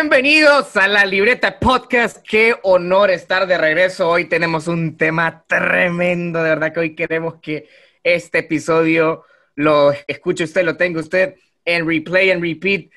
Bienvenidos 0.00 0.76
a 0.76 0.86
la 0.86 1.04
Libreta 1.04 1.58
Podcast. 1.58 2.18
Qué 2.24 2.54
honor 2.62 3.10
estar 3.10 3.48
de 3.48 3.58
regreso. 3.58 4.08
Hoy 4.08 4.26
tenemos 4.26 4.68
un 4.68 4.96
tema 4.96 5.42
tremendo. 5.48 6.40
De 6.40 6.50
verdad 6.50 6.72
que 6.72 6.78
hoy 6.78 6.94
queremos 6.94 7.40
que 7.42 7.68
este 8.04 8.38
episodio 8.38 9.24
lo 9.56 9.92
escuche 10.06 10.44
usted, 10.44 10.62
lo 10.62 10.76
tenga 10.76 11.00
usted 11.00 11.34
en 11.64 11.84
replay 11.84 12.30
and 12.30 12.40
repeat, 12.40 12.92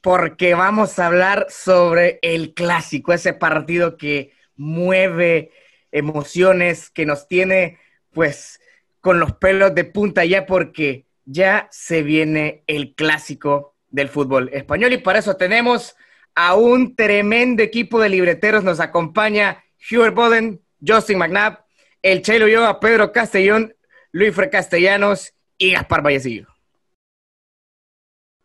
porque 0.00 0.54
vamos 0.54 0.98
a 0.98 1.08
hablar 1.08 1.46
sobre 1.50 2.18
el 2.22 2.54
clásico, 2.54 3.12
ese 3.12 3.34
partido 3.34 3.98
que 3.98 4.32
mueve 4.56 5.50
emociones, 5.92 6.88
que 6.88 7.04
nos 7.04 7.28
tiene 7.28 7.78
pues 8.12 8.62
con 9.02 9.20
los 9.20 9.34
pelos 9.34 9.74
de 9.74 9.84
punta 9.84 10.24
ya 10.24 10.46
porque 10.46 11.04
ya 11.26 11.68
se 11.70 12.02
viene 12.02 12.64
el 12.66 12.94
clásico 12.94 13.74
del 13.90 14.08
fútbol 14.08 14.48
español 14.54 14.94
y 14.94 14.98
para 14.98 15.18
eso 15.18 15.36
tenemos 15.36 15.96
a 16.36 16.54
un 16.54 16.94
tremendo 16.94 17.62
equipo 17.62 17.98
de 17.98 18.10
libreteros. 18.10 18.62
Nos 18.62 18.78
acompaña 18.78 19.64
Hubert 19.90 20.14
Boden, 20.14 20.60
Justin 20.86 21.18
McNabb, 21.18 21.64
el 22.02 22.22
Chelo 22.22 22.46
Yoga, 22.46 22.78
Pedro 22.78 23.10
Castellón, 23.10 23.74
Luis 24.12 24.34
Fre 24.34 24.50
Castellanos 24.50 25.34
y 25.58 25.72
Gaspar 25.72 26.02
Vallecillo. 26.02 26.46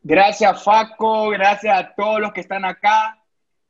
Gracias, 0.02 0.64
Faco. 0.64 1.30
Gracias 1.30 1.78
a 1.78 1.94
todos 1.94 2.22
los 2.22 2.32
que 2.32 2.42
están 2.42 2.66
acá. 2.66 3.22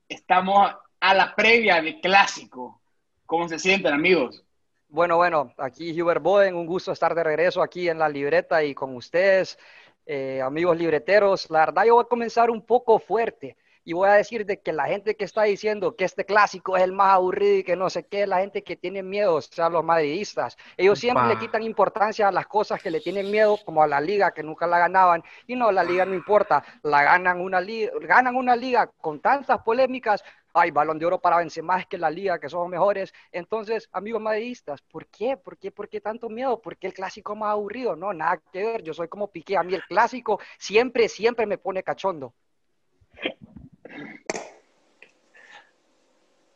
Estamos 0.08 0.72
a 1.00 1.13
la 1.13 1.35
previa 1.35 1.81
de 1.81 2.00
clásico. 2.00 2.80
¿Cómo 3.25 3.50
se 3.50 3.58
sienten, 3.58 3.94
amigos? 3.94 4.44
Bueno, 4.88 5.17
bueno, 5.17 5.53
aquí 5.58 6.00
Hubert 6.00 6.22
Boden, 6.22 6.53
un 6.56 6.67
gusto 6.67 6.91
estar 6.91 7.16
de 7.16 7.23
regreso 7.23 7.63
aquí 7.63 7.89
en 7.89 7.97
la 7.97 8.08
libreta 8.08 8.63
y 8.63 8.75
con 8.75 8.95
ustedes, 8.95 9.58
eh, 10.06 10.41
amigos 10.41 10.78
libreteros. 10.78 11.50
La 11.50 11.59
verdad, 11.59 11.85
yo 11.85 11.95
voy 11.95 12.03
a 12.03 12.09
comenzar 12.09 12.52
un 12.52 12.63
poco 12.63 13.00
fuerte 13.00 13.58
y 13.84 13.94
voy 13.94 14.10
a 14.10 14.14
decir 14.14 14.46
de 14.46 14.60
que 14.60 14.74
la 14.74 14.86
gente 14.86 15.16
que 15.16 15.26
está 15.26 15.44
diciendo 15.44 15.96
que 15.96 16.06
este 16.06 16.26
clásico 16.26 16.78
es 16.78 16.84
el 16.84 16.92
más 16.92 17.16
aburrido 17.16 17.58
y 17.58 17.64
que 17.64 17.76
no 17.76 17.90
sé 17.90 18.06
qué, 18.06 18.28
la 18.28 18.40
gente 18.40 18.64
que 18.64 18.76
tiene 18.76 19.04
miedo, 19.04 19.36
o 19.36 19.42
sea, 19.42 19.70
los 19.70 19.84
madridistas, 19.84 20.58
ellos 20.78 21.00
siempre 21.00 21.28
le 21.28 21.38
quitan 21.38 21.64
importancia 21.64 22.28
a 22.28 22.32
las 22.32 22.48
cosas 22.48 22.82
que 22.82 22.92
le 22.92 23.00
tienen 23.00 23.32
miedo, 23.32 23.58
como 23.66 23.82
a 23.82 23.88
la 23.88 24.00
liga 24.00 24.32
que 24.32 24.44
nunca 24.44 24.68
la 24.68 24.80
ganaban, 24.80 25.24
y 25.48 25.56
no, 25.56 25.72
la 25.72 25.84
liga 25.84 26.06
no 26.06 26.14
importa, 26.14 26.64
la 26.84 27.04
ganan 27.04 27.42
una 27.42 27.59
liga, 27.59 27.92
ganan 28.02 28.36
una 28.36 28.56
liga 28.56 28.88
con 28.88 29.20
tantas 29.20 29.62
polémicas, 29.64 30.24
hay 30.54 30.72
balón 30.72 31.00
de 31.00 31.06
oro 31.06 31.20
para 31.20 31.46
más 31.64 31.86
que 31.86 31.98
la 31.98 32.09
liga, 32.09 32.40
que 32.40 32.50
somos 32.50 32.70
mejores. 32.70 33.14
Entonces, 33.32 33.88
amigos 33.92 34.22
madridistas, 34.22 34.82
¿por 34.82 35.08
qué? 35.08 35.38
¿Por 35.38 35.58
qué? 35.58 35.72
¿Por 35.72 35.88
qué 35.90 36.02
tanto 36.02 36.30
miedo? 36.30 36.62
¿Por 36.62 36.78
qué 36.78 36.88
el 36.88 36.94
clásico 36.94 37.36
más 37.36 37.52
aburrido? 37.52 37.96
No, 37.96 38.14
nada 38.14 38.42
que 38.52 38.64
ver. 38.64 38.84
Yo 38.84 38.94
soy 38.94 39.08
como 39.08 39.32
Piqué. 39.32 39.58
A 39.58 39.64
mí 39.64 39.74
el 39.74 39.84
clásico 39.84 40.40
siempre, 40.58 41.08
siempre 41.08 41.46
me 41.46 41.58
pone 41.58 41.84
cachondo. 41.84 42.34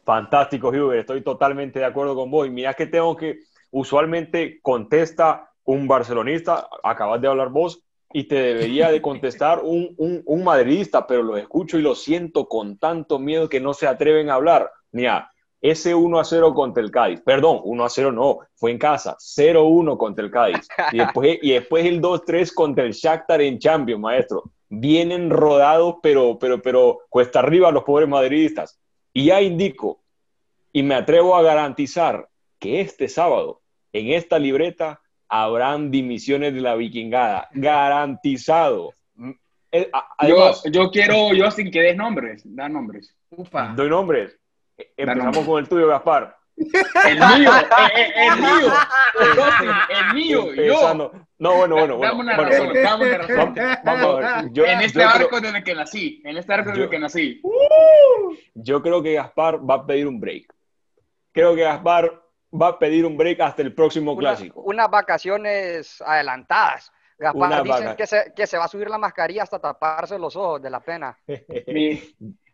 Fantástico, 0.03 0.69
Hubert. 0.69 1.01
Estoy 1.01 1.21
totalmente 1.21 1.79
de 1.79 1.85
acuerdo 1.85 2.15
con 2.15 2.29
vos. 2.29 2.47
Y 2.47 2.51
mira 2.51 2.73
que 2.75 2.85
tengo 2.85 3.17
que, 3.17 3.39
usualmente 3.71 4.59
contesta 4.61 5.51
un 5.63 5.87
barcelonista, 5.87 6.69
acabas 6.83 7.19
de 7.21 7.27
hablar 7.27 7.49
vos, 7.49 7.81
y 8.13 8.25
te 8.25 8.35
debería 8.35 8.91
de 8.91 9.01
contestar 9.01 9.61
un, 9.63 9.93
un, 9.97 10.43
madridista, 10.43 11.05
pero 11.05 11.21
lo 11.21 11.35
escucho 11.35 11.77
y 11.77 11.81
lo 11.81 11.95
siento 11.95 12.47
con 12.47 12.77
tanto 12.77 13.19
miedo 13.19 13.49
que 13.49 13.59
no 13.59 13.73
se 13.73 13.87
atreven 13.87 14.29
a 14.29 14.35
hablar. 14.35 14.71
Mira, 14.91 15.29
ese 15.59 15.93
1 15.95 16.19
a 16.19 16.23
0 16.23 16.53
contra 16.53 16.81
el 16.81 16.91
Cádiz, 16.91 17.19
perdón, 17.21 17.59
1 17.63 17.83
a 17.83 17.89
0 17.89 18.11
no, 18.13 18.39
fue 18.55 18.71
en 18.71 18.77
casa, 18.77 19.17
0-1 19.19 19.97
contra 19.97 20.23
el 20.23 20.31
Cádiz, 20.31 20.67
y 20.93 20.99
después, 20.99 21.39
y 21.41 21.51
después 21.51 21.85
el 21.85 22.01
2-3 22.01 22.53
contra 22.53 22.85
el 22.85 22.93
Shakhtar 22.93 23.41
en 23.41 23.59
Champions, 23.59 24.01
maestro. 24.01 24.43
Vienen 24.69 25.29
rodados, 25.29 25.95
pero, 26.01 26.39
pero, 26.39 26.61
pero 26.61 26.99
cuesta 27.09 27.39
arriba 27.39 27.71
los 27.71 27.83
pobres 27.83 28.09
madridistas. 28.09 28.79
Y 29.13 29.25
ya 29.25 29.41
indico, 29.41 30.01
y 30.73 30.83
me 30.83 30.95
atrevo 30.95 31.35
a 31.35 31.41
garantizar 31.41 32.27
que 32.59 32.81
este 32.81 33.07
sábado, 33.07 33.61
en 33.93 34.11
esta 34.11 34.39
libreta, 34.39 35.01
habrán 35.29 35.91
dimisiones 35.91 36.53
de 36.53 36.61
la 36.61 36.75
vikingada. 36.75 37.47
Garantizado. 37.53 38.91
Mm, 39.15 39.31
eh, 39.71 39.89
además, 40.17 40.63
yo, 40.71 40.89
quiero, 40.91 41.33
yo 41.33 41.49
sin 41.51 41.71
que 41.71 41.81
des 41.81 41.95
nombres, 41.95 42.41
da 42.45 42.67
nombres. 42.67 43.15
Doy 43.75 43.89
nombres. 43.89 44.37
Empezamos 44.97 45.45
con 45.45 45.59
el 45.59 45.69
tuyo, 45.69 45.87
Gaspar. 45.87 46.35
El 46.57 47.19
mío, 47.19 47.51
eh, 47.95 48.13
el, 48.15 48.41
mío, 48.41 48.73
el, 49.89 50.13
mío, 50.13 50.53
yo. 50.55 50.93
No, 51.37 51.55
bueno, 51.55 51.75
bueno, 51.75 51.97
bueno. 51.97 51.99
Dame 51.99 52.21
una 52.21 52.37
razón, 52.37 52.73
dame 52.73 53.05
una 53.05 53.17
razón. 53.17 53.55
Vamos, 53.83 54.23
a 54.23 54.41
ver. 54.41 54.51
Yo, 54.53 54.65
en 54.65 54.81
este 54.81 55.03
barco 55.03 55.41
desde 55.41 55.63
que 55.63 55.75
nací, 55.75 56.21
en 56.23 56.37
este 56.37 56.51
barco 56.51 56.71
desde 56.71 56.89
que 56.89 56.99
nací. 56.99 57.41
Yo 58.53 58.81
creo 58.81 59.03
que 59.03 59.13
Gaspar 59.15 59.69
va 59.69 59.75
a 59.75 59.85
pedir 59.85 60.07
un 60.07 60.19
break. 60.19 60.53
Creo 61.33 61.55
que 61.55 61.63
Gaspar 61.63 62.23
va 62.53 62.67
a 62.69 62.79
pedir 62.79 63.05
un 63.05 63.17
break 63.17 63.41
hasta 63.41 63.61
el 63.61 63.73
próximo 63.73 64.15
clásico. 64.15 64.61
Unas 64.61 64.89
vacaciones 64.89 66.01
adelantadas. 66.01 66.91
Gaspar 67.17 67.63
dice 67.63 67.95
que 67.97 68.07
se, 68.07 68.33
que 68.33 68.47
se, 68.47 68.57
va 68.57 68.65
a 68.65 68.69
subir 68.69 68.89
la 68.89 68.97
mascarilla 68.97 69.43
hasta 69.43 69.59
taparse 69.59 70.17
los 70.17 70.35
ojos 70.35 70.61
de 70.61 70.69
la 70.69 70.79
pena. 70.79 71.17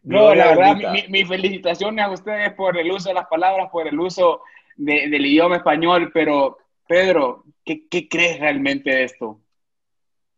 No, 0.03 0.33
la 0.33 0.55
verdad, 0.55 0.77
mis 1.09 1.27
felicitaciones 1.27 2.03
a 2.03 2.11
ustedes 2.11 2.53
por 2.53 2.77
el 2.77 2.91
uso 2.91 3.09
de 3.09 3.15
las 3.15 3.27
palabras, 3.27 3.69
por 3.71 3.87
el 3.87 3.99
uso 3.99 4.41
del 4.75 5.25
idioma 5.25 5.57
español, 5.57 6.09
pero 6.13 6.57
Pedro, 6.87 7.45
¿qué, 7.63 7.87
¿qué, 7.87 8.09
crees 8.09 8.39
realmente 8.39 8.89
de 8.89 9.03
esto? 9.03 9.39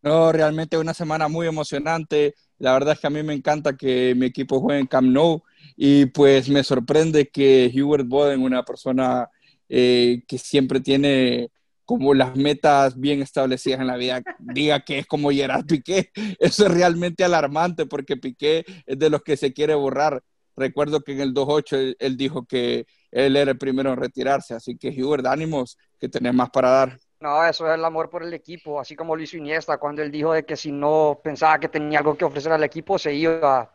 No, 0.01 0.34
realmente 0.34 0.78
una 0.78 0.94
semana 0.94 1.29
muy 1.29 1.47
emocionante. 1.47 2.35
La 2.57 2.74
verdad 2.74 2.94
es 2.94 3.00
que 3.00 3.07
a 3.07 3.09
mí 3.09 3.24
me 3.24 3.34
encanta 3.34 3.78
que 3.78 4.13
mi 4.16 4.25
equipo 4.25 4.59
juegue 4.59 4.81
en 4.81 4.88
Camp 4.88 5.07
Nou 5.07 5.44
y 5.78 6.07
pues 6.07 6.50
me 6.50 6.63
sorprende 6.63 7.30
que 7.30 7.72
Hubert 7.74 8.07
Boden, 8.07 8.41
una 8.41 8.63
persona 8.63 9.30
eh, 9.69 10.24
que 10.28 10.38
siempre 10.38 10.81
tiene 10.81 11.50
como 11.86 12.14
las 12.14 12.36
metas 12.36 13.00
bien 13.00 13.22
establecidas 13.22 13.82
en 13.82 13.88
la 13.88 13.98
vida, 13.98 14.22
diga 14.40 14.80
que 14.80 15.00
es 15.00 15.06
como 15.06 15.32
Gerard 15.32 15.66
Piqué. 15.66 16.12
Eso 16.40 16.66
es 16.66 16.74
realmente 16.74 17.24
alarmante 17.24 17.86
porque 17.86 18.18
Piqué 18.18 18.66
es 18.86 19.00
de 19.00 19.10
los 19.10 19.22
que 19.22 19.38
se 19.38 19.54
quiere 19.54 19.76
borrar. 19.76 20.22
Recuerdo 20.56 21.02
que 21.02 21.14
en 21.14 21.22
el 21.22 21.34
2-8 21.34 21.96
él, 21.98 22.18
dijo 22.18 22.46
que 22.46 22.86
él 23.12 23.36
era 23.36 23.52
el 23.52 23.58
primero 23.58 23.92
en 23.92 23.98
retirarse, 23.98 24.54
así 24.54 24.78
que 24.78 24.90
Hubert, 24.90 25.26
ánimos, 25.26 25.78
que 26.00 26.10
tenés 26.10 26.34
más 26.34 26.52
para 26.52 26.70
dar. 26.70 27.00
No, 27.20 27.44
eso 27.44 27.68
es 27.68 27.74
el 27.74 27.86
amor 27.86 28.10
por 28.10 28.22
el 28.22 28.34
equipo, 28.34 28.80
así 28.80 28.96
como 28.96 29.16
lo 29.16 29.24
hizo 29.24 29.38
Iniesta 29.38 29.78
cuando 29.78 30.04
él 30.04 30.12
dijo 30.12 30.34
de 30.34 30.46
que 30.46 30.56
si 30.56 30.72
no 30.72 31.20
pensaba 31.24 31.58
que 31.58 31.70
tenía 31.70 32.00
algo 32.00 32.16
que 32.16 32.26
ofrecer 32.26 32.52
al 32.52 32.64
equipo, 32.64 33.00
se 33.00 33.14
iba. 33.14 33.72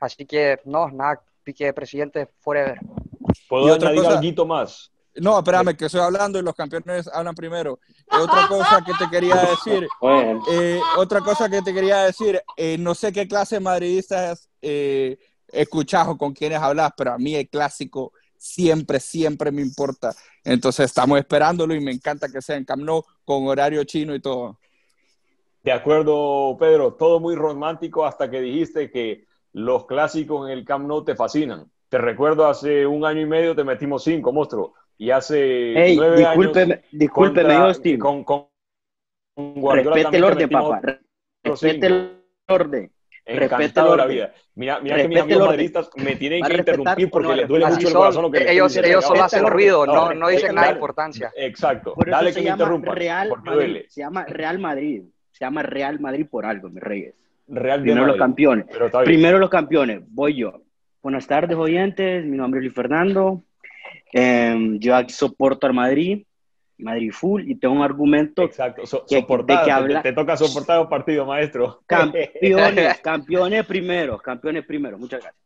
Así 0.00 0.24
que, 0.24 0.60
no, 0.64 0.88
nada, 0.88 1.20
Piqué, 1.44 1.72
presidente, 1.72 2.28
forever. 2.38 2.78
¿Puedo 3.48 3.74
añadir 3.74 4.06
algo 4.06 4.46
más? 4.46 4.91
No, 5.16 5.38
espérame, 5.38 5.76
que 5.76 5.86
estoy 5.86 6.00
hablando 6.00 6.38
y 6.38 6.42
los 6.42 6.54
campeones 6.54 7.06
hablan 7.08 7.34
primero. 7.34 7.78
otra 8.10 8.48
cosa 8.48 8.82
que 8.84 8.92
te 8.98 9.10
quería 9.10 9.34
decir, 9.50 9.86
eh, 10.50 10.80
otra 10.96 11.20
cosa 11.20 11.50
que 11.50 11.60
te 11.60 11.74
quería 11.74 12.04
decir, 12.04 12.40
eh, 12.56 12.78
no 12.78 12.94
sé 12.94 13.12
qué 13.12 13.28
clase 13.28 13.56
de 13.56 13.60
madridistas 13.60 14.48
eh, 14.62 15.18
escuchas 15.48 16.08
o 16.08 16.16
con 16.16 16.32
quienes 16.32 16.58
hablas, 16.58 16.92
pero 16.96 17.12
a 17.12 17.18
mí 17.18 17.34
el 17.34 17.48
clásico 17.48 18.12
siempre, 18.38 19.00
siempre 19.00 19.52
me 19.52 19.60
importa. 19.60 20.14
Entonces 20.44 20.86
estamos 20.86 21.18
esperándolo 21.18 21.74
y 21.74 21.80
me 21.80 21.92
encanta 21.92 22.28
que 22.28 22.40
sea 22.40 22.56
en 22.56 22.64
Camp 22.64 22.82
Nou 22.82 23.04
con 23.24 23.46
horario 23.46 23.84
chino 23.84 24.14
y 24.14 24.20
todo. 24.20 24.58
De 25.62 25.72
acuerdo, 25.72 26.56
Pedro, 26.58 26.94
todo 26.94 27.20
muy 27.20 27.36
romántico 27.36 28.06
hasta 28.06 28.30
que 28.30 28.40
dijiste 28.40 28.90
que 28.90 29.26
los 29.52 29.86
clásicos 29.86 30.48
en 30.48 30.56
el 30.56 30.64
Camp 30.64 30.86
Nou 30.86 31.04
te 31.04 31.14
fascinan. 31.14 31.70
Te 31.90 31.98
recuerdo 31.98 32.46
hace 32.46 32.86
un 32.86 33.04
año 33.04 33.20
y 33.20 33.26
medio 33.26 33.54
te 33.54 33.62
metimos 33.62 34.02
cinco, 34.02 34.32
monstruo 34.32 34.72
y 35.02 35.10
hace 35.10 35.94
nueve 35.96 36.16
discúlpeme, 36.16 36.74
años. 36.74 36.86
Discúlpeme, 36.92 37.54
Austin. 37.54 37.98
Con, 37.98 38.22
con, 38.22 38.46
Respete 39.36 40.16
el 40.16 40.24
orden, 40.24 40.48
papá. 40.48 40.80
Respete 41.42 41.86
el 41.86 42.22
orden. 42.48 42.92
Orden. 43.26 43.96
la 43.96 44.06
vida. 44.06 44.32
Mira, 44.54 44.78
mira 44.80 44.96
que 44.98 45.08
mis 45.08 45.20
amigos 45.20 45.46
madridistas 45.48 45.90
me 45.96 46.14
tienen 46.14 46.44
que 46.44 46.54
interrumpir 46.54 47.10
porque 47.10 47.34
les 47.34 47.48
duele 47.48 47.66
mucho 47.66 47.88
el 47.88 47.94
corazón. 47.94 48.22
Lo 48.22 48.30
que 48.30 48.52
ellos 48.52 48.76
ellos 48.76 49.04
solo 49.04 49.24
hacen 49.24 49.44
ruido, 49.44 49.84
no, 49.86 50.14
no 50.14 50.28
dicen 50.28 50.54
nada 50.54 50.68
de 50.68 50.74
importancia. 50.74 51.32
Exacto. 51.34 51.94
Dale 52.06 52.32
que 52.32 52.42
me 52.42 52.50
interrumpa. 52.50 52.94
Real 52.94 53.32
Madrid, 53.42 53.82
se 53.88 54.02
llama 54.02 54.24
Real 54.26 54.60
Madrid. 54.60 55.02
Se 55.32 55.44
llama 55.44 55.64
Real 55.64 55.98
Madrid 55.98 56.26
por 56.30 56.46
algo, 56.46 56.68
mis 56.68 56.82
reyes. 56.82 57.16
Real 57.48 57.82
Primero 57.82 58.06
los 58.06 58.16
campeones. 58.16 58.66
Primero 59.04 59.40
los 59.40 59.50
campeones. 59.50 60.02
Voy 60.06 60.36
yo. 60.36 60.62
Buenas 61.02 61.26
tardes, 61.26 61.56
oyentes. 61.56 62.24
Mi 62.24 62.36
nombre 62.36 62.60
es 62.60 62.64
Luis 62.66 62.74
Fernando. 62.74 63.42
Em, 64.12 64.78
yo 64.78 64.94
aquí 64.94 65.12
soporto 65.12 65.66
al 65.66 65.72
Madrid, 65.72 66.24
Madrid 66.78 67.10
full, 67.12 67.48
y 67.48 67.54
tengo 67.54 67.74
un 67.74 67.82
argumento 67.82 68.42
Exacto, 68.42 68.82
que, 69.08 69.24
habla... 69.70 70.02
te, 70.02 70.12
toca 70.12 70.36
soportar 70.36 70.80
un 70.80 70.88
partido, 70.88 71.24
maestro. 71.24 71.82
Campeones, 71.86 73.00
campeones 73.02 73.64
primero, 73.66 74.18
campeones 74.18 74.66
primero, 74.66 74.98
muchas 74.98 75.22
gracias. 75.22 75.42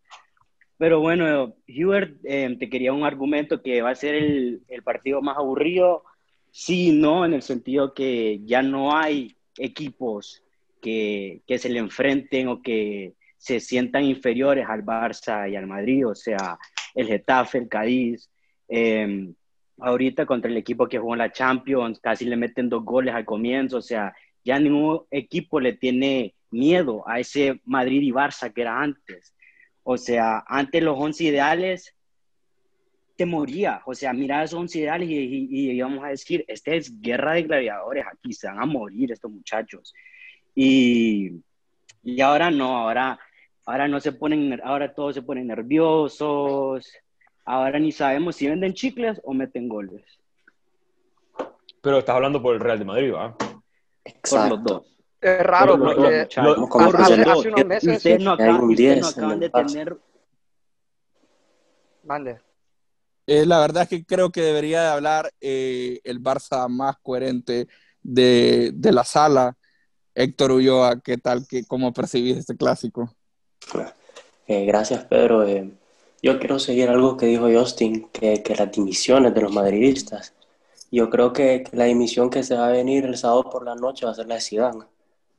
Pero 0.79 1.01
bueno, 1.01 1.55
Hubert, 1.69 2.19
em, 2.25 2.59
te 2.59 2.69
quería 2.69 2.93
un 2.93 3.05
argumento 3.05 3.63
que 3.63 3.81
va 3.81 3.91
a 3.91 3.95
ser 3.95 4.15
el, 4.15 4.63
el 4.69 4.83
partido 4.83 5.23
más 5.23 5.39
aburrido. 5.39 6.05
Sí, 6.51 6.93
no, 6.93 7.25
en 7.25 7.35
el 7.35 7.43
sentido 7.43 7.95
que 7.95 8.41
ya 8.45 8.63
no 8.63 8.97
hay 8.97 9.37
equipos 9.59 10.43
que, 10.83 11.41
que 11.47 11.59
se 11.59 11.69
le 11.69 11.79
enfrenten 11.79 12.49
o 12.49 12.61
que 12.61 13.15
se 13.39 13.61
sientan 13.61 14.05
inferiores 14.05 14.67
al 14.69 14.85
Barça 14.85 15.51
y 15.51 15.57
al 15.57 15.67
Madrid, 15.67 16.09
o 16.09 16.15
sea, 16.15 16.59
el 16.95 17.07
Getafe, 17.07 17.59
el 17.59 17.69
Cádiz. 17.69 18.29
Em, 18.69 19.35
ahorita 19.79 20.27
contra 20.27 20.51
el 20.51 20.57
equipo 20.57 20.89
que 20.89 20.99
jugó 20.99 21.15
en 21.15 21.19
la 21.19 21.33
Champions, 21.33 22.01
casi 22.01 22.25
le 22.25 22.37
meten 22.37 22.69
dos 22.69 22.85
goles 22.85 23.15
al 23.15 23.25
comienzo, 23.25 23.79
o 23.79 23.83
sea, 23.83 24.15
ya 24.45 24.59
ningún 24.59 25.03
equipo 25.11 25.61
le 25.61 25.73
tiene 25.73 26.35
miedo 26.51 27.07
a 27.09 27.21
ese 27.21 27.61
Madrid 27.65 28.03
y 28.03 28.13
Barça 28.13 28.53
que 28.53 28.63
era 28.63 28.81
antes. 28.81 29.35
O 29.83 29.97
sea, 29.97 30.45
antes 30.47 30.83
los 30.83 30.97
11 30.99 31.25
ideales 31.25 31.95
te 33.17 33.27
moría. 33.27 33.83
O 33.87 33.95
sea, 33.95 34.13
mira 34.13 34.45
esos 34.45 34.59
11 34.61 34.79
ideales 34.79 35.09
y, 35.09 35.15
y, 35.15 35.71
íbamos 35.73 36.05
a 36.05 36.09
decir, 36.09 36.45
esta 36.49 36.73
es 36.73 37.01
guerra 37.01 37.35
de 37.35 37.43
gladiadores, 37.43 38.05
aquí 38.07 38.33
se 38.33 38.47
van 38.47 38.61
a 38.61 38.67
morir 38.67 39.13
estos 39.13 39.31
muchachos. 39.31 39.95
Y, 40.55 41.33
y 42.03 42.21
ahora 42.21 42.51
no, 42.51 42.77
ahora, 42.77 43.19
ahora 43.65 43.89
no 43.89 44.01
se 44.01 44.13
ponen, 44.13 44.61
ahora 44.63 44.95
todos 44.95 45.15
se 45.15 45.23
ponen 45.23 45.49
nerviosos, 45.49 46.93
ahora 47.47 47.79
ni 47.79 47.93
sabemos 47.93 48.37
si 48.37 48.49
venden 48.49 48.75
chicles 48.75 49.21
o 49.25 49.33
meten 49.33 49.69
goles. 49.69 50.05
Pero 51.81 51.99
estás 51.99 52.17
hablando 52.17 52.43
por 52.43 52.55
el 52.55 52.61
Real 52.61 52.79
de 52.79 52.85
Madrid, 52.85 53.15
¿va? 53.15 53.37
Exacto. 54.05 54.49
Por 54.49 54.59
los 54.59 54.65
dos. 54.65 54.97
Es 55.21 55.43
raro 55.43 55.79
porque 55.79 56.21
hace, 56.21 57.49
unos 57.49 57.65
meses 57.65 57.97
ustedes 57.97 58.23
no 58.23 58.33
acaban, 58.33 58.69
de 58.69 59.51
tener... 59.51 59.97
Mande. 62.05 62.41
Eh, 63.27 63.47
la 63.47 63.59
verdad 63.61 63.85
es 63.85 63.89
que 63.89 64.05
creo 64.05 64.31
que 64.31 64.43
debería 64.43 64.83
de 64.83 64.89
hablar 64.89 65.33
eh, 65.41 66.01
el 66.05 66.23
Barça 66.23 66.69
más 66.69 66.97
coherente 67.03 67.67
de, 68.03 68.71
de, 68.75 68.93
la 68.93 69.03
sala. 69.03 69.57
Héctor 70.15 70.53
Ulloa, 70.53 71.01
¿qué 71.01 71.19
tal? 71.19 71.47
Qué, 71.49 71.65
¿Cómo 71.65 71.93
percibís 71.93 72.37
este 72.37 72.57
clásico? 72.57 73.13
Eh, 74.47 74.65
gracias, 74.65 75.05
Pedro. 75.05 75.45
Yo 76.27 76.41
quiero 76.41 76.59
seguir 76.59 76.89
algo 76.89 77.17
que 77.17 77.27
dijo 77.27 77.47
Justin, 77.49 78.09
que, 78.09 78.43
que 78.43 78.57
las 78.57 78.73
dimisiones 78.73 79.33
de 79.33 79.43
los 79.43 79.53
madridistas. 79.53 80.35
Yo 80.91 81.09
creo 81.09 81.33
que, 81.33 81.63
que, 81.63 81.77
la 81.77 81.85
dimisión 81.85 82.31
que 82.31 82.43
se 82.43 82.57
va 82.57 82.67
a 82.67 82.73
venir 82.73 83.05
el 83.05 83.17
sábado 83.17 83.49
por 83.49 83.65
la 83.65 83.77
noche 83.77 84.07
va 84.07 84.11
a 84.11 84.15
ser 84.17 84.27
la 84.27 84.35
de 84.35 84.41
Zidane, 84.41 84.87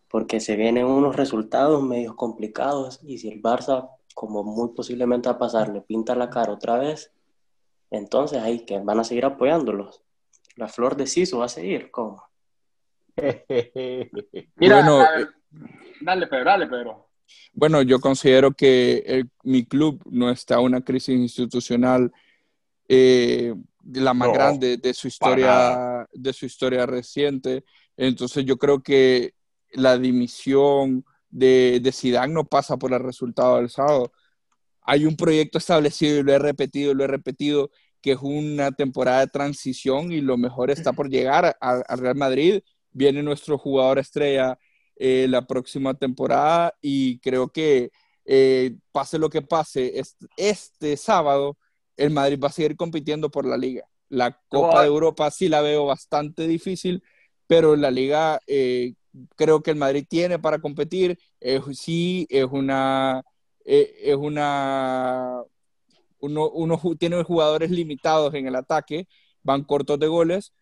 porque 0.08 0.40
se 0.40 0.56
vienen 0.56 0.86
unos 0.86 1.18
resultados 1.18 1.84
medio 1.84 2.16
complicados 2.16 3.02
y 3.04 3.18
si 3.18 3.28
el 3.28 3.42
Barça, 3.42 3.90
como 4.14 4.46
muy 4.46 4.70
posiblemente 4.70 5.28
va 5.28 5.36
a 5.36 5.40
pasar, 5.40 5.68
le 5.68 5.82
pinta 5.82 6.16
la 6.16 6.30
cara 6.30 6.54
otra 6.54 6.78
vez, 6.80 7.12
entonces 7.92 8.40
ahí 8.40 8.62
que 8.62 8.80
van 8.80 9.02
a 9.02 9.04
seguir 9.04 9.26
apoyándolos. 9.26 10.02
La 10.56 10.70
flor 10.70 10.96
de 10.96 11.06
Siso 11.06 11.40
va 11.40 11.46
a 11.46 11.50
seguir, 11.50 11.92
¿cómo? 11.92 12.24
Mira, 14.56 14.76
bueno, 14.78 15.04
eh, 15.04 15.28
dale 16.00 16.28
Pedro, 16.28 16.46
dale 16.46 16.68
Pedro. 16.68 17.07
Bueno, 17.54 17.82
yo 17.82 18.00
considero 18.00 18.54
que 18.54 19.26
mi 19.44 19.66
club 19.66 20.02
no 20.10 20.30
está 20.30 20.56
en 20.56 20.62
una 20.62 20.82
crisis 20.82 21.16
institucional 21.16 22.12
eh, 22.88 23.54
la 23.94 24.14
más 24.14 24.32
grande 24.32 24.78
de 24.78 24.94
su 24.94 25.08
historia 25.08 26.08
de 26.12 26.34
su 26.34 26.46
historia 26.46 26.86
reciente. 26.86 27.64
Entonces 27.96 28.46
yo 28.46 28.58
creo 28.58 28.82
que 28.82 29.34
la 29.72 29.98
dimisión 29.98 31.06
de, 31.30 31.80
de 31.82 31.92
Zidane 31.92 32.34
no 32.34 32.46
pasa 32.46 32.78
por 32.78 32.94
el 32.94 33.00
resultado 33.00 33.58
del 33.58 33.70
sábado 33.70 34.12
hay 34.88 35.06
un 35.06 35.18
proyecto 35.18 35.58
establecido 35.58 36.18
y 36.18 36.24
lo 36.24 36.34
he 36.34 36.40
repetido, 36.40 36.94
lo 36.94 37.04
he 37.04 37.08
repetido, 37.08 37.70
que 38.02 38.14
es 38.14 38.20
una 38.22 38.72
temporada 38.72 39.20
de 39.20 39.28
transición 39.28 40.14
y 40.14 40.22
lo 40.22 40.38
mejor 40.38 40.72
está 40.72 40.94
por 40.94 41.10
llegar 41.10 41.58
al 41.60 41.84
Real 41.98 42.16
Madrid. 42.16 42.62
Viene 42.94 43.22
nuestro 43.22 43.58
jugador 43.58 44.00
estrella 44.00 44.58
eh, 45.00 45.28
la 45.30 45.46
próxima 45.46 45.94
temporada 45.94 46.74
y 46.82 47.20
creo 47.20 47.50
que 47.50 47.92
eh, 48.26 48.76
pase 48.92 49.20
lo 49.20 49.30
que 49.30 49.42
pase, 49.42 50.00
este, 50.00 50.28
este, 50.38 50.98
sábado 50.98 51.58
el 51.96 52.12
Madrid 52.12 52.40
va 52.42 52.48
a 52.48 52.52
seguir 52.52 52.76
compitiendo 52.76 53.30
por 53.30 53.46
la 53.46 53.58
liga. 53.58 53.86
La 54.10 54.40
Copa 54.50 54.82
de 54.82 54.88
Europa 54.88 55.30
sí 55.32 55.50
la 55.50 55.62
veo 55.62 55.86
bastante 55.86 56.48
difícil, 56.48 57.04
pero 57.48 57.76
la 57.76 57.92
liga 57.92 58.40
eh, 58.48 58.94
creo 59.36 59.62
que 59.64 59.72
el 59.72 59.78
Madrid 59.78 60.06
tiene 60.08 60.40
para 60.40 60.60
competir. 60.60 61.20
sí, 61.74 62.28
es 62.30 62.46
una 62.52 63.24
es 63.66 64.16
una... 64.16 65.42
Uno, 66.20 66.50
uno 66.50 66.82
tiene 66.98 67.22
jugadores 67.24 67.70
limitados 67.70 68.34
en 68.34 68.48
el 68.48 68.56
ataque, 68.56 69.08
van 69.44 69.64
cortos 69.64 70.00
de 70.00 70.08
goles, 70.08 70.54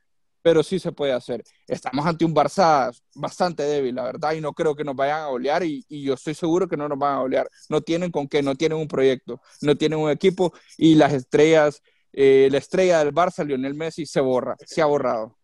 pero 0.46 0.62
sí 0.62 0.78
se 0.78 0.92
puede 0.92 1.12
hacer. 1.12 1.44
Estamos 1.68 2.06
ante 2.06 2.24
un 2.24 2.36
Barça 2.36 2.96
bastante 3.16 3.64
débil, 3.64 3.96
la 3.96 4.04
verdad, 4.04 4.34
y 4.34 4.42
no 4.42 4.54
creo 4.54 4.76
que 4.76 4.84
nos 4.84 4.96
vayan 4.96 5.22
a 5.22 5.30
olear, 5.30 5.64
y, 5.64 5.84
yo 5.90 6.14
estoy 6.14 6.36
seguro 6.36 6.68
que 6.68 6.78
no 6.78 6.88
nos 6.88 7.00
van 7.00 7.16
a 7.16 7.22
olear. 7.24 7.50
No 7.68 7.82
tienen 7.82 8.12
con 8.12 8.28
qué, 8.28 8.44
no 8.44 8.54
tienen 8.54 8.78
un 8.78 8.88
proyecto, 8.88 9.42
no 9.64 9.76
tienen 9.76 9.98
un 9.98 10.12
equipo, 10.12 10.54
y 10.78 10.94
las 10.94 11.14
estrellas, 11.14 11.82
eh, 12.14 12.48
la 12.52 12.60
estrella 12.60 13.00
del 13.00 13.12
Barça, 13.12 13.44
Lionel 13.44 13.74
Messi, 13.74 14.06
se 14.06 14.22
borra, 14.22 14.56
se 14.60 14.84
ha 14.84 14.86
borrado. 14.86 15.36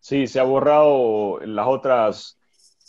Sí, 0.00 0.26
se 0.26 0.40
ha 0.40 0.44
borrado 0.44 1.40
las 1.40 1.66
otras 1.68 2.38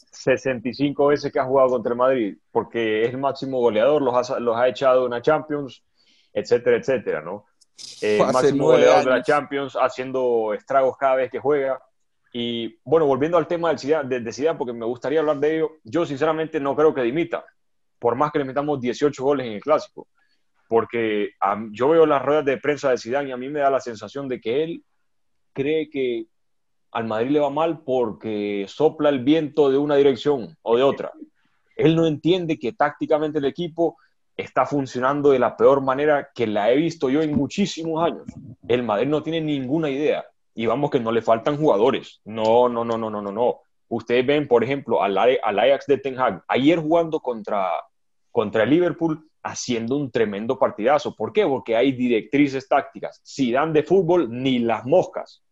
65 0.09 1.07
veces 1.07 1.33
que 1.33 1.39
ha 1.39 1.43
jugado 1.43 1.67
contra 1.67 1.91
el 1.91 1.97
Madrid, 1.97 2.37
porque 2.49 3.03
es 3.03 3.09
el 3.09 3.17
máximo 3.17 3.59
goleador, 3.59 4.01
los 4.01 4.31
ha, 4.31 4.39
los 4.39 4.55
ha 4.55 4.69
echado 4.69 5.05
una 5.05 5.21
Champions, 5.21 5.83
etcétera, 6.31 6.77
etcétera, 6.77 7.21
¿no? 7.21 7.43
Eh, 8.01 8.19
máximo 8.19 8.65
goleador 8.65 9.05
de 9.05 9.09
la 9.09 9.23
Champions, 9.23 9.77
haciendo 9.79 10.53
estragos 10.53 10.97
cada 10.97 11.15
vez 11.15 11.31
que 11.31 11.39
juega. 11.39 11.81
Y 12.31 12.79
bueno, 12.83 13.05
volviendo 13.05 13.37
al 13.37 13.47
tema 13.47 13.69
del 13.69 13.79
Zidane, 13.79 14.19
de, 14.19 14.33
Zidane, 14.33 14.57
porque 14.57 14.73
me 14.73 14.85
gustaría 14.85 15.19
hablar 15.19 15.37
de 15.39 15.55
ello, 15.55 15.71
yo 15.83 16.05
sinceramente 16.05 16.59
no 16.59 16.75
creo 16.75 16.93
que 16.93 17.01
dimita, 17.01 17.45
por 17.99 18.15
más 18.15 18.31
que 18.31 18.39
le 18.39 18.45
metamos 18.45 18.81
18 18.81 19.23
goles 19.23 19.47
en 19.47 19.53
el 19.53 19.61
Clásico, 19.61 20.07
porque 20.67 21.31
yo 21.71 21.89
veo 21.89 22.05
las 22.05 22.21
ruedas 22.23 22.45
de 22.45 22.57
prensa 22.57 22.89
de 22.89 22.97
Zidane 22.97 23.29
y 23.29 23.31
a 23.31 23.37
mí 23.37 23.49
me 23.49 23.59
da 23.59 23.69
la 23.69 23.79
sensación 23.79 24.27
de 24.27 24.41
que 24.41 24.63
él 24.63 24.83
cree 25.53 25.89
que 25.89 26.25
al 26.91 27.05
Madrid 27.05 27.31
le 27.31 27.39
va 27.39 27.49
mal 27.49 27.83
porque 27.83 28.65
sopla 28.67 29.09
el 29.09 29.23
viento 29.23 29.69
de 29.69 29.77
una 29.77 29.95
dirección 29.95 30.57
o 30.63 30.75
de 30.75 30.83
otra. 30.83 31.11
Él 31.75 31.95
no 31.95 32.05
entiende 32.05 32.57
que 32.57 32.73
tácticamente 32.73 33.39
el 33.39 33.45
equipo 33.45 33.97
está 34.35 34.65
funcionando 34.65 35.31
de 35.31 35.39
la 35.39 35.55
peor 35.55 35.81
manera 35.81 36.29
que 36.33 36.47
la 36.47 36.71
he 36.71 36.75
visto 36.75 37.09
yo 37.09 37.21
en 37.21 37.35
muchísimos 37.35 38.03
años. 38.03 38.23
El 38.67 38.83
Madrid 38.83 39.07
no 39.07 39.21
tiene 39.21 39.41
ninguna 39.41 39.89
idea 39.89 40.25
y 40.55 40.65
vamos 40.65 40.89
que 40.89 40.99
no 40.99 41.11
le 41.11 41.21
faltan 41.21 41.57
jugadores. 41.57 42.21
No, 42.25 42.69
no, 42.69 42.83
no, 42.83 42.97
no, 42.97 43.09
no, 43.09 43.21
no, 43.21 43.31
no. 43.31 43.59
Ustedes 43.89 44.25
ven, 44.25 44.47
por 44.47 44.63
ejemplo, 44.63 45.03
al, 45.03 45.17
al 45.17 45.59
Ajax 45.59 45.85
de 45.85 45.97
Ten 45.97 46.19
Hag, 46.19 46.43
ayer 46.47 46.79
jugando 46.79 47.19
contra, 47.19 47.69
contra 48.31 48.63
el 48.63 48.69
Liverpool, 48.69 49.27
haciendo 49.43 49.97
un 49.97 50.09
tremendo 50.09 50.57
partidazo. 50.57 51.15
¿Por 51.15 51.31
qué? 51.33 51.45
Porque 51.45 51.75
hay 51.75 51.91
directrices 51.91 52.67
tácticas. 52.67 53.19
Si 53.23 53.51
dan 53.51 53.73
de 53.73 53.83
fútbol, 53.83 54.29
ni 54.31 54.59
las 54.59 54.85
moscas. 54.85 55.43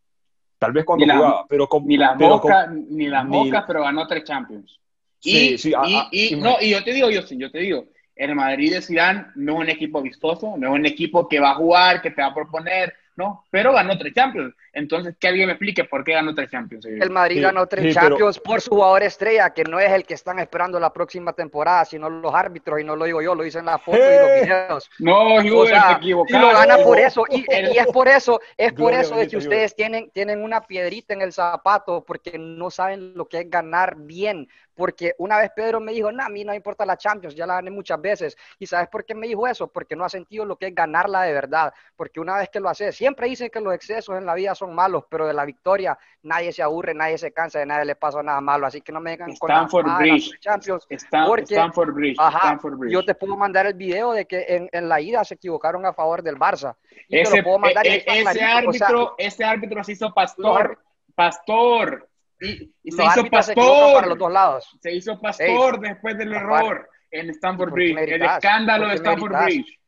Tal 0.57 0.71
vez 0.71 0.85
cuando 0.85 1.05
jugaba, 1.05 1.45
pero 1.47 1.67
con, 1.67 1.85
ni 1.85 1.97
las 1.97 2.17
moscas, 2.17 2.69
ni 2.71 3.07
las 3.07 3.25
moscas, 3.25 3.63
pero 3.67 3.83
ganó 3.83 4.07
tres 4.07 4.23
Champions. 4.23 4.79
Y, 5.23 5.57
sí, 5.57 5.73
y, 6.11 6.33
y, 6.33 6.35
no, 6.35 6.55
y 6.59 6.71
yo 6.71 6.83
te 6.83 6.93
digo, 6.93 7.09
yo 7.11 7.21
sí, 7.23 7.37
yo 7.37 7.51
te 7.51 7.59
digo, 7.59 7.85
el 8.15 8.35
Madrid 8.35 8.73
de 8.73 8.81
Zidane 8.81 9.27
no 9.35 9.53
es 9.53 9.59
un 9.59 9.69
equipo 9.69 10.01
vistoso, 10.01 10.55
no 10.57 10.67
es 10.67 10.79
un 10.79 10.85
equipo 10.85 11.27
que 11.27 11.39
va 11.39 11.51
a 11.51 11.55
jugar, 11.55 12.01
que 12.01 12.11
te 12.11 12.21
va 12.21 12.29
a 12.29 12.33
proponer, 12.33 12.93
no, 13.15 13.45
pero 13.49 13.73
ganó 13.73 13.97
tres 13.97 14.13
Champions. 14.13 14.55
Entonces, 14.73 15.15
que 15.19 15.27
alguien 15.27 15.47
me 15.47 15.53
explique 15.53 15.83
por 15.83 16.03
qué 16.03 16.13
ganó 16.13 16.33
tres 16.33 16.49
Champions. 16.49 16.85
El 16.85 17.09
Madrid 17.09 17.41
ganó 17.41 17.67
tres 17.67 17.93
Champions 17.93 18.39
por 18.39 18.61
su 18.61 18.71
jugador 18.71 19.03
estrella, 19.03 19.49
que 19.49 19.63
no 19.63 19.79
es 19.79 19.91
el 19.91 20.05
que 20.05 20.13
están 20.13 20.39
esperando 20.39 20.79
la 20.79 20.93
próxima 20.93 21.33
temporada, 21.33 21.83
sino 21.85 22.09
los 22.09 22.33
árbitros, 22.33 22.79
y 22.79 22.83
no 22.83 22.95
lo 22.95 23.05
digo 23.05 23.21
yo, 23.21 23.35
lo 23.35 23.43
dicen 23.43 23.65
la 23.65 23.77
foto 23.77 23.97
y 23.97 24.01
los 24.01 24.41
videos. 24.41 24.89
No, 24.99 25.35
o 25.35 25.65
sea, 25.65 25.99
te 25.99 26.07
Y 26.07 26.11
lo 26.11 26.53
gana 26.53 26.77
por 26.77 26.97
eso, 26.97 27.25
y, 27.29 27.45
es 27.49 27.87
por 27.87 28.07
eso, 28.07 28.39
es 28.57 28.71
por 28.73 28.93
eso 28.93 29.15
de 29.17 29.27
que 29.27 29.37
ustedes 29.37 29.75
tienen, 29.75 30.09
tienen 30.11 30.41
una 30.41 30.61
piedrita 30.61 31.13
en 31.13 31.21
el 31.21 31.33
zapato, 31.33 32.03
porque 32.05 32.37
no 32.39 32.71
saben 32.71 33.13
lo 33.15 33.27
que 33.27 33.41
es 33.41 33.49
ganar 33.49 33.95
bien, 33.97 34.47
porque 34.81 35.13
una 35.17 35.37
vez 35.37 35.51
Pedro 35.55 35.79
me 35.79 35.91
dijo, 35.91 36.11
no, 36.11 36.23
a 36.23 36.29
mí 36.29 36.43
no 36.43 36.51
me 36.51 36.55
importa 36.55 36.85
la 36.85 36.97
Champions, 36.97 37.35
ya 37.35 37.45
la 37.45 37.55
gané 37.55 37.69
muchas 37.69 38.01
veces. 38.01 38.37
¿Y 38.57 38.65
sabes 38.65 38.87
por 38.89 39.05
qué 39.05 39.13
me 39.13 39.27
dijo 39.27 39.47
eso? 39.47 39.67
Porque 39.67 39.95
no 39.95 40.03
ha 40.05 40.09
sentido 40.09 40.43
lo 40.43 40.55
que 40.55 40.67
es 40.67 40.75
ganarla 40.75 41.21
de 41.21 41.33
verdad. 41.33 41.73
Porque 41.95 42.19
una 42.19 42.37
vez 42.37 42.49
que 42.49 42.59
lo 42.59 42.67
hace, 42.67 42.91
siempre 43.01 43.27
dicen 43.27 43.49
que 43.49 43.59
los 43.59 43.73
excesos 43.73 44.15
en 44.15 44.27
la 44.27 44.35
vida 44.35 44.53
son 44.53 44.75
malos, 44.75 45.05
pero 45.09 45.25
de 45.25 45.33
la 45.33 45.43
victoria 45.43 45.97
nadie 46.21 46.53
se 46.53 46.61
aburre, 46.61 46.93
nadie 46.93 47.17
se 47.17 47.31
cansa, 47.31 47.57
de 47.57 47.65
nadie 47.65 47.85
le 47.85 47.95
pasa 47.95 48.21
nada 48.21 48.39
malo. 48.41 48.67
Así 48.67 48.81
que 48.81 48.91
no 48.91 48.99
me 48.99 49.17
vengan 49.17 49.35
con 49.37 49.49
la 49.49 49.97
Bridge. 49.97 50.39
Champions. 50.39 50.85
porque, 51.25 51.55
Stanford 51.55 51.93
Bridge. 51.93 52.91
Yo 52.91 53.03
te 53.03 53.15
puedo 53.15 53.35
mandar 53.35 53.65
el 53.65 53.73
video 53.73 54.13
de 54.13 54.27
que 54.27 54.45
en, 54.47 54.69
en, 54.71 54.87
la 54.87 55.01
ida 55.01 55.23
se 55.23 55.33
equivocaron 55.33 55.83
a 55.87 55.93
favor 55.93 56.21
del 56.21 56.35
Barça. 56.35 56.75
ese, 57.09 57.41
puedo 57.41 57.57
mandar 57.57 57.87
e, 57.87 57.95
e, 57.95 58.21
ese, 58.21 58.43
árbitro, 58.43 59.15
ese 59.17 59.43
árbitro 59.43 59.83
se 59.83 59.93
hizo 59.93 60.13
pastor. 60.13 60.77
Pastor, 61.15 62.07
y, 62.39 62.71
se 62.91 63.03
hizo 63.03 63.25
pastor. 63.31 63.93
para 63.95 64.07
los 64.07 64.17
dos 64.19 64.31
lados. 64.31 64.77
Se 64.79 64.93
hizo 64.93 65.19
pastor 65.19 65.79
después 65.79 66.19
del 66.19 66.33
error 66.33 66.87
en 67.09 67.31
Stanford 67.31 67.71
Bridge. 67.71 67.97
El 67.97 68.21
escándalo 68.21 68.89
de 68.89 68.93
Stanford 68.93 69.43
Bridge. 69.43 69.80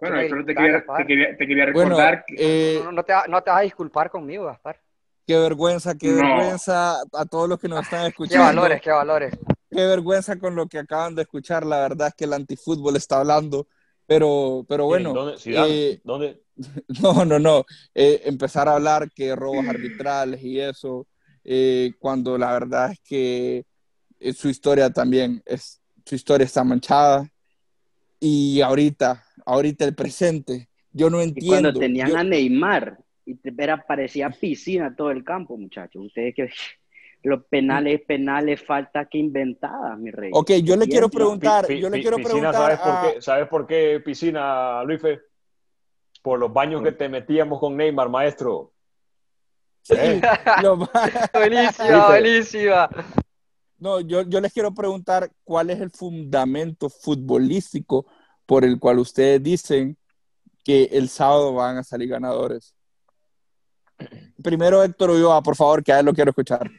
Bueno, 0.00 0.20
eso 0.20 0.36
te 0.46 0.54
quería, 0.54 0.84
te, 0.84 1.06
quería, 1.06 1.36
te 1.36 1.46
quería, 1.46 1.66
recordar. 1.66 2.24
que... 2.26 2.36
Eh, 2.38 2.82
no, 2.92 3.02
te, 3.02 3.12
no 3.28 3.42
te 3.42 3.50
vas 3.50 3.60
a 3.60 3.62
disculpar 3.62 4.10
conmigo, 4.10 4.46
Gaspar. 4.46 4.80
Qué 5.26 5.38
vergüenza, 5.38 5.94
qué 5.94 6.12
vergüenza 6.12 7.00
a 7.12 7.24
todos 7.26 7.48
los 7.48 7.58
que 7.58 7.68
nos 7.68 7.82
están 7.82 8.06
escuchando. 8.06 8.50
Qué 8.50 8.56
valores, 8.56 8.82
qué 8.82 8.90
valores. 8.90 9.38
qué 9.70 9.86
vergüenza 9.86 10.38
con 10.38 10.56
lo 10.56 10.66
que 10.66 10.78
acaban 10.78 11.14
de 11.14 11.22
escuchar. 11.22 11.64
La 11.64 11.80
verdad 11.80 12.08
es 12.08 12.14
que 12.14 12.24
el 12.24 12.32
antifútbol 12.32 12.96
está 12.96 13.20
hablando. 13.20 13.68
Pero, 14.06 14.66
pero 14.68 14.86
bueno. 14.86 15.12
¿Dónde? 15.12 15.36
Eh, 15.44 16.00
¿Dónde? 16.04 16.42
No, 17.02 17.24
no, 17.24 17.38
no. 17.38 17.64
Eh, 17.94 18.22
empezar 18.24 18.68
a 18.68 18.74
hablar 18.74 19.10
que 19.10 19.34
robos 19.34 19.66
arbitrales 19.66 20.42
y 20.42 20.60
eso, 20.60 21.06
eh, 21.44 21.92
cuando 21.98 22.36
la 22.36 22.52
verdad 22.52 22.92
es 22.92 23.00
que 23.00 23.64
su 24.34 24.48
historia 24.48 24.90
también 24.90 25.42
es, 25.46 25.80
su 26.04 26.14
historia 26.14 26.44
está 26.44 26.62
manchada. 26.62 27.28
Y 28.20 28.60
ahorita, 28.60 29.24
ahorita 29.46 29.84
el 29.84 29.94
presente, 29.94 30.68
yo 30.92 31.10
no 31.10 31.20
entiendo. 31.20 31.56
Y 31.56 31.60
cuando 31.62 31.80
tenían 31.80 32.16
a 32.16 32.24
Neymar, 32.24 32.98
y 33.24 33.38
era, 33.58 33.84
parecía 33.86 34.30
piscina 34.30 34.94
todo 34.94 35.10
el 35.10 35.24
campo, 35.24 35.56
muchachos. 35.56 36.06
Ustedes 36.06 36.34
que 36.34 36.50
los 37.22 37.44
penales, 37.44 38.00
penales, 38.06 38.62
falta 38.62 39.04
que 39.06 39.18
inventada, 39.18 39.96
mi 39.96 40.10
rey. 40.10 40.30
Ok, 40.32 40.52
yo 40.64 40.76
le 40.76 40.86
quiero 40.86 41.08
preguntar, 41.08 41.68
yo 41.72 41.88
le 41.88 42.00
quiero 42.00 42.16
preguntar. 42.16 42.54
¿sabes, 42.54 42.78
por 42.78 43.14
qué, 43.14 43.22
¿Sabes 43.22 43.48
por 43.48 43.66
qué 43.66 44.02
piscina, 44.04 44.82
Luife? 44.84 45.20
Por 46.22 46.38
los 46.38 46.52
baños 46.52 46.82
que 46.82 46.92
te 46.92 47.08
metíamos 47.08 47.58
con 47.58 47.76
Neymar, 47.76 48.08
maestro. 48.08 48.72
Sí, 49.82 49.94
¿Eh? 49.96 50.20
buenísima, 51.32 52.06
buenísima. 52.08 52.90
No, 53.78 54.00
yo, 54.00 54.22
yo 54.22 54.40
les 54.40 54.52
quiero 54.52 54.72
preguntar 54.72 55.28
cuál 55.42 55.70
es 55.70 55.80
el 55.80 55.90
fundamento 55.90 56.88
futbolístico 56.88 58.06
por 58.46 58.64
el 58.64 58.78
cual 58.78 58.98
ustedes 58.98 59.42
dicen 59.42 59.96
que 60.64 60.84
el 60.92 61.08
sábado 61.08 61.54
van 61.54 61.78
a 61.78 61.84
salir 61.84 62.08
ganadores. 62.08 62.74
Primero 64.42 64.82
Héctor 64.82 65.10
Ulloa, 65.10 65.42
por 65.42 65.56
favor, 65.56 65.82
que 65.82 65.92
a 65.92 66.00
él 66.00 66.06
lo 66.06 66.14
quiero 66.14 66.30
escuchar. 66.30 66.70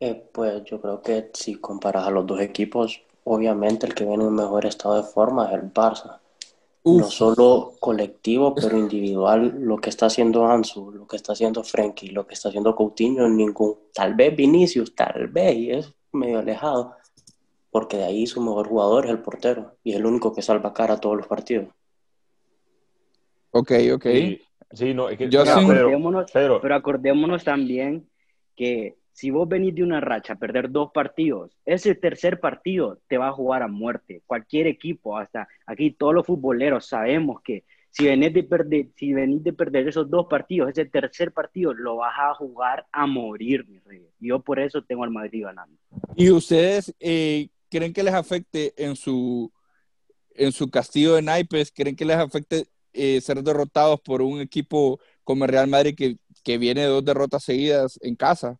Eh, 0.00 0.28
pues 0.32 0.64
yo 0.64 0.80
creo 0.80 1.00
que 1.00 1.30
si 1.32 1.56
comparas 1.56 2.06
a 2.06 2.10
los 2.10 2.26
dos 2.26 2.40
equipos, 2.40 3.00
obviamente 3.24 3.86
el 3.86 3.94
que 3.94 4.04
viene 4.04 4.24
en 4.24 4.34
mejor 4.34 4.66
estado 4.66 4.96
de 4.96 5.02
forma 5.02 5.46
es 5.46 5.54
el 5.54 5.72
Barça. 5.72 6.20
No 6.84 7.10
solo 7.10 7.72
colectivo, 7.80 8.54
pero 8.54 8.76
individual, 8.76 9.54
lo 9.58 9.78
que 9.78 9.88
está 9.88 10.06
haciendo 10.06 10.46
Ansu, 10.46 10.92
lo 10.92 11.06
que 11.06 11.16
está 11.16 11.32
haciendo 11.32 11.64
Frenkie, 11.64 12.10
lo 12.10 12.26
que 12.26 12.34
está 12.34 12.50
haciendo 12.50 12.76
Coutinho, 12.76 13.26
ningún, 13.26 13.78
tal 13.94 14.12
vez 14.14 14.36
Vinicius, 14.36 14.94
tal 14.94 15.28
vez, 15.28 15.56
y 15.56 15.70
es 15.70 15.94
medio 16.12 16.40
alejado, 16.40 16.94
porque 17.74 17.96
de 17.96 18.04
ahí 18.04 18.24
su 18.24 18.40
mejor 18.40 18.68
jugador 18.68 19.06
es 19.06 19.10
el 19.10 19.18
portero, 19.18 19.74
y 19.82 19.90
es 19.90 19.96
el 19.96 20.06
único 20.06 20.32
que 20.32 20.42
salva 20.42 20.72
cara 20.72 20.94
a 20.94 21.00
todos 21.00 21.16
los 21.16 21.26
partidos. 21.26 21.66
Ok, 23.50 23.72
ok. 23.92 24.06
Sí, 24.70 24.94
no, 24.94 25.08
es 25.08 25.18
que, 25.18 25.28
Yo 25.28 25.42
pero 26.62 26.74
acordémonos 26.76 27.42
también 27.42 28.08
que 28.54 28.94
si 29.10 29.32
vos 29.32 29.48
venís 29.48 29.74
de 29.74 29.82
una 29.82 30.00
racha 30.00 30.34
a 30.34 30.38
perder 30.38 30.70
dos 30.70 30.92
partidos, 30.94 31.50
ese 31.64 31.96
tercer 31.96 32.38
partido 32.38 33.00
te 33.08 33.18
va 33.18 33.26
a 33.26 33.32
jugar 33.32 33.64
a 33.64 33.66
muerte. 33.66 34.22
Cualquier 34.24 34.68
equipo, 34.68 35.18
hasta 35.18 35.48
aquí 35.66 35.90
todos 35.90 36.14
los 36.14 36.24
futboleros 36.24 36.86
sabemos 36.86 37.40
que 37.42 37.64
si 37.90 38.06
venís 38.06 38.32
de 38.34 38.44
perder, 38.44 38.86
si 38.94 39.12
venís 39.12 39.42
de 39.42 39.52
perder 39.52 39.88
esos 39.88 40.08
dos 40.08 40.26
partidos, 40.30 40.70
ese 40.70 40.84
tercer 40.84 41.32
partido 41.32 41.74
lo 41.74 41.96
vas 41.96 42.14
a 42.20 42.34
jugar 42.34 42.86
a 42.92 43.08
morir, 43.08 43.66
mi 43.66 43.80
rey. 43.80 44.06
Yo 44.20 44.38
por 44.42 44.60
eso 44.60 44.82
tengo 44.82 45.02
al 45.02 45.10
Madrid 45.10 45.42
ganando. 45.42 45.76
¿Y 46.14 46.30
ustedes 46.30 46.94
eh, 47.00 47.48
creen 47.70 47.92
que 47.92 48.02
les 48.02 48.14
afecte 48.14 48.72
en 48.76 48.96
su 48.96 49.52
en 50.34 50.52
su 50.52 50.70
castillo 50.70 51.14
de 51.14 51.22
naipes? 51.22 51.72
¿Creen 51.72 51.96
que 51.96 52.04
les 52.04 52.16
afecte 52.16 52.66
eh, 52.92 53.20
ser 53.20 53.42
derrotados 53.42 54.00
por 54.00 54.22
un 54.22 54.40
equipo 54.40 54.98
como 55.22 55.44
el 55.44 55.50
Real 55.50 55.68
Madrid 55.68 55.94
que, 55.96 56.18
que 56.42 56.58
viene 56.58 56.82
de 56.82 56.88
dos 56.88 57.04
derrotas 57.04 57.44
seguidas 57.44 57.98
en 58.02 58.16
casa? 58.16 58.58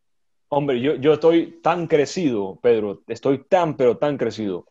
Hombre, 0.48 0.80
yo, 0.80 0.94
yo 0.96 1.14
estoy 1.14 1.60
tan 1.62 1.86
crecido, 1.86 2.58
Pedro, 2.62 3.02
estoy 3.08 3.44
tan, 3.44 3.76
pero 3.76 3.98
tan 3.98 4.16
crecido, 4.16 4.66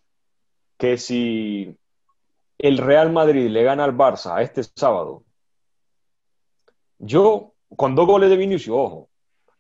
que 0.78 0.98
si 0.98 1.78
el 2.58 2.78
Real 2.78 3.12
Madrid 3.12 3.50
le 3.50 3.64
gana 3.64 3.84
al 3.84 3.96
Barça 3.96 4.42
este 4.42 4.64
sábado, 4.64 5.24
yo, 7.00 7.54
con 7.76 7.96
dos 7.96 8.08
goles 8.08 8.30
de 8.30 8.38
Vinicius, 8.38 8.76
ojo, 8.78 9.10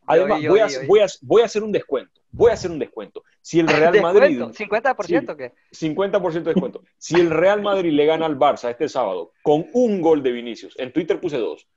además 0.06 0.40
voy, 0.48 0.60
a, 0.60 0.68
voy, 0.88 1.00
a, 1.00 1.08
voy, 1.22 1.42
a, 1.42 1.46
hacer 1.46 1.64
un 1.64 1.72
descuento, 1.72 2.22
voy 2.32 2.52
a 2.52 2.54
hacer 2.54 2.72
un 2.72 2.80
descuento. 2.80 3.24
Si 3.42 3.60
el 3.60 3.68
Real 3.70 4.02
Madrid... 4.02 4.40
¿50% 4.40 5.36
qué? 5.36 5.54
50% 5.72 6.32
de 6.32 6.54
descuento. 6.54 6.84
Si 6.98 7.16
el 7.16 7.30
Real 7.30 7.62
Madrid 7.62 7.92
le 7.92 8.06
gana 8.06 8.26
al 8.26 8.38
Barça 8.38 8.70
este 8.70 8.90
sábado 8.90 9.32
con 9.42 9.68
un 9.74 10.02
gol 10.02 10.24
de 10.24 10.32
Vinicius, 10.32 10.78
en 10.78 10.92
Twitter 10.92 11.20
puse 11.20 11.38
dos, 11.38 11.68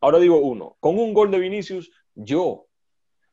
ahora 0.00 0.18
digo 0.18 0.38
uno, 0.38 0.76
con 0.80 0.98
un 0.98 1.14
gol 1.14 1.30
de 1.30 1.38
Vinicius, 1.38 1.90
yo 2.14 2.66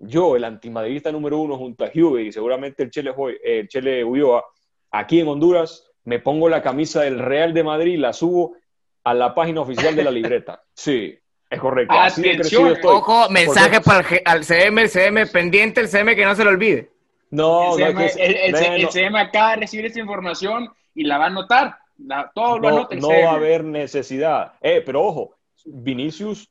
yo, 0.06 0.36
el 0.36 0.44
antimadridista 0.44 1.12
número 1.12 1.40
uno 1.40 1.58
junto 1.58 1.86
a 1.86 1.92
Juve 1.94 2.24
y 2.24 2.32
seguramente 2.32 2.84
el 2.84 2.92
Chele, 2.92 3.14
el 3.44 3.68
Chele 3.68 4.04
Ulloa, 4.04 4.44
aquí 4.92 5.20
en 5.20 5.28
Honduras, 5.28 5.90
me 6.04 6.20
pongo 6.20 6.50
la 6.50 6.62
camisa 6.62 7.02
del 7.02 7.20
Real 7.20 7.54
de 7.54 7.64
Madrid 7.64 7.98
la 7.98 8.14
subo 8.14 8.56
a 9.04 9.14
la 9.14 9.34
página 9.34 9.62
oficial 9.62 9.96
de 9.96 10.04
la 10.04 10.12
libreta. 10.12 10.64
Sí, 10.74 11.18
es 11.54 11.60
correcto. 11.60 11.94
Atención, 11.94 12.78
ojo, 12.84 13.30
mensaje 13.30 13.82
para 13.82 14.08
el, 14.36 14.44
CM, 14.44 14.82
el 14.82 14.90
CM 14.90 15.26
pendiente, 15.28 15.82
el 15.82 15.88
CM 15.88 16.16
que 16.16 16.26
no 16.26 16.36
se 16.36 16.44
lo 16.44 16.50
olvide. 16.50 16.92
No, 17.32 17.78
el 17.78 18.10
CM, 18.10 18.88
CM 18.92 19.20
acaba 19.20 19.52
de 19.52 19.56
recibir 19.58 19.86
esa 19.86 20.00
información 20.00 20.70
y 20.94 21.04
la 21.04 21.18
va 21.18 21.26
a 21.26 21.28
anotar. 21.28 21.78
todo 22.34 22.60
lo 22.60 22.70
no, 22.70 22.88
No 22.92 23.10
va 23.10 23.32
a 23.32 23.36
haber 23.36 23.64
necesidad. 23.64 24.54
Eh, 24.62 24.82
pero 24.86 25.04
ojo, 25.04 25.36
Vinicius 25.66 26.50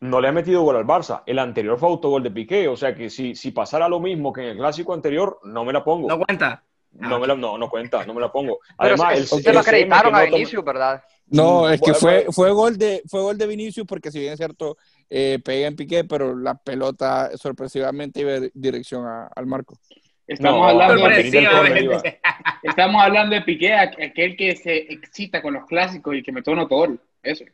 no 0.00 0.20
le 0.20 0.28
ha 0.28 0.32
metido 0.32 0.62
gol 0.62 0.76
al 0.76 0.86
Barça. 0.86 1.22
El 1.26 1.38
anterior 1.38 1.78
fue 1.78 1.88
autogol 1.88 2.22
de 2.22 2.30
Piqué. 2.30 2.68
O 2.68 2.76
sea 2.76 2.94
que 2.94 3.08
si, 3.08 3.34
si 3.34 3.50
pasara 3.52 3.88
lo 3.88 4.00
mismo 4.00 4.32
que 4.32 4.42
en 4.42 4.48
el 4.48 4.56
clásico 4.58 4.92
anterior, 4.92 5.38
no 5.44 5.64
me 5.64 5.72
la 5.72 5.82
pongo. 5.82 6.08
No 6.08 6.18
cuenta. 6.18 6.62
No, 6.94 7.18
me 7.18 7.26
la, 7.26 7.34
no, 7.34 7.58
no 7.58 7.68
cuenta, 7.68 8.04
no 8.06 8.14
me 8.14 8.20
la 8.20 8.30
pongo. 8.30 8.60
Además, 8.78 9.32
el, 9.32 9.54
lo 9.54 9.60
acreditaron 9.60 10.14
a 10.14 10.22
Vinicius, 10.22 10.64
¿verdad? 10.64 11.02
No, 11.26 11.68
es 11.68 11.80
que 11.80 11.94
fue, 11.94 12.26
fue, 12.30 12.50
gol 12.52 12.76
de, 12.76 13.02
fue 13.08 13.20
gol 13.22 13.38
de 13.38 13.46
Vinicius 13.46 13.86
porque 13.86 14.10
si 14.10 14.20
bien 14.20 14.34
es 14.34 14.38
cierto, 14.38 14.76
eh, 15.08 15.38
pega 15.44 15.66
en 15.66 15.76
Piqué, 15.76 16.04
pero 16.04 16.36
la 16.36 16.54
pelota 16.54 17.30
sorpresivamente 17.36 18.20
iba 18.20 18.32
dirección 18.52 19.04
al 19.34 19.46
marco. 19.46 19.78
Estamos, 20.26 20.70
hablando 20.70 21.08
de, 21.08 21.20
estamos 22.62 23.02
hablando 23.02 23.34
de 23.34 23.42
Piqué, 23.42 23.74
aquel 23.74 24.36
que 24.36 24.56
se 24.56 24.76
excita 24.92 25.42
con 25.42 25.54
los 25.54 25.66
clásicos 25.66 26.14
y 26.14 26.22
que 26.22 26.32
mete 26.32 26.50
un 26.50 26.60
autogol. 26.60 27.00
Eso. 27.22 27.44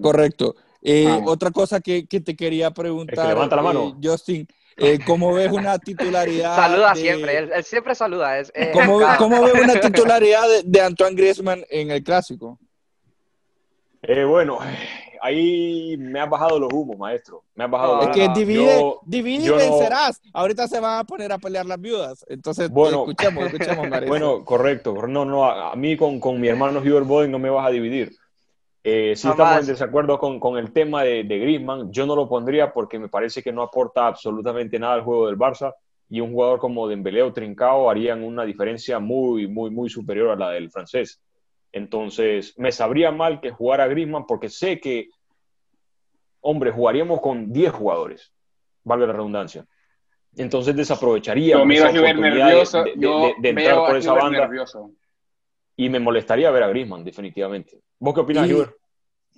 Correcto. 0.00 0.56
Eh, 0.82 1.06
ah. 1.08 1.20
Otra 1.24 1.50
cosa 1.50 1.80
que, 1.80 2.06
que, 2.06 2.20
te 2.20 2.34
quería 2.34 2.72
preguntar, 2.72 3.28
levanta 3.28 3.56
la 3.56 3.62
mano. 3.62 3.88
Eh, 3.88 4.08
Justin, 4.08 4.46
eh, 4.76 4.98
¿cómo 5.06 5.34
ves 5.34 5.50
una 5.50 5.78
titularidad? 5.78 6.56
Saluda 6.56 6.94
siempre, 6.94 7.38
él, 7.38 7.64
siempre 7.64 7.94
saluda. 7.94 8.38
Es, 8.38 8.52
¿Cómo, 8.72 9.00
¿Cómo, 9.18 9.42
ves 9.42 9.54
una 9.54 9.80
titularidad 9.80 10.44
de, 10.64 10.80
Antoine 10.80 11.16
Griezmann 11.16 11.64
en 11.70 11.90
el 11.90 12.02
clásico? 12.02 12.58
bueno, 14.26 14.58
ahí 15.22 15.96
me 15.96 16.18
ha 16.18 16.26
bajado 16.26 16.58
los 16.58 16.72
humos, 16.72 16.98
maestro. 16.98 17.44
Me 17.54 17.64
ha 17.64 17.66
bajado 17.68 18.02
Es 18.02 18.08
que 18.08 18.28
divide, 18.34 18.82
divide 19.04 19.44
y 19.44 19.50
vencerás. 19.50 20.20
Ahorita 20.32 20.66
se 20.66 20.80
van 20.80 20.98
a 20.98 21.04
poner 21.04 21.30
a 21.32 21.38
pelear 21.38 21.64
las 21.64 21.80
viudas. 21.80 22.24
Entonces, 22.28 22.68
bueno, 22.68 23.00
escuchemos, 23.02 23.44
escuchemos, 23.46 23.86
Bueno, 24.08 24.44
correcto. 24.44 25.06
No, 25.06 25.24
no, 25.24 25.44
a, 25.44 25.76
mí 25.76 25.96
con, 25.96 26.18
con 26.18 26.40
mi 26.40 26.48
hermano 26.48 26.80
Hubert 26.80 27.06
Boden 27.06 27.30
no 27.30 27.38
me 27.38 27.50
vas 27.50 27.66
a 27.66 27.70
dividir. 27.70 28.16
Eh, 28.84 29.14
si 29.14 29.28
estamos 29.28 29.60
en 29.60 29.66
desacuerdo 29.66 30.18
con, 30.18 30.40
con 30.40 30.58
el 30.58 30.72
tema 30.72 31.04
de, 31.04 31.22
de, 31.22 31.38
Griezmann. 31.38 31.92
Yo 31.92 32.04
no 32.04 32.16
lo 32.16 32.28
pondría 32.28 32.72
porque 32.72 32.98
me 32.98 33.08
parece 33.08 33.42
que 33.42 33.52
no 33.52 33.62
aporta 33.62 34.08
absolutamente 34.08 34.78
nada 34.78 34.94
al 34.94 35.02
juego 35.02 35.26
del 35.26 35.38
Barça 35.38 35.72
y 36.08 36.20
un 36.20 36.32
jugador 36.32 36.58
como 36.58 36.88
Dembélé 36.88 37.22
o 37.22 37.32
Trincao 37.32 37.88
harían 37.88 38.24
una 38.24 38.44
diferencia 38.44 38.98
muy, 38.98 39.46
muy, 39.46 39.70
muy 39.70 39.88
superior 39.88 40.30
a 40.30 40.36
la 40.36 40.50
del 40.50 40.70
francés. 40.70 41.22
Entonces, 41.70 42.58
me 42.58 42.72
sabría 42.72 43.12
mal 43.12 43.40
que 43.40 43.50
jugara 43.50 43.86
Griezmann 43.86 44.26
porque 44.26 44.48
sé 44.48 44.80
que, 44.80 45.08
hombre, 46.40 46.72
jugaríamos 46.72 47.20
con 47.20 47.52
10 47.52 47.72
jugadores, 47.72 48.32
valga 48.82 49.06
la 49.06 49.12
redundancia. 49.12 49.64
Entonces 50.34 50.74
desaprovecharía 50.74 51.62
esa 51.62 51.88
oportunidad 51.88 52.48
de, 52.94 53.34
de, 53.38 53.48
entrar 53.48 53.86
por 53.86 53.96
esa 53.96 54.12
banda. 54.12 54.40
Nervioso 54.40 54.90
y 55.76 55.88
me 55.88 56.00
molestaría 56.00 56.50
ver 56.50 56.62
a 56.62 56.68
Griezmann, 56.68 57.04
definitivamente. 57.04 57.80
¿Vos 58.02 58.14
qué 58.14 58.20
opinas, 58.20 58.50
y... 58.50 58.54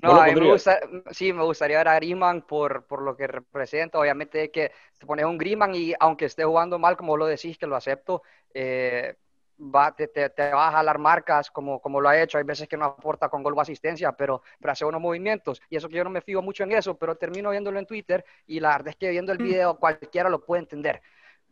No, 0.02 0.21
a 0.21 0.26
mí 0.26 0.35
me 0.35 0.50
gusta, 0.50 0.80
sí, 1.11 1.35
me 1.35 1.44
gustaría 1.44 1.78
ver 1.78 1.88
a 1.88 1.97
Griezmann 1.97 2.42
por, 2.42 2.87
por 2.87 3.02
lo 3.02 3.14
que 3.14 3.26
representa. 3.26 3.99
Obviamente 3.99 4.50
que 4.50 4.73
te 4.99 5.06
pones 5.06 5.26
un 5.26 5.37
Griezmann 5.37 5.75
y 5.75 5.92
aunque 6.00 6.25
esté 6.25 6.44
jugando 6.44 6.78
mal, 6.78 6.97
como 6.97 7.16
lo 7.18 7.26
decís, 7.26 7.59
que 7.59 7.66
lo 7.66 7.76
acepto, 7.76 8.23
eh, 8.54 9.16
va, 9.59 9.94
te, 9.94 10.09
te, 10.09 10.30
te, 10.30 10.50
va 10.50 10.68
a 10.68 10.73
jalar 10.73 10.99
marcas 10.99 11.50
como, 11.50 11.78
como 11.78 12.00
lo 12.00 12.09
ha 12.09 12.21
hecho. 12.21 12.38
Hay 12.38 12.44
veces 12.44 12.66
que 12.66 12.78
no 12.78 12.87
aporta 12.87 13.28
con 13.28 13.42
gol 13.42 13.54
o 13.54 13.61
asistencia, 13.61 14.12
pero, 14.12 14.42
pero 14.59 14.73
hace 14.73 14.87
unos 14.87 15.00
movimientos. 15.00 15.61
Y 15.68 15.76
eso 15.76 15.88
que 15.90 15.97
yo 15.97 16.04
no 16.04 16.11
me 16.11 16.23
fijo 16.23 16.40
mucho 16.40 16.64
en 16.64 16.73
eso, 16.73 16.97
pero 16.97 17.16
termino 17.16 17.50
viéndolo 17.50 17.78
en 17.78 17.87
Twitter 17.87 18.25
y 18.47 18.61
la 18.61 18.71
verdad 18.71 18.88
es 18.88 18.97
que 18.97 19.11
viendo 19.11 19.33
el 19.33 19.38
mm. 19.38 19.44
video 19.44 19.78
cualquiera 19.78 20.30
lo 20.30 20.42
puede 20.42 20.62
entender. 20.62 21.02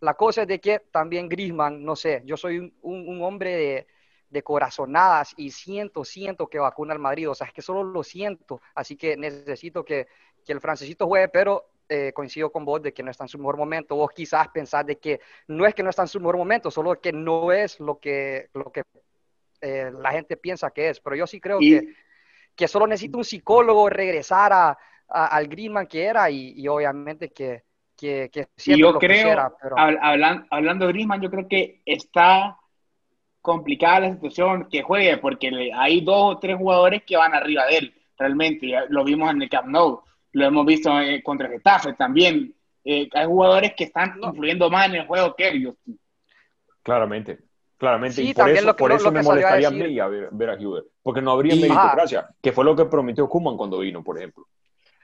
La 0.01 0.15
cosa 0.15 0.43
es 0.43 0.49
de 0.49 0.61
que 0.61 0.79
también 0.91 1.29
Griezmann, 1.29 1.85
no 1.85 1.95
sé, 1.95 2.23
yo 2.25 2.39
soy 2.39 2.59
un, 2.59 2.75
un 2.83 3.23
hombre 3.23 3.55
de 3.55 3.87
de 4.33 4.43
corazonadas 4.43 5.35
y 5.37 5.51
siento, 5.51 6.05
siento 6.05 6.49
que 6.49 6.59
vacuna 6.59 6.95
al 6.95 6.99
Madrid. 6.99 7.29
O 7.29 7.35
sea, 7.35 7.47
es 7.47 7.53
que 7.53 7.63
solo 7.63 7.85
lo 7.85 8.03
siento. 8.03 8.61
Así 8.75 8.97
que 8.97 9.17
necesito 9.17 9.85
que, 9.85 10.09
que 10.45 10.53
el 10.53 10.61
francesito 10.61 11.07
juegue, 11.07 11.29
pero 11.29 11.67
eh, 11.89 12.13
coincido 12.15 12.51
con 12.51 12.65
vos 12.65 12.83
de 12.83 12.95
que 12.95 13.03
no 13.03 13.11
está 13.11 13.25
en 13.25 13.29
su 13.29 13.39
mejor 13.39 13.59
momento. 13.59 13.95
Vos 13.95 14.11
quizás 14.15 14.49
pensás 14.49 14.87
de 14.87 14.99
que 14.99 15.21
no 15.49 15.67
es 15.67 15.75
que 15.75 15.83
no 15.83 15.91
está 15.91 16.03
en 16.03 16.09
su 16.09 16.19
mejor 16.19 16.39
momento, 16.39 16.71
solo 16.71 16.99
que 16.99 17.13
no 17.13 17.53
es 17.53 17.79
lo 17.79 17.99
que, 17.99 18.49
lo 18.55 18.73
que 18.73 18.83
eh, 19.61 19.93
la 19.93 20.11
gente 20.13 20.39
piensa 20.39 20.71
que 20.71 20.89
es. 20.89 21.01
Pero 21.01 21.17
yo 21.17 21.27
sí 21.27 21.39
creo 21.39 21.59
que, 21.59 21.95
que 22.57 22.69
solo 22.69 22.87
necesita 22.87 23.19
un 23.19 23.25
psicólogo 23.25 23.91
regresar 23.91 24.53
a, 24.53 24.79
al 25.09 25.47
Greenman 25.47 25.87
que 25.87 26.05
era 26.05 26.31
y, 26.31 26.67
obviamente 26.67 27.29
que, 27.29 27.65
que, 27.95 28.31
que 28.33 28.49
yo 28.57 28.99
creo, 28.99 29.55
hablando 30.51 30.87
de 30.87 30.93
Griezmann, 30.93 31.21
yo 31.21 31.31
creo 31.31 31.47
que 31.47 31.83
está 31.85 32.57
complicada 33.43 34.01
la 34.01 34.13
situación 34.15 34.69
que 34.71 34.83
juegue 34.83 35.19
porque 35.19 35.71
hay 35.75 36.01
dos 36.01 36.37
o 36.37 36.39
tres 36.39 36.57
jugadores 36.57 37.03
que 37.05 37.17
van 37.17 37.35
arriba 37.35 37.67
de 37.67 37.79
él, 37.79 37.95
realmente. 38.17 38.73
Lo 38.89 39.05
vimos 39.05 39.31
en 39.31 39.43
el 39.43 39.51
Camp 39.51 39.67
Nou, 39.67 40.01
lo 40.33 40.45
hemos 40.45 40.65
visto 40.65 40.99
eh, 41.01 41.23
contra 41.23 41.49
Getafe 41.49 41.93
también. 41.95 42.55
Eh, 42.85 43.09
hay 43.13 43.27
jugadores 43.27 43.75
que 43.77 43.85
están 43.85 44.15
influyendo 44.23 44.71
más 44.71 44.87
en 44.89 44.95
el 44.95 45.07
juego 45.07 45.35
que 45.35 45.49
ellos. 45.49 45.75
Claramente, 46.83 47.41
claramente. 47.77 48.23
y 48.23 48.33
por 48.33 48.49
eso, 48.49 48.77
por 48.77 48.93
eso 48.93 49.13
me 49.13 49.23
molestaría 49.23 49.69
a 49.69 49.71
mí 49.71 49.99
a 49.99 50.07
ver, 50.07 50.29
ver, 50.33 50.51
a 50.51 50.55
Hubert, 50.55 50.87
porque 51.03 51.21
no 51.21 51.33
habría 51.33 51.55
meritocracia, 51.55 52.29
que 52.41 52.53
fue 52.53 52.65
lo 52.65 52.75
que 52.75 52.87
prometió 52.87 53.29
Kuman 53.29 53.57
cuando 53.57 53.81
vino, 53.81 54.03
por 54.03 54.19
ejemplo. 54.19 54.47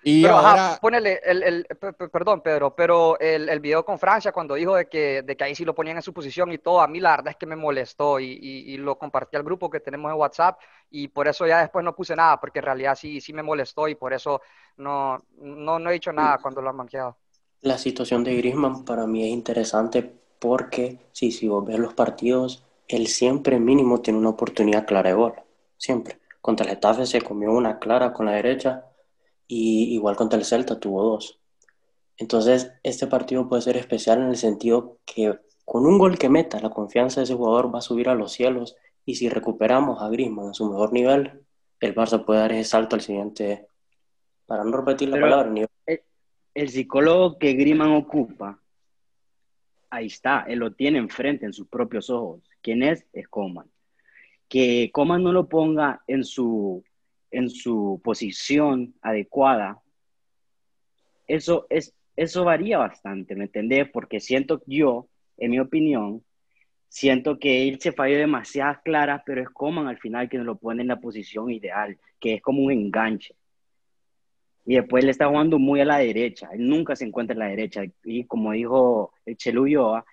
Y 0.08 0.22
pero, 0.22 0.38
ahora... 0.38 0.78
ponele, 0.80 1.20
el, 1.22 1.42
el, 1.42 1.66
perdón, 2.10 2.40
Pedro, 2.40 2.74
pero 2.74 3.18
el, 3.20 3.46
el, 3.48 3.60
video 3.60 3.84
con 3.84 3.98
Francia, 3.98 4.32
cuando 4.32 4.54
dijo 4.54 4.74
de 4.74 4.86
que, 4.86 5.20
de 5.20 5.36
que 5.36 5.44
ahí 5.44 5.54
sí 5.54 5.66
lo 5.66 5.74
ponían 5.74 5.96
en 5.96 6.02
su 6.02 6.14
posición 6.14 6.50
y 6.50 6.56
todo, 6.56 6.80
a 6.80 6.88
mí 6.88 6.98
la 6.98 7.10
verdad 7.10 7.32
es 7.32 7.36
que 7.36 7.44
me 7.44 7.56
molestó 7.56 8.18
y, 8.18 8.38
y, 8.40 8.78
lo 8.78 8.96
compartí 8.96 9.36
al 9.36 9.42
grupo 9.42 9.68
que 9.68 9.80
tenemos 9.80 10.10
en 10.10 10.18
WhatsApp 10.18 10.58
y 10.90 11.08
por 11.08 11.28
eso 11.28 11.46
ya 11.46 11.60
después 11.60 11.84
no 11.84 11.94
puse 11.94 12.16
nada, 12.16 12.40
porque 12.40 12.60
en 12.60 12.64
realidad 12.64 12.94
sí, 12.94 13.20
sí 13.20 13.34
me 13.34 13.42
molestó 13.42 13.86
y 13.86 13.96
por 13.96 14.14
eso 14.14 14.40
no, 14.78 15.22
no, 15.36 15.78
no 15.78 15.90
he 15.90 15.92
dicho 15.92 16.10
nada 16.10 16.38
cuando 16.38 16.62
lo 16.62 16.70
han 16.70 16.76
manqueado. 16.76 17.18
La 17.60 17.76
situación 17.76 18.24
de 18.24 18.34
Griezmann 18.36 18.86
para 18.86 19.06
mí 19.06 19.24
es 19.24 19.30
interesante 19.30 20.10
porque, 20.38 20.98
sí, 21.12 21.32
si 21.32 21.48
vos 21.48 21.66
ves 21.66 21.78
los 21.78 21.92
partidos, 21.92 22.64
él 22.86 23.08
siempre 23.08 23.60
mínimo 23.60 24.00
tiene 24.00 24.20
una 24.20 24.30
oportunidad 24.30 24.86
clara 24.86 25.10
de 25.10 25.16
gol, 25.16 25.34
siempre. 25.76 26.18
Contra 26.40 26.64
el 26.64 26.70
Getafe 26.70 27.04
se 27.04 27.20
comió 27.20 27.52
una 27.52 27.78
clara 27.78 28.14
con 28.14 28.24
la 28.24 28.32
derecha 28.32 28.87
y 29.48 29.94
igual 29.94 30.14
contra 30.14 30.38
el 30.38 30.44
Celta 30.44 30.78
tuvo 30.78 31.02
dos. 31.02 31.40
Entonces, 32.18 32.72
este 32.82 33.06
partido 33.06 33.48
puede 33.48 33.62
ser 33.62 33.76
especial 33.76 34.20
en 34.20 34.28
el 34.28 34.36
sentido 34.36 34.98
que 35.06 35.38
con 35.64 35.86
un 35.86 35.98
gol 35.98 36.18
que 36.18 36.28
meta, 36.28 36.60
la 36.60 36.70
confianza 36.70 37.20
de 37.20 37.24
ese 37.24 37.34
jugador 37.34 37.74
va 37.74 37.78
a 37.78 37.82
subir 37.82 38.08
a 38.08 38.14
los 38.14 38.32
cielos 38.32 38.76
y 39.04 39.14
si 39.14 39.28
recuperamos 39.28 40.02
a 40.02 40.08
Griezmann 40.08 40.48
en 40.48 40.54
su 40.54 40.68
mejor 40.68 40.92
nivel, 40.92 41.42
el 41.80 41.94
Barça 41.94 42.24
puede 42.24 42.40
dar 42.40 42.52
ese 42.52 42.68
salto 42.70 42.96
al 42.96 43.02
siguiente, 43.02 43.66
para 44.46 44.64
no 44.64 44.76
repetir 44.76 45.08
la 45.08 45.20
palabra. 45.20 45.68
El, 46.54 46.68
psicólogo 46.70 47.38
que 47.38 47.52
Griezmann 47.52 47.92
ocupa, 47.92 48.60
ahí 49.90 50.06
está, 50.06 50.44
él 50.48 50.58
lo 50.58 50.72
tiene 50.72 50.98
enfrente 50.98 51.46
en 51.46 51.52
sus 51.52 51.68
propios 51.68 52.10
ojos. 52.10 52.42
¿Quién 52.60 52.82
es? 52.82 53.06
Es 53.12 53.28
Coman. 53.28 53.70
Que 54.48 54.90
Coman 54.92 55.22
no 55.22 55.32
lo 55.32 55.48
ponga 55.48 56.02
en 56.06 56.24
su 56.24 56.82
en 57.30 57.50
su 57.50 58.00
posición 58.02 58.94
adecuada, 59.02 59.80
eso, 61.26 61.66
es, 61.68 61.94
eso 62.16 62.44
varía 62.44 62.78
bastante, 62.78 63.36
¿me 63.36 63.44
entendés? 63.44 63.88
Porque 63.90 64.20
siento 64.20 64.62
yo, 64.66 65.08
en 65.36 65.50
mi 65.50 65.60
opinión, 65.60 66.24
siento 66.88 67.38
que 67.38 67.68
él 67.68 67.78
se 67.80 67.92
falló 67.92 68.18
demasiadas 68.18 68.78
claras, 68.82 69.22
pero 69.24 69.42
es 69.42 69.48
Coman 69.50 69.86
al 69.86 69.98
final 69.98 70.28
que 70.28 70.38
nos 70.38 70.46
lo 70.46 70.56
pone 70.56 70.82
en 70.82 70.88
la 70.88 71.00
posición 71.00 71.50
ideal, 71.50 71.98
que 72.18 72.34
es 72.34 72.42
como 72.42 72.62
un 72.62 72.72
enganche. 72.72 73.34
Y 74.64 74.74
después 74.74 75.04
le 75.04 75.10
está 75.10 75.28
jugando 75.28 75.58
muy 75.58 75.80
a 75.80 75.84
la 75.84 75.98
derecha, 75.98 76.48
él 76.52 76.68
nunca 76.68 76.96
se 76.96 77.04
encuentra 77.04 77.32
en 77.34 77.40
la 77.40 77.48
derecha. 77.48 77.82
Y 78.04 78.24
como 78.24 78.52
dijo 78.52 79.12
el 79.24 79.36
Cheluyo, 79.36 80.04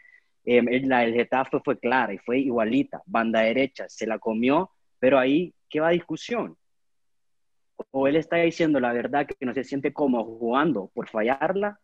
eh, 0.46 0.62
la 0.86 1.06
Getafe 1.06 1.60
fue 1.60 1.80
clara 1.80 2.14
y 2.14 2.20
fue 2.20 2.40
igualita, 2.40 3.02
banda 3.06 3.42
derecha, 3.42 3.86
se 3.90 4.06
la 4.06 4.20
comió, 4.20 4.72
pero 5.00 5.20
ahí, 5.20 5.54
¿qué 5.70 5.80
va 5.80 5.90
discusión? 5.90 6.58
O 7.92 8.08
él 8.08 8.16
está 8.16 8.38
diciendo 8.38 8.80
la 8.80 8.94
verdad 8.94 9.28
que 9.28 9.46
no 9.46 9.54
se 9.54 9.64
siente 9.64 9.94
cómodo 9.94 10.24
jugando 10.24 10.92
por 10.94 11.10
fallarla, 11.10 11.80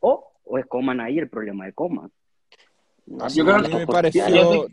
o, 0.00 0.32
o 0.44 0.58
es 0.58 0.66
Coman 0.66 1.00
ahí 1.00 1.18
el 1.18 1.28
problema 1.28 1.66
de 1.66 1.72
Coman. 1.72 2.10
Yo 3.34 3.44
creo 3.44 3.62
que 3.62 3.74
me 3.74 3.86
pareció 3.86 4.68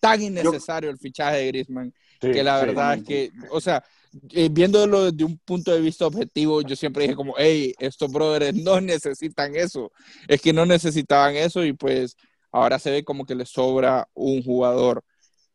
tan 0.00 0.20
innecesario 0.20 0.90
el 0.90 0.98
fichaje 0.98 1.38
de 1.38 1.46
Griezmann 1.46 1.94
que 2.20 2.42
la 2.42 2.60
verdad 2.60 2.94
es 2.94 3.04
que, 3.04 3.30
o 3.50 3.60
sea, 3.60 3.82
eh, 4.30 4.48
viéndolo 4.50 5.10
desde 5.10 5.24
un 5.24 5.38
punto 5.38 5.72
de 5.72 5.80
vista 5.80 6.06
objetivo, 6.06 6.60
yo 6.62 6.76
siempre 6.76 7.04
dije 7.04 7.16
como, 7.16 7.34
hey, 7.36 7.74
estos 7.78 8.12
brothers 8.12 8.54
no 8.54 8.80
necesitan 8.80 9.56
eso, 9.56 9.90
es 10.28 10.40
que 10.40 10.52
no 10.52 10.66
necesitaban 10.66 11.34
eso 11.34 11.64
y 11.64 11.72
pues 11.72 12.16
ahora 12.50 12.78
se 12.78 12.90
ve 12.90 13.04
como 13.04 13.24
que 13.24 13.34
le 13.34 13.46
sobra 13.46 14.08
un 14.14 14.42
jugador. 14.42 15.02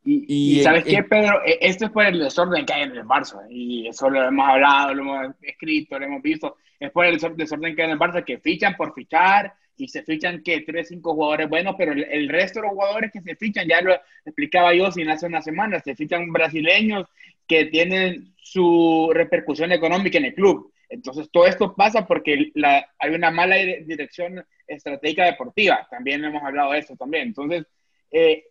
Y, 0.10 0.62
¿sabes 0.64 0.86
qué, 0.86 1.04
Pedro? 1.04 1.42
E, 1.46 1.58
esto 1.62 1.86
es 1.86 1.92
por 1.92 2.06
el 2.06 2.20
desorden 2.20 2.66
que 2.66 2.74
hay 2.74 2.84
en 2.84 2.92
el 2.92 3.04
Barça. 3.04 3.46
Y 3.50 3.88
eso 3.88 4.10
lo 4.10 4.24
hemos 4.24 4.48
hablado, 4.48 4.94
lo 4.94 5.02
hemos 5.02 5.36
escrito, 5.42 6.00
lo 6.00 6.06
hemos 6.06 6.22
visto. 6.22 6.56
Es 6.80 6.92
por 6.92 7.06
el 7.06 7.20
desorden 7.36 7.76
que 7.76 7.82
hay 7.82 7.88
en 7.88 7.94
el 7.94 8.00
Barça, 8.00 8.24
que 8.24 8.38
fichan 8.38 8.76
por 8.78 8.94
fichar 8.94 9.54
y 9.76 9.90
se 9.90 10.04
fichan 10.04 10.42
que 10.44 10.62
tres, 10.62 10.88
cinco 10.88 11.14
jugadores 11.14 11.50
buenos, 11.50 11.76
pero 11.78 11.92
el, 11.92 12.30
resto 12.30 12.60
de 12.60 12.68
los 12.68 12.76
jugadores 12.76 13.12
que 13.12 13.22
se 13.22 13.36
fichan, 13.36 13.68
ya 13.68 13.82
lo 13.82 13.94
explicaba 14.26 14.74
yo 14.74 14.92
sin 14.92 15.10
hace 15.10 15.28
una 15.28 15.42
semana, 15.42 15.80
se 15.82 15.96
fichan 15.96 16.32
brasileños 16.32 17.06
que 17.46 17.66
tienen 17.66 18.34
su 18.38 19.12
repercusión 19.14 19.72
económica 19.74 20.18
en 20.18 20.26
el 20.26 20.34
club. 20.34 20.72
Entonces, 20.90 21.30
todo 21.32 21.46
esto 21.46 21.76
pasa 21.76 22.08
porque 22.08 22.52
la, 22.56 22.88
hay 22.98 23.14
una 23.14 23.30
mala 23.30 23.58
dirección 23.58 24.44
estratégica 24.66 25.26
deportiva. 25.26 25.86
También 25.92 26.24
hemos 26.24 26.42
hablado 26.44 26.72
de 26.72 26.80
eso 26.80 26.96
también. 26.96 27.28
Entonces, 27.28 27.66
eh, 28.10 28.46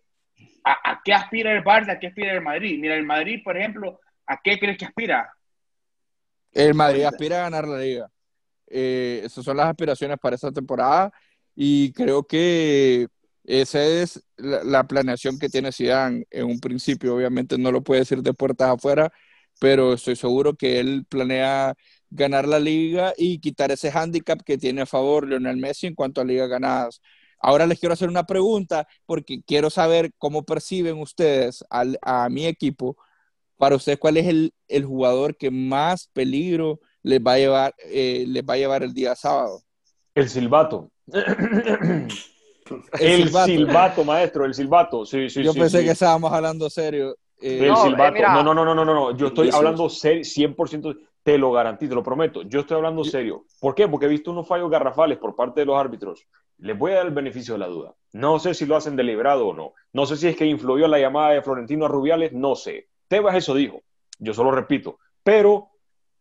¿A, 0.63 1.01
qué 1.03 1.13
aspira 1.13 1.53
el 1.53 1.63
Barça? 1.63 1.91
¿A 1.91 1.99
qué 1.99 2.07
aspira 2.07 2.33
el 2.33 2.41
Madrid? 2.41 2.77
Mira, 2.79 2.95
el 2.95 3.05
Madrid, 3.05 3.41
por 3.43 3.57
ejemplo, 3.57 3.99
¿a 4.25 4.39
qué 4.43 4.59
crees 4.59 4.77
que 4.77 4.85
aspira? 4.85 5.33
El 6.51 6.73
Madrid 6.73 7.03
aspira 7.03 7.37
a 7.37 7.43
ganar 7.43 7.67
la 7.67 7.79
liga. 7.79 8.09
Eh, 8.67 9.21
esas 9.23 9.45
son 9.45 9.55
las 9.57 9.67
aspiraciones 9.67 10.17
para 10.19 10.35
esta 10.35 10.51
temporada 10.51 11.11
y 11.55 11.93
creo 11.93 12.27
que 12.27 13.07
esa 13.45 13.81
es 13.81 14.21
la, 14.35 14.83
planeación 14.85 15.39
que 15.39 15.47
tiene 15.47 15.71
Zidane 15.71 16.25
en 16.29 16.45
un 16.45 16.59
principio. 16.59 17.15
Obviamente 17.15 17.57
no 17.57 17.71
lo 17.71 17.81
puede 17.81 18.01
decir 18.01 18.21
de 18.21 18.33
puertas 18.33 18.69
afuera, 18.69 19.11
pero 19.59 19.93
estoy 19.93 20.17
seguro 20.17 20.55
que 20.55 20.79
él 20.79 21.05
planea 21.07 21.73
ganar 22.09 22.47
la 22.47 22.59
liga 22.59 23.13
y 23.17 23.39
quitar 23.39 23.71
ese 23.71 23.91
hándicap 23.91 24.41
que 24.43 24.57
tiene 24.57 24.81
a 24.81 24.85
favor 24.85 25.27
Lionel 25.27 25.57
Messi 25.57 25.87
en 25.87 25.95
cuanto 25.95 26.19
a 26.19 26.25
ligas 26.25 26.49
ganadas. 26.49 27.01
Ahora 27.39 27.67
les 27.67 27.79
quiero 27.79 27.93
hacer 27.93 28.09
una 28.09 28.25
pregunta 28.25 28.87
porque 29.05 29.41
quiero 29.45 29.69
saber 29.69 30.11
cómo 30.17 30.43
perciben 30.43 30.99
ustedes 30.99 31.63
a 31.69 32.29
mi 32.29 32.45
equipo. 32.45 32.97
Para 33.57 33.75
ustedes, 33.75 33.97
¿cuál 33.97 34.17
es 34.17 34.27
el, 34.27 34.53
el, 34.67 34.85
jugador 34.85 35.35
que 35.35 35.49
más 35.49 36.09
peligro 36.13 36.79
les 37.01 37.19
va 37.19 37.33
a 37.33 37.37
llevar, 37.37 37.75
eh, 37.85 38.23
les 38.27 38.43
va 38.43 38.53
a 38.53 38.57
llevar 38.57 38.83
el 38.83 38.93
día 38.93 39.15
sábado? 39.15 39.63
El 40.13 40.29
silbato. 40.29 40.91
el, 42.99 43.31
silbato. 43.31 44.03
maestro, 44.03 44.45
el 44.45 44.53
silbato. 44.53 45.05
Sí, 45.05 45.29
sí, 45.29 45.43
Yo 45.43 45.55
pensé 45.55 45.83
que 45.83 45.89
estábamos 45.91 46.31
hablando 46.31 46.69
serio. 46.69 47.17
Eh, 47.41 47.67
el 47.67 47.75
silbato. 47.77 48.21
no, 48.21 48.43
no, 48.43 48.53
no, 48.53 48.75
no, 48.75 48.85
no, 48.85 48.93
no. 48.93 49.17
Yo 49.17 49.27
estoy 49.27 49.49
hablando 49.51 49.89
serio, 49.89 50.23
100%. 50.23 50.95
Te 51.27 51.37
lo 51.37 51.51
garantizo, 51.51 51.89
te 51.89 51.95
lo 51.95 52.03
prometo. 52.03 52.43
Yo 52.43 52.61
estoy 52.61 52.77
hablando 52.77 53.03
serio. 53.03 53.43
¿Por 53.59 53.75
qué? 53.75 53.85
Porque 53.89 54.05
he 54.05 54.09
visto 54.09 54.31
unos 54.31 54.47
fallos 54.47 54.71
garrafales 54.71 55.17
por 55.17 55.35
parte 55.35 55.59
de 55.59 55.65
los 55.65 55.77
árbitros. 55.77 56.25
Les 56.59 56.79
voy 56.79 56.93
a 56.93 56.99
dar 56.99 57.07
el 57.07 57.11
beneficio 57.11 57.55
de 57.55 57.59
la 57.59 57.67
duda. 57.67 57.93
No 58.13 58.39
sé 58.39 58.53
si 58.53 58.65
lo 58.65 58.77
hacen 58.77 58.95
deliberado 58.95 59.45
o 59.45 59.53
no. 59.53 59.73
No 59.91 60.05
sé 60.05 60.15
si 60.15 60.29
es 60.29 60.37
que 60.37 60.45
influyó 60.45 60.87
la 60.87 60.99
llamada 60.99 61.31
de 61.31 61.41
Florentino 61.41 61.83
a 61.83 61.89
Rubiales. 61.89 62.31
No 62.31 62.55
sé. 62.55 62.87
Tebas 63.09 63.35
eso 63.35 63.53
dijo. 63.53 63.81
Yo 64.19 64.33
solo 64.33 64.51
repito. 64.51 64.99
Pero 65.21 65.67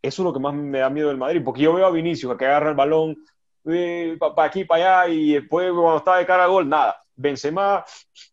eso 0.03 0.23
es 0.23 0.25
lo 0.25 0.33
que 0.33 0.41
más 0.41 0.55
me 0.55 0.81
da 0.81 0.91
miedo 0.91 1.07
del 1.07 1.19
Madrid. 1.19 1.41
Porque 1.45 1.63
yo 1.63 1.73
veo 1.73 1.87
a 1.87 1.93
Vinicius 1.93 2.37
que 2.37 2.45
agarra 2.45 2.71
el 2.71 2.75
balón 2.75 3.17
eh, 3.65 4.19
para 4.19 4.49
aquí, 4.49 4.65
para 4.65 5.03
allá 5.03 5.15
y 5.15 5.35
después 5.35 5.71
cuando 5.71 5.99
está 5.99 6.17
de 6.17 6.27
cara 6.27 6.43
a 6.43 6.49
gol, 6.49 6.69
nada. 6.69 6.97
Benzema, 7.15 7.85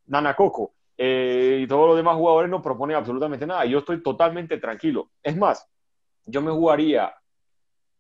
Nanacoco. 0.07 0.73
Eh, 0.97 1.59
y 1.61 1.67
todos 1.67 1.89
los 1.89 1.97
demás 1.97 2.15
jugadores 2.15 2.49
no 2.49 2.63
proponen 2.63 2.97
absolutamente 2.97 3.45
nada. 3.45 3.63
Yo 3.65 3.77
estoy 3.77 4.01
totalmente 4.01 4.57
tranquilo. 4.57 5.11
Es 5.21 5.37
más, 5.37 5.69
yo 6.25 6.41
me 6.41 6.51
jugaría 6.51 7.13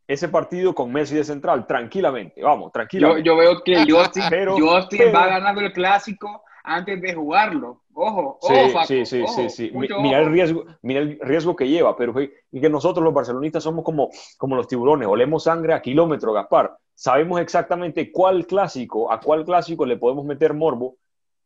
ese 0.07 0.27
partido 0.27 0.75
con 0.75 0.91
Messi 0.91 1.15
de 1.15 1.23
central, 1.23 1.65
tranquilamente, 1.65 2.41
vamos, 2.43 2.71
tranquilamente. 2.71 3.23
Yo, 3.23 3.37
veo 3.37 3.63
que 3.63 3.85
Justin, 3.89 5.15
va 5.15 5.27
ganando 5.27 5.61
el 5.61 5.71
clásico 5.71 6.43
antes 6.63 7.01
de 7.01 7.13
jugarlo. 7.13 7.81
Ojo, 7.93 8.39
ojo, 8.41 8.83
sí, 8.85 9.05
sí, 9.05 9.23
sí, 9.27 9.49
sí, 9.49 9.71
Mira 9.73 10.19
el 10.19 10.31
riesgo, 10.31 10.65
mira 10.81 11.01
el 11.01 11.19
riesgo 11.21 11.55
que 11.55 11.67
lleva, 11.67 11.95
pero 11.95 12.13
y 12.21 12.59
que 12.59 12.69
nosotros 12.69 13.03
los 13.03 13.13
barcelonistas 13.13 13.63
somos 13.63 13.85
como, 13.85 14.09
como 14.37 14.55
los 14.55 14.67
tiburones, 14.67 15.07
olemos 15.07 15.43
sangre 15.43 15.73
a 15.73 15.81
kilómetro, 15.81 16.33
Gaspar. 16.33 16.75
Sabemos 16.95 17.39
exactamente 17.39 18.11
cuál 18.11 18.45
clásico, 18.45 19.11
a 19.11 19.19
cuál 19.19 19.45
clásico 19.45 19.85
le 19.85 19.97
podemos 19.97 20.25
meter 20.25 20.53
morbo 20.53 20.97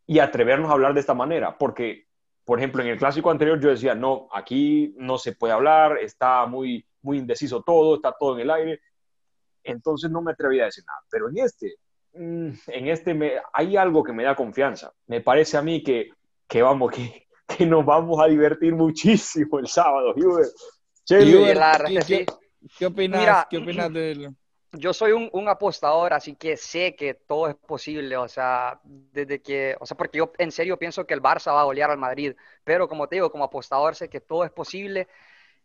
y 0.06 0.20
atrevernos 0.20 0.70
a 0.70 0.74
hablar 0.74 0.94
de 0.94 1.02
esta 1.02 1.14
manera, 1.14 1.58
porque 1.58 2.07
por 2.48 2.60
ejemplo, 2.60 2.82
en 2.82 2.88
el 2.88 2.98
clásico 2.98 3.30
anterior 3.30 3.60
yo 3.60 3.72
decía, 3.72 3.94
no, 3.94 4.30
aquí 4.32 4.96
no 4.96 5.18
se 5.18 5.34
puede 5.34 5.54
hablar, 5.54 5.98
está 5.98 6.46
muy, 6.46 6.88
muy 7.02 7.18
indeciso 7.18 7.62
todo, 7.62 7.96
está 7.96 8.16
todo 8.18 8.36
en 8.36 8.44
el 8.44 8.52
aire. 8.52 8.80
entonces 9.66 10.10
no 10.10 10.22
me 10.22 10.32
atreví 10.32 10.62
a 10.62 10.66
decir 10.66 10.86
nada. 10.88 11.00
Pero 11.12 11.28
en 11.28 11.40
este, 11.40 11.76
mm, 12.14 12.52
en 12.68 12.88
este 12.88 13.14
me, 13.14 13.34
hay 13.52 13.76
algo 13.76 14.02
que 14.02 14.14
me 14.14 14.24
da 14.24 14.34
confianza. 14.34 14.94
Me 15.08 15.20
parece 15.20 15.58
a 15.58 15.62
mí 15.62 15.84
que, 15.84 16.12
que 16.48 16.62
vamos, 16.62 16.94
que, 16.94 17.28
que 17.58 17.66
nos 17.66 17.86
vamos 17.86 18.18
a 18.24 18.28
divertir 18.28 18.74
muchísimo 18.74 19.60
el 19.60 19.68
sábado, 19.68 20.14
Hubert. 20.16 20.48
¿qué, 21.06 22.26
¿qué, 22.78 22.86
opinas, 22.86 23.46
¿qué 23.50 23.58
opinas 23.58 23.92
de 23.92 24.32
yo 24.74 24.94
soy 24.94 25.12
un, 25.14 25.30
un, 25.34 25.48
apostador, 25.48 26.14
así 26.14 26.36
que 26.36 26.58
sé 26.58 26.96
que 26.96 27.14
todo 27.14 27.48
es 27.48 27.56
posible, 27.56 28.18
o 28.18 28.28
sea, 28.28 28.80
desde 28.84 29.42
que, 29.42 29.76
o 29.80 29.86
sea, 29.86 29.96
porque 29.98 30.18
yo 30.20 30.32
en 30.38 30.52
serio 30.52 30.78
pienso 30.78 31.06
que 31.06 31.14
el 31.14 31.22
Barça 31.22 31.54
va 31.54 31.62
a 31.62 31.66
golear 31.66 31.90
al 31.92 31.98
Madrid, 31.98 32.36
pero 32.64 32.88
como 32.88 33.08
te 33.08 33.16
digo, 33.16 33.32
como 33.32 33.46
apostador 33.46 33.96
sé 33.96 34.10
que 34.10 34.22
todo 34.22 34.44
es 34.44 34.52
posible. 34.52 35.08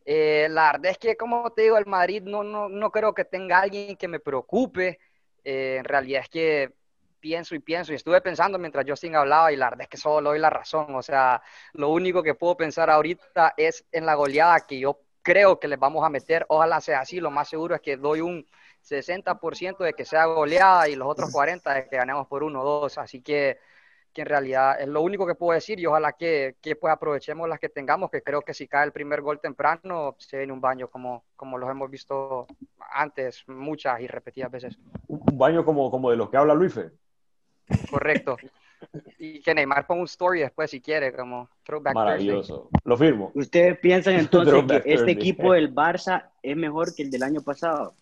Eh, 0.05 0.49
la 0.51 0.73
verdad 0.73 0.93
es 0.93 0.99
que, 0.99 1.17
como 1.17 1.51
te 1.53 1.63
digo, 1.63 1.79
el 1.79 1.87
Madrid 1.87 2.23
no, 2.23 2.43
no, 2.43 2.69
no 2.69 2.91
creo 2.91 3.15
que 3.15 3.25
tenga 3.25 3.61
alguien 3.61 3.97
que 3.97 4.09
me 4.09 4.21
preocupe. 4.21 4.99
Eh, 5.45 5.77
en 5.79 5.85
realidad 5.85 6.23
es 6.23 6.29
que 6.29 6.75
pienso 7.21 7.55
y 7.55 7.61
pienso 7.61 7.93
y 7.93 7.97
estuve 7.97 8.21
pensando 8.21 8.59
mientras 8.59 8.85
Justin 8.89 9.15
hablaba 9.17 9.53
y 9.53 9.57
la 9.57 9.71
verdad 9.71 9.83
es 9.83 9.89
que 9.89 9.97
solo 9.97 10.31
doy 10.31 10.39
la 10.39 10.51
razón. 10.51 10.95
O 10.95 11.03
sea, 11.03 11.43
lo 11.73 11.91
único 11.91 12.23
que 12.23 12.35
puedo 12.35 12.57
pensar 12.57 12.91
ahorita 12.91 13.55
es 13.57 13.85
en 13.93 14.07
la 14.07 14.15
goleada 14.15 14.67
que 14.67 14.79
yo 14.81 15.01
creo 15.23 15.59
que 15.61 15.69
les 15.69 15.79
vamos 15.79 16.05
a 16.05 16.11
meter. 16.11 16.45
Ojalá 16.49 16.81
sea 16.81 17.01
así. 17.01 17.21
Lo 17.21 17.31
más 17.31 17.49
seguro 17.49 17.75
es 17.75 17.81
que 17.81 17.97
doy 17.97 18.21
un 18.21 18.47
60% 18.83 19.79
de 19.79 19.93
que 19.93 20.05
sea 20.05 20.27
goleada 20.27 20.89
y 20.89 20.97
los 20.97 21.09
otros 21.09 21.33
40% 21.33 21.75
de 21.75 21.89
que 21.89 21.97
ganemos 21.97 22.27
por 22.27 22.43
uno 22.43 22.63
o 22.63 22.81
dos. 22.81 22.99
Así 22.99 23.23
que, 23.23 23.59
que, 24.13 24.23
en 24.23 24.29
realidad 24.29 24.81
es 24.81 24.89
lo 24.89 25.03
único 25.03 25.27
que 25.27 25.35
puedo 25.35 25.53
decir 25.53 25.79
y 25.79 25.87
ojalá 25.87 26.13
que, 26.13 26.57
que, 26.61 26.77
pues 26.77 26.93
aprovechemos 26.93 27.49
las 27.49 27.59
que 27.59 27.69
tengamos, 27.69 28.11
que 28.11 28.23
creo 28.23 28.43
que 28.43 28.55
si 28.55 28.67
cae 28.67 28.85
el 28.85 28.93
primer 28.93 29.23
gol 29.23 29.41
temprano 29.41 30.17
se 30.19 30.39
viene 30.39 30.53
un 30.53 30.61
baño 30.61 30.89
como, 30.89 31.25
como 31.37 31.59
los 31.59 31.71
hemos 31.71 31.91
visto 31.91 32.47
antes 32.93 33.45
muchas 33.47 34.01
y 34.01 34.07
repetidas 34.07 34.51
veces. 34.51 34.79
Un 35.09 35.39
baño 35.39 35.65
como, 35.65 35.91
como 35.91 36.11
de 36.11 36.17
los 36.17 36.29
que 36.29 36.37
habla 36.37 36.55
Luis. 36.55 36.79
Correcto. 37.91 38.37
Y 39.19 39.41
que 39.41 39.55
Neymar 39.55 39.87
ponga 39.87 40.01
un 40.01 40.07
story 40.07 40.41
después 40.41 40.71
si 40.71 40.81
quiere, 40.81 41.13
como 41.13 41.49
throwback 41.63 41.95
Maravilloso. 41.95 42.69
Lo 42.85 42.97
firmo. 42.97 43.31
¿Ustedes 43.35 43.79
piensan 43.79 44.15
entonces 44.19 44.65
que 44.65 44.93
este 44.93 45.13
equipo 45.13 45.53
del 45.53 45.73
Barça 45.73 46.31
es 46.43 46.57
mejor 46.57 46.93
que 46.95 47.03
el 47.05 47.11
del 47.11 47.23
año 47.23 47.43
pasado? 47.43 47.95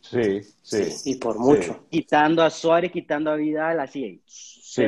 Sí, 0.00 0.40
sí. 0.62 1.12
y 1.12 1.14
por 1.16 1.38
mucho. 1.38 1.84
Quitando 1.90 2.42
a 2.42 2.50
Suárez, 2.50 2.90
quitando 2.90 3.30
a 3.30 3.36
Vidal, 3.36 3.80
así. 3.80 4.22
Sí. 4.26 4.84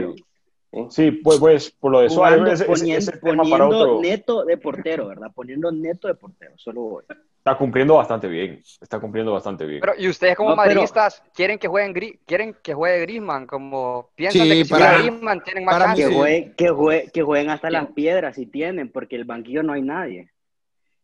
Sí, 0.89 1.11
pues, 1.11 1.39
pues 1.39 1.71
por 1.71 1.93
lo 1.93 2.01
de 2.01 2.09
Suárez, 2.09 2.65
poniendo, 2.65 3.13
poniendo 3.21 4.01
neto 4.01 4.45
de 4.45 4.57
portero, 4.57 5.09
¿verdad? 5.09 5.31
Poniendo 5.35 5.71
neto 5.71 6.09
de 6.09 6.15
portero, 6.15 6.55
solo 6.57 6.81
voy. 6.81 7.05
Está 7.37 7.59
cumpliendo 7.59 7.97
bastante 7.97 8.27
bien, 8.27 8.63
está 8.81 8.99
cumpliendo 8.99 9.33
bastante 9.33 9.67
bien. 9.67 9.81
Pero, 9.81 9.95
¿y 9.99 10.09
ustedes 10.09 10.35
como 10.35 10.57
madridistas 10.57 11.23
quieren 11.35 11.59
que 11.59 11.69
jueguen 11.69 12.19
quieren 12.25 12.57
que 12.63 12.73
juegue 12.73 13.01
Griezmann? 13.01 13.47
Como 13.47 14.11
piensan 14.15 14.49
que 14.49 14.65
si 14.65 14.71
para, 14.71 14.97
Griezmann 14.99 15.43
tienen 15.43 15.65
más 15.65 15.79
para 15.79 15.95
que, 15.95 16.07
juegue, 16.07 16.55
que, 16.57 16.69
juegue, 16.71 17.11
que, 17.13 17.23
jueguen 17.23 17.51
hasta 17.51 17.69
las 17.69 17.89
piedras 17.89 18.37
si 18.37 18.47
tienen, 18.47 18.91
porque 18.91 19.17
el 19.17 19.25
banquillo 19.25 19.63
no 19.63 19.75
hay 19.75 19.83
nadie. 19.83 20.31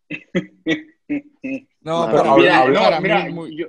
no, 1.81 2.09
pero, 2.11 2.37
mira, 2.37 2.69
no, 2.69 3.01
mira 3.03 3.29
yo, 3.51 3.67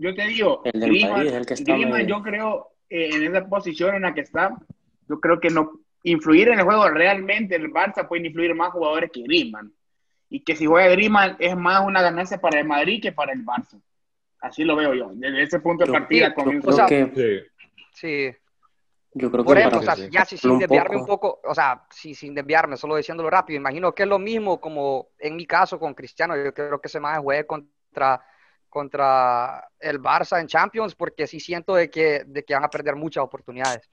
yo 0.00 0.14
te 0.14 0.26
digo, 0.26 0.62
Griezmann, 0.64 2.06
yo 2.06 2.22
creo 2.22 2.70
eh, 2.88 3.10
en 3.12 3.22
esa 3.24 3.46
posición 3.46 3.94
en 3.94 4.02
la 4.02 4.14
que 4.14 4.22
está, 4.22 4.56
yo 5.08 5.20
creo 5.20 5.38
que 5.38 5.50
no 5.50 5.72
influir 6.02 6.48
en 6.48 6.58
el 6.58 6.64
juego 6.64 6.88
realmente 6.88 7.54
el 7.54 7.70
Barça 7.70 8.08
puede 8.08 8.26
influir 8.26 8.54
más 8.54 8.72
jugadores 8.72 9.10
que 9.12 9.22
Griezmann. 9.22 9.72
Y 10.30 10.40
que 10.40 10.56
si 10.56 10.64
juega 10.64 10.88
Griezmann 10.88 11.36
es 11.38 11.54
más 11.54 11.84
una 11.84 12.00
ganancia 12.00 12.40
para 12.40 12.60
el 12.60 12.66
Madrid 12.66 13.02
que 13.02 13.12
para 13.12 13.32
el 13.32 13.44
Barça. 13.44 13.78
Así 14.40 14.64
lo 14.64 14.74
veo 14.74 14.94
yo, 14.94 15.10
desde 15.12 15.42
ese 15.42 15.60
punto 15.60 15.84
de 15.84 15.92
partida. 15.92 16.34
Yo, 16.34 16.86
que, 16.86 17.46
sí. 17.92 18.30
Yo 19.12 19.30
creo 19.30 19.44
Por 19.44 19.58
ejemplo, 19.58 19.80
o 19.80 19.82
sea, 19.82 19.96
ya 20.08 20.24
si 20.24 20.38
sin 20.38 20.58
desviarme 20.58 20.96
un 20.96 21.04
poco, 21.04 21.40
o 21.44 21.54
sea, 21.54 21.84
si 21.90 22.14
sin 22.14 22.34
desviarme, 22.34 22.78
solo 22.78 22.96
diciéndolo 22.96 23.28
rápido, 23.28 23.58
imagino 23.58 23.92
que 23.92 24.04
es 24.04 24.08
lo 24.08 24.18
mismo 24.18 24.58
como 24.58 25.08
en 25.18 25.36
mi 25.36 25.46
caso 25.46 25.78
con 25.78 25.92
Cristiano, 25.92 26.34
yo 26.42 26.54
creo 26.54 26.80
que 26.80 26.88
se 26.88 27.00
más 27.00 27.18
juegue 27.18 27.44
contra 27.44 28.24
contra 28.70 29.68
el 29.78 30.00
Barça 30.00 30.40
en 30.40 30.46
Champions 30.46 30.94
porque 30.94 31.26
sí 31.26 31.40
siento 31.40 31.74
de 31.74 31.90
que, 31.90 32.24
de 32.26 32.44
que 32.44 32.54
van 32.54 32.64
a 32.64 32.70
perder 32.70 32.96
muchas 32.96 33.24
oportunidades. 33.24 33.90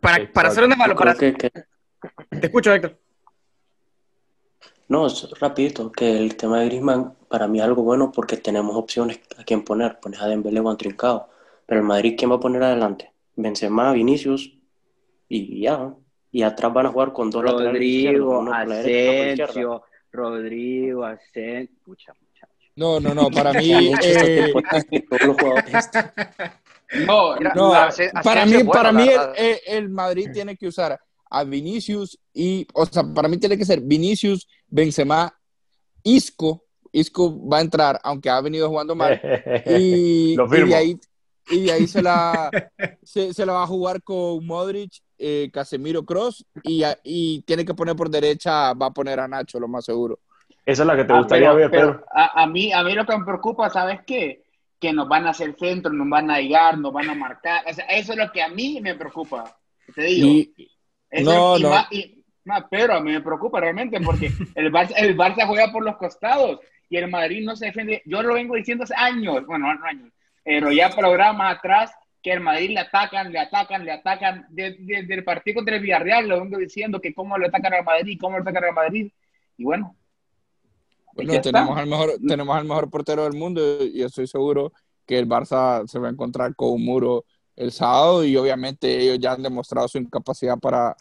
Para, 0.00 0.32
para 0.32 0.48
hacer 0.48 0.64
una 0.64 0.74
malo, 0.74 0.96
para... 0.96 1.14
Te 1.14 1.52
escucho, 2.30 2.72
Héctor. 2.72 2.98
No, 4.88 5.08
rapidito, 5.40 5.90
que 5.90 6.16
el 6.16 6.36
tema 6.36 6.60
de 6.60 6.66
Griezmann 6.66 7.14
para 7.28 7.48
mí 7.48 7.58
es 7.58 7.64
algo 7.64 7.82
bueno 7.82 8.12
porque 8.12 8.36
tenemos 8.36 8.76
opciones 8.76 9.20
a 9.36 9.44
quién 9.44 9.64
poner. 9.64 9.98
Pones 10.00 10.20
a 10.20 10.28
Dembélé 10.28 10.60
o 10.60 10.70
a 10.70 10.76
Trincado. 10.76 11.28
Pero 11.66 11.80
el 11.80 11.86
Madrid, 11.86 12.14
¿quién 12.16 12.30
va 12.30 12.36
a 12.36 12.40
poner 12.40 12.62
adelante? 12.62 13.12
Benzema, 13.34 13.92
Vinicius 13.92 14.56
y 15.28 15.60
ya. 15.60 15.92
Y 16.30 16.42
atrás 16.42 16.72
van 16.72 16.86
a 16.86 16.90
jugar 16.90 17.12
con 17.12 17.30
dos 17.30 17.42
Rodrigo, 17.42 18.42
Asensio, 18.52 19.82
Rodrigo, 20.12 21.04
Asensio. 21.04 21.76
Pucha, 21.84 22.14
no, 22.76 23.00
no, 23.00 23.14
no, 23.14 23.30
para 23.30 23.52
mí... 23.52 23.92
Eh, 24.02 24.52
no, 27.04 27.34
no 27.36 27.72
para 28.22 28.46
mí, 28.46 28.62
para 28.62 28.92
mí 28.92 29.08
el, 29.36 29.58
el, 29.66 29.88
Madrid 29.88 30.30
tiene 30.32 30.56
que 30.56 30.68
usar 30.68 30.98
a 31.28 31.44
Vinicius 31.44 32.16
y, 32.32 32.66
o 32.72 32.86
sea, 32.86 33.02
para 33.02 33.28
mí 33.28 33.38
tiene 33.38 33.58
que 33.58 33.64
ser 33.64 33.80
Vinicius, 33.80 34.46
Benzema, 34.68 35.36
Isco, 36.04 36.64
Isco 36.92 37.48
va 37.48 37.58
a 37.58 37.62
entrar, 37.62 37.98
aunque 38.04 38.30
ha 38.30 38.40
venido 38.40 38.68
jugando 38.68 38.94
mal, 38.94 39.20
y, 39.66 40.34
y 40.34 40.36
de 40.36 40.74
ahí, 40.74 41.00
y 41.50 41.64
de 41.64 41.72
ahí 41.72 41.86
se, 41.88 42.02
la, 42.02 42.50
se, 43.02 43.34
se, 43.34 43.44
la 43.44 43.54
va 43.54 43.64
a 43.64 43.66
jugar 43.66 44.00
con 44.02 44.46
Modric, 44.46 45.02
eh, 45.18 45.50
Casemiro 45.52 46.04
Cross, 46.04 46.46
y, 46.62 46.84
y 47.02 47.42
tiene 47.42 47.64
que 47.64 47.74
poner 47.74 47.96
por 47.96 48.10
derecha, 48.10 48.72
va 48.74 48.86
a 48.86 48.94
poner 48.94 49.18
a 49.18 49.26
Nacho, 49.26 49.58
lo 49.58 49.66
más 49.66 49.84
seguro. 49.84 50.20
Esa 50.66 50.82
es 50.82 50.86
la 50.86 50.96
que 50.96 51.04
te 51.04 51.12
ah, 51.12 51.18
gustaría 51.18 51.52
ver, 51.52 51.70
pero, 51.70 52.04
a, 52.12 52.44
mí, 52.48 52.72
a 52.72 52.82
mí 52.82 52.92
lo 52.92 53.06
que 53.06 53.16
me 53.16 53.24
preocupa, 53.24 53.70
¿sabes 53.70 54.00
qué? 54.04 54.42
Que 54.80 54.92
nos 54.92 55.08
van 55.08 55.26
a 55.26 55.30
hacer 55.30 55.54
centro, 55.56 55.92
nos 55.92 56.08
van 56.08 56.28
a 56.28 56.40
llegar, 56.40 56.76
nos 56.76 56.92
van 56.92 57.08
a 57.08 57.14
marcar. 57.14 57.62
O 57.70 57.72
sea, 57.72 57.84
eso 57.86 58.12
es 58.12 58.18
lo 58.18 58.32
que 58.32 58.42
a 58.42 58.48
mí 58.48 58.80
me 58.82 58.96
preocupa. 58.96 59.56
Te 59.94 60.02
digo. 60.02 60.52
no, 61.22 61.58
no. 61.58 62.66
pero 62.68 62.94
a 62.94 63.00
mí 63.00 63.12
me 63.12 63.20
preocupa 63.20 63.60
realmente 63.60 64.00
porque 64.00 64.26
el 64.56 64.72
Barça, 64.72 64.94
el 64.96 65.16
Barça 65.16 65.46
juega 65.46 65.70
por 65.70 65.84
los 65.84 65.96
costados 65.96 66.58
y 66.88 66.96
el 66.96 67.08
Madrid 67.08 67.44
no 67.44 67.54
se 67.54 67.66
defiende. 67.66 68.02
Yo 68.04 68.20
lo 68.22 68.34
vengo 68.34 68.56
diciendo 68.56 68.82
hace 68.82 68.94
años, 68.96 69.46
bueno, 69.46 69.72
no 69.72 69.84
años, 69.84 70.12
pero 70.42 70.72
ya 70.72 70.90
programas 70.90 71.56
atrás 71.56 71.92
que 72.20 72.32
el 72.32 72.40
Madrid 72.40 72.70
le 72.70 72.80
atacan, 72.80 73.30
le 73.30 73.38
atacan, 73.38 73.84
le 73.84 73.92
atacan. 73.92 74.46
Desde, 74.48 75.14
el 75.14 75.22
partido 75.22 75.56
contra 75.56 75.76
el 75.76 75.82
Villarreal 75.82 76.26
lo 76.26 76.40
vengo 76.40 76.58
diciendo 76.58 77.00
que 77.00 77.14
cómo 77.14 77.38
le 77.38 77.46
atacan 77.46 77.72
al 77.72 77.84
Madrid, 77.84 78.18
cómo 78.20 78.36
le 78.36 78.42
atacan 78.42 78.64
al 78.64 78.74
Madrid. 78.74 79.12
Y 79.56 79.62
bueno, 79.62 79.94
bueno, 81.16 81.40
tenemos 81.40 81.76
al, 81.76 81.86
mejor, 81.86 82.12
tenemos 82.26 82.56
al 82.56 82.64
mejor 82.64 82.90
portero 82.90 83.24
del 83.24 83.32
mundo 83.32 83.84
y 83.84 84.02
estoy 84.02 84.26
seguro 84.26 84.72
que 85.06 85.18
el 85.18 85.28
Barça 85.28 85.86
se 85.86 85.98
va 85.98 86.08
a 86.08 86.10
encontrar 86.10 86.54
con 86.54 86.70
un 86.70 86.84
muro 86.84 87.24
el 87.56 87.72
sábado 87.72 88.24
y 88.24 88.36
obviamente 88.36 89.00
ellos 89.00 89.18
ya 89.18 89.32
han 89.32 89.42
demostrado 89.42 89.88
su 89.88 89.98
incapacidad 89.98 90.58
para, 90.58 90.94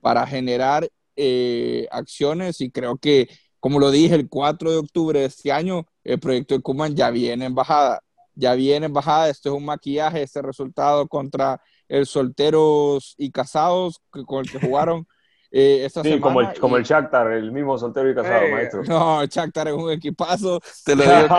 para 0.00 0.26
generar 0.26 0.88
eh, 1.16 1.86
acciones 1.90 2.60
y 2.60 2.70
creo 2.70 2.96
que, 2.96 3.28
como 3.60 3.78
lo 3.78 3.90
dije, 3.90 4.16
el 4.16 4.28
4 4.28 4.70
de 4.70 4.76
octubre 4.78 5.20
de 5.20 5.26
este 5.26 5.52
año, 5.52 5.86
el 6.02 6.18
proyecto 6.18 6.54
de 6.54 6.62
Kuman 6.62 6.96
ya 6.96 7.10
viene 7.10 7.44
en 7.44 7.54
bajada, 7.54 8.02
ya 8.34 8.54
viene 8.54 8.86
en 8.86 8.92
bajada, 8.92 9.28
esto 9.28 9.50
es 9.50 9.54
un 9.54 9.64
maquillaje, 9.64 10.22
este 10.22 10.42
resultado 10.42 11.06
contra 11.06 11.60
el 11.88 12.06
solteros 12.06 13.14
y 13.16 13.30
casados 13.30 14.00
con 14.10 14.44
el 14.44 14.50
que 14.50 14.58
jugaron. 14.58 15.06
Eh, 15.54 15.86
sí, 16.02 16.18
como 16.18 16.40
el, 16.40 16.58
como 16.58 16.78
el 16.78 16.82
Shakhtar, 16.82 17.30
el 17.32 17.52
mismo 17.52 17.76
soltero 17.76 18.10
y 18.10 18.14
casado, 18.14 18.42
eh, 18.42 18.52
maestro. 18.52 18.82
No, 18.84 19.20
el 19.20 19.28
Shakhtar 19.28 19.68
es 19.68 19.74
un 19.74 19.90
equipazo, 19.90 20.60
te 20.82 20.96
lo 20.96 21.02
digo. 21.02 21.12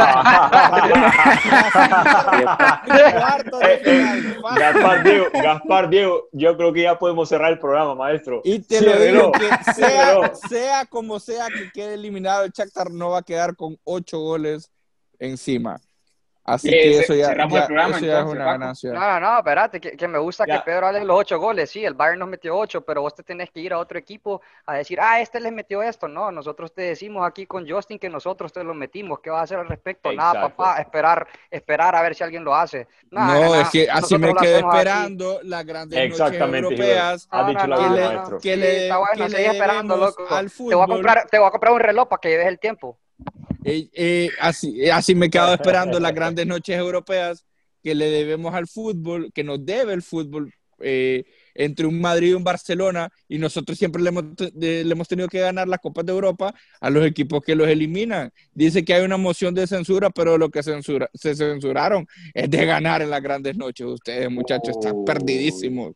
Eh, 3.65 4.36
Gaspar, 4.56 5.04
Diego, 5.04 5.26
Gaspar, 5.34 5.89
Diego, 5.89 6.30
yo 6.32 6.56
creo 6.58 6.73
que 6.73 6.84
ya 6.84 6.99
podemos 6.99 7.28
cerrar 7.30 7.54
el 7.54 7.60
programa, 7.60 7.95
maestro. 7.95 8.41
Y 8.43 8.60
te 8.60 8.82
lo 8.82 8.95
digo 8.99 9.32
que 9.32 9.49
sea, 9.73 10.36
sea 10.36 10.86
como 10.86 11.19
sea 11.19 11.47
que 11.47 11.71
quede 11.71 11.95
eliminado, 11.95 12.43
el 12.43 12.52
Shakhtar 12.52 12.91
no 12.91 13.12
va 13.12 13.19
a 13.19 13.23
quedar 13.23 13.56
con 13.56 13.78
ocho 13.84 14.19
goles 14.19 14.71
encima. 15.17 15.80
Así 16.45 16.69
que 16.69 16.99
eso 16.99 17.15
ya, 17.15 17.32
es 17.32 18.25
una 18.25 18.43
ganancia. 18.43 18.91
No, 18.91 18.99
no, 18.99 19.19
no, 19.19 19.38
espérate, 19.38 19.79
que, 19.79 20.08
me 20.08 20.19
gusta 20.19 20.45
que 20.45 20.60
Pedro 20.65 20.88
hable 20.88 21.06
los 21.06 21.17
ocho 21.17 21.39
goles. 21.39 21.69
Sí, 21.69 21.86
el 21.86 21.93
Bayern 21.93 22.19
nos 22.19 22.27
metió 22.27 22.58
ocho, 22.58 22.82
pero 22.82 23.01
vos 23.01 23.15
te 23.15 23.23
tenés 23.23 23.49
que 23.49 23.62
ir 23.62 23.71
a 23.71 23.79
otro 23.79 23.97
equipo 23.97 24.41
a 24.65 24.75
decir, 24.75 24.99
ah, 24.99 25.21
este 25.21 25.39
les 25.39 25.53
metió 25.53 25.82
esto. 25.82 26.10
No, 26.10 26.32
nosotros 26.32 26.73
te 26.73 26.82
decimos 26.82 27.25
aquí 27.25 27.45
con 27.45 27.69
Justin 27.69 27.97
que 27.97 28.10
nosotros 28.10 28.51
te 28.51 28.62
lo 28.62 28.73
metimos. 28.73 29.21
¿Qué 29.21 29.29
vas 29.29 29.39
a 29.39 29.43
hacer 29.43 29.60
al 29.60 29.69
respecto? 29.69 30.12
Nada, 30.12 30.34
papá, 30.41 30.82
esperar, 30.82 31.25
esperar 31.49 31.95
a 31.95 32.01
ver 32.01 32.13
si 32.13 32.23
alguien 32.23 32.43
lo 32.43 32.53
hace. 32.53 32.88
no, 33.10 33.56
es 33.56 33.69
que 33.69 33.89
así 33.89 34.17
me 34.17 34.34
quedé 34.34 34.60
esperando 34.60 35.39
las 35.43 35.65
grandes 35.65 35.97
Exactamente, 35.97 36.62
noches 36.62 36.79
europeas. 36.79 37.27
Ha 37.32 37.47
dicho 37.47 37.67
la. 37.67 38.39
Que 38.41 38.58
le, 38.58 38.84
está 38.84 38.97
bueno, 38.97 39.25
esperando, 39.25 39.95
loco. 39.97 40.25
Te 40.27 40.75
voy, 40.75 40.84
a 40.84 40.88
comprar, 40.88 41.27
te 41.29 41.39
voy 41.39 41.47
a 41.47 41.51
comprar 41.51 41.73
un 41.73 41.79
reloj 41.79 42.10
para 42.10 42.19
que 42.19 42.29
lleves 42.29 42.47
el 42.47 42.60
tiempo. 42.60 42.97
Eh, 43.63 43.89
eh, 43.93 44.30
así, 44.39 44.89
así 44.89 45.15
me 45.15 45.30
quedo 45.30 45.54
esperando 45.54 45.99
las 45.99 46.13
grandes 46.13 46.45
noches 46.45 46.78
europeas 46.78 47.45
que 47.82 47.95
le 47.95 48.10
debemos 48.10 48.54
al 48.54 48.67
fútbol, 48.67 49.32
que 49.34 49.43
nos 49.43 49.65
debe 49.65 49.93
el 49.93 50.02
fútbol 50.02 50.54
entre 51.56 51.86
un 51.86 52.02
Madrid 52.02 52.32
y 52.32 52.34
un 52.34 52.43
Barcelona, 52.43 53.10
y 53.28 53.38
nosotros 53.38 53.78
siempre 53.78 54.02
le 54.02 54.10
hemos, 54.10 54.26
le 54.54 54.82
hemos, 54.82 55.08
tenido 55.08 55.28
que 55.28 55.39
ganar 55.39 55.67
las 55.67 55.80
Copas 55.80 56.06
de 56.06 56.12
Europa 56.12 56.54
a 56.82 56.89
los 56.89 57.06
equipos 57.06 57.41
que 57.41 57.56
los 57.56 57.67
eliminan. 57.67 58.32
Dice 58.54 58.84
que 58.84 58.93
hay 58.93 59.04
una 59.04 59.17
moción 59.17 59.54
de 59.54 59.67
censura, 59.67 60.10
pero 60.10 60.38
lo 60.38 60.49
que 60.49 60.63
censura, 60.63 61.10
se 61.13 61.36
censuraron 61.36 62.06
es 62.34 62.49
de 62.49 62.65
ganar 62.65 63.02
en 63.02 63.10
las 63.10 63.21
grandes 63.21 63.56
noches. 63.56 63.86
Ustedes, 63.88 64.30
muchachos, 64.30 64.76
están 64.78 64.93
oh. 64.95 65.06
perdidísimos. 65.06 65.93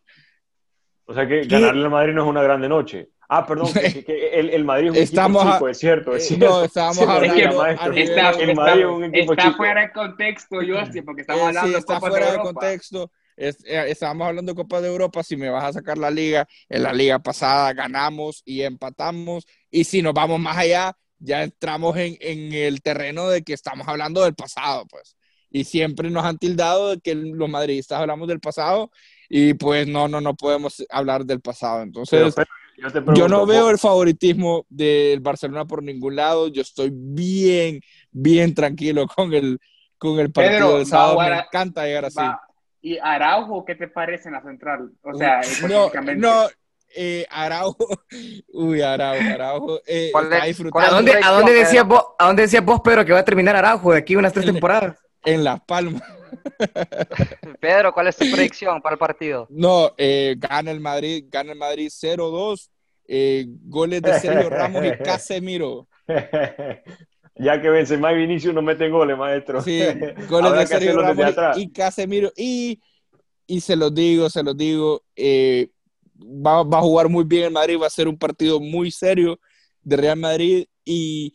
O 1.06 1.14
sea 1.14 1.28
que 1.28 1.44
ganarle 1.44 1.84
al 1.84 1.90
Madrid 1.90 2.14
no 2.14 2.24
es 2.24 2.30
una 2.30 2.44
grande 2.44 2.68
noche. 2.70 3.10
Ah, 3.30 3.46
perdón, 3.46 3.74
que, 3.74 4.30
el, 4.34 4.52
el, 4.52 4.64
Madrid 4.64 4.88
es 4.88 4.92
un 4.92 4.98
estamos 4.98 5.42
equipo 5.42 5.56
chico, 5.56 5.70
es 5.70 5.78
cierto, 5.80 6.16
es 6.16 6.28
cierto. 6.28 6.46
No, 6.46 6.64
estábamos 6.64 7.08
hablando... 7.08 7.66
está, 7.94 8.30
el 8.32 8.56
Madrid 8.56 8.82
es 8.82 8.88
un 8.88 9.04
equipo 9.04 9.34
está 9.34 9.54
fuera 9.54 9.82
de 9.82 9.92
contexto, 9.92 10.62
yo 10.62 10.76
porque 11.04 11.22
estamos 11.22 11.42
eh, 11.42 11.48
hablando 11.48 11.72
sí, 11.72 11.76
está 11.78 12.00
fuera 12.00 12.32
de, 12.32 12.38
contexto. 12.40 13.12
Eh, 13.36 13.54
estábamos 13.88 14.28
hablando 14.28 14.54
de 14.54 14.56
Copa 14.56 14.80
de 14.80 14.88
Europa, 14.88 15.24
si 15.24 15.36
me 15.36 15.50
vas 15.50 15.66
a 15.66 15.74
sacar 15.74 15.98
la 15.98 16.10
liga, 16.10 16.48
en 16.70 16.84
la 16.84 16.94
liga 16.94 17.20
pasada 17.20 17.74
ganamos 17.74 18.42
y 18.46 18.62
empatamos, 18.62 19.46
y 19.70 19.84
si 19.84 20.02
nos 20.02 20.14
vamos 20.14 20.40
más 20.40 20.58
allá, 20.58 20.98
ya 21.20 21.44
entramos 21.44 21.98
en, 21.98 22.16
en 22.22 22.54
el 22.54 22.82
terreno 22.82 23.28
de 23.28 23.44
que 23.44 23.54
estamos 23.54 23.88
hablando 23.90 24.24
del 24.24 24.36
pasado, 24.36 24.86
pues. 24.90 25.18
Y 25.50 25.66
siempre 25.66 26.10
nos 26.10 26.24
han 26.24 26.38
tildado 26.38 26.92
de 26.92 27.00
que 27.00 27.14
los 27.14 27.50
madridistas 27.50 28.00
hablamos 28.00 28.30
del 28.30 28.40
pasado, 28.40 28.90
y 29.28 29.54
pues 29.56 29.86
no, 29.86 30.08
no, 30.08 30.22
no 30.22 30.34
podemos 30.34 30.82
hablar 30.90 31.26
del 31.26 31.42
pasado. 31.42 31.82
Entonces... 31.82 32.34
Yo, 33.16 33.28
no 33.28 33.46
veo 33.46 33.70
el 33.70 33.80
favoritismo 33.80 34.66
del 34.70 35.20
Barcelona 35.20 35.66
por 35.66 35.82
ningún 35.82 36.16
lado. 36.16 36.48
Yo 36.48 36.62
estoy 36.62 36.92
bien, 36.94 37.82
bien 38.12 38.54
tranquilo 38.54 39.08
con 39.08 39.34
el, 39.34 39.60
con 39.98 40.20
el 40.20 40.32
partido 40.32 40.78
del 40.78 40.86
sábado. 40.86 41.20
Me 41.20 41.40
encanta 41.40 41.86
llegar 41.86 42.06
así. 42.06 42.22
¿Y 42.82 42.98
Araujo 43.00 43.66
qué 43.66 43.76
te 43.76 43.88
parece 43.88 44.30
en 44.30 44.34
la 44.34 44.42
central? 44.44 44.92
O 45.02 45.14
sea, 45.16 45.42
no, 45.68 45.90
no 46.16 46.48
eh, 46.96 47.26
Araujo, 47.30 47.88
uy, 48.54 48.82
Araujo, 48.82 49.34
Araujo, 49.34 49.82
eh, 49.86 50.12
¿A 50.14 50.90
dónde, 50.90 51.14
¿a, 51.22 51.32
dónde 51.32 51.54
decías 51.54 51.86
vos, 51.86 52.04
¿A 52.18 52.28
dónde 52.28 52.44
decías 52.44 52.64
vos, 52.64 52.82
Pedro, 52.82 53.06
que 53.06 53.14
va 53.14 53.20
a 53.20 53.26
terminar 53.26 53.56
Araujo 53.56 53.92
de 53.92 54.00
aquí 54.00 54.16
unas 54.16 54.34
tres 54.34 54.46
temporadas? 54.46 54.98
En 55.26 55.44
Las 55.44 55.60
Palmas. 55.62 56.02
Pedro, 57.60 57.94
¿cuál 57.94 58.08
es 58.08 58.18
tu 58.18 58.26
predicción 58.32 58.82
para 58.82 58.94
el 58.94 59.00
partido? 59.00 59.48
No, 59.50 59.94
eh, 59.98 60.36
gana 60.38 60.72
el 60.72 60.80
Madrid, 60.80 61.26
gana 61.30 61.52
el 61.52 61.58
Madrid 61.58 61.90
0-2, 61.90 62.70
eh, 63.08 63.46
goles 63.64 64.02
de 64.02 64.20
Sergio 64.20 64.50
Ramos 64.50 64.86
y 64.86 64.92
Casemiro. 65.04 65.88
Ya 67.36 67.62
que 67.62 67.70
Benzema 67.70 68.14
y 68.14 68.18
Vinicius 68.18 68.54
no 68.54 68.62
meten 68.62 68.92
goles, 68.92 69.18
maestro. 69.18 69.62
Sí, 69.62 69.80
goles 70.30 70.54
de 70.54 70.68
Sergio 70.68 71.02
Ramos 71.02 71.58
y 71.58 71.72
Casemiro. 71.72 72.32
Y, 72.36 72.82
y 73.46 73.62
se 73.62 73.76
los 73.76 73.94
digo, 73.94 74.30
se 74.30 74.44
los 74.44 74.58
digo, 74.58 75.04
eh, 75.16 75.70
va, 76.20 76.64
va, 76.64 76.80
a 76.80 76.82
jugar 76.82 77.10
muy 77.10 77.24
bien 77.24 77.46
el 77.46 77.52
Madrid, 77.52 77.80
va 77.82 77.88
a 77.88 77.92
ser 77.92 78.08
un 78.08 78.18
partido 78.18 78.60
muy 78.60 78.92
serio 78.92 79.40
de 79.82 79.98
Real 79.98 80.18
Madrid 80.18 80.66
y 80.84 81.34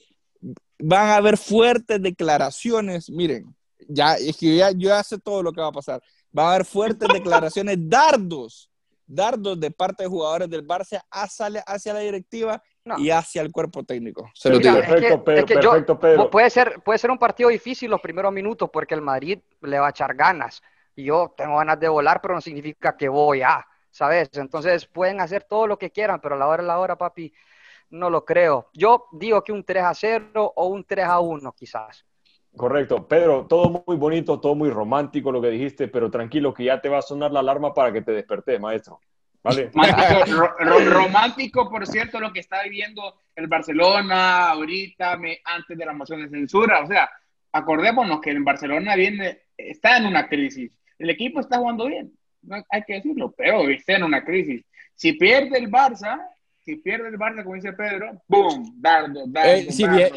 van 0.79 1.09
a 1.09 1.17
haber 1.17 1.37
fuertes 1.39 2.03
declaraciones. 2.03 3.09
Miren, 3.09 3.55
ya, 3.89 4.15
es 4.15 4.37
que 4.37 4.57
ya, 4.57 4.71
yo 4.71 4.89
ya 4.89 5.03
sé 5.03 5.19
todo 5.19 5.43
lo 5.43 5.53
que 5.53 5.61
va 5.61 5.69
a 5.69 5.73
pasar. 5.73 6.03
Va 6.37 6.45
a 6.45 6.55
haber 6.55 6.65
fuertes 6.65 7.09
declaraciones, 7.13 7.77
dardos, 7.79 8.71
dardos 9.07 9.59
de 9.61 9.71
parte 9.71 10.05
de 10.05 10.09
jugadores 10.09 10.49
del 10.49 10.67
Barça 10.67 11.03
hacia, 11.11 11.61
hacia 11.67 11.95
la 11.95 12.01
directiva 12.01 12.63
y 12.99 13.11
hacia 13.11 13.43
el 13.43 13.53
cuerpo 13.53 13.85
técnico. 13.85 14.31
Se 14.35 14.51
lo 14.51 14.59
digo. 14.59 14.75
Perfecto, 14.75 15.25
Pedro, 15.25 15.47
perfecto, 15.47 16.31
Puede 16.31 16.51
ser, 16.51 16.83
puede 16.83 16.99
ser 16.99 17.11
un 17.11 17.19
partido 17.19 17.49
difícil 17.49 17.91
los 17.91 18.01
primeros 18.01 18.33
minutos 18.33 18.71
porque 18.73 18.95
el 18.95 19.03
Madrid 19.03 19.39
le 19.61 19.79
va 19.79 19.89
a 19.89 19.91
echar 19.91 20.15
ganas. 20.15 20.63
Y 20.95 21.05
yo 21.05 21.35
tengo 21.37 21.57
ganas 21.57 21.79
de 21.79 21.89
volar, 21.89 22.21
pero 22.21 22.35
no 22.35 22.41
significa 22.41 22.97
que 22.97 23.09
voy 23.09 23.43
a, 23.43 23.67
¿sabes? 23.91 24.31
Entonces 24.35 24.87
pueden 24.87 25.21
hacer 25.21 25.45
todo 25.45 25.67
lo 25.67 25.79
que 25.79 25.91
quieran, 25.91 26.21
pero 26.21 26.35
a 26.35 26.39
la 26.39 26.49
hora 26.49 26.63
de 26.63 26.67
la 26.67 26.79
hora, 26.79 26.97
papi, 26.97 27.33
no 27.91 28.11
lo 28.11 28.25
creo. 28.25 28.69
Yo 28.73 29.07
digo 29.13 29.43
que 29.43 29.53
un 29.53 29.65
3 29.65 29.85
a 29.85 29.95
0 29.95 30.53
o 30.57 30.67
un 30.67 30.85
3 30.85 31.07
a 31.07 31.21
1 31.21 31.53
quizás. 31.53 32.05
Correcto. 32.57 33.09
Pedro, 33.09 33.47
todo 33.47 33.83
muy 33.87 33.97
bonito, 33.97 34.39
todo 34.39 34.55
muy 34.55 34.71
romántico 34.71 35.33
lo 35.33 35.41
que 35.41 35.51
dijiste, 35.51 35.89
pero 35.89 36.11
tranquilo 36.11 36.53
que 36.53 36.65
ya 36.65 36.81
te 36.81 36.89
va 36.89 36.99
a 36.99 37.03
sonar 37.03 37.33
la 37.33 37.41
alarma 37.41 37.73
para 37.73 37.93
que 37.93 38.03
te 38.03 38.13
despertes, 38.13 38.61
maestro. 38.61 39.01
¿Vale? 39.43 39.71
Romántico, 40.87 41.69
por 41.69 41.87
cierto, 41.87 42.21
lo 42.21 42.33
que 42.33 42.41
está 42.41 42.63
viviendo 42.63 43.17
el 43.35 43.49
Barcelona 43.49 44.51
ahorita, 44.51 45.19
antes 45.45 45.77
de 45.77 45.85
la 45.85 45.93
moción 45.93 46.23
de 46.23 46.29
censura. 46.29 46.83
O 46.83 46.87
sea, 46.87 47.11
acordémonos 47.53 48.21
que 48.21 48.31
el 48.31 48.43
Barcelona 48.43 48.95
viene, 48.95 49.43
está 49.57 49.97
en 49.97 50.07
una 50.07 50.29
crisis. 50.29 50.73
El 50.99 51.11
equipo 51.11 51.41
está 51.41 51.59
jugando 51.59 51.87
bien, 51.87 52.13
hay 52.71 52.83
que 52.83 52.95
decirlo, 52.95 53.35
pero 53.37 53.69
está 53.69 53.95
en 53.95 54.05
una 54.05 54.25
crisis. 54.25 54.65
Si 54.95 55.15
pierde 55.15 55.59
el 55.59 55.71
Barça, 55.71 56.21
si 56.61 56.77
pierde 56.77 57.09
el 57.09 57.19
Barça, 57.19 57.43
como 57.43 57.57
dice 57.57 57.73
Pedro, 57.73 58.23
¡boom! 58.29 58.75
Dardo, 58.81 59.25
dardo, 59.27 59.51
eh, 59.51 59.73
si, 59.73 59.87
viene, 59.89 60.13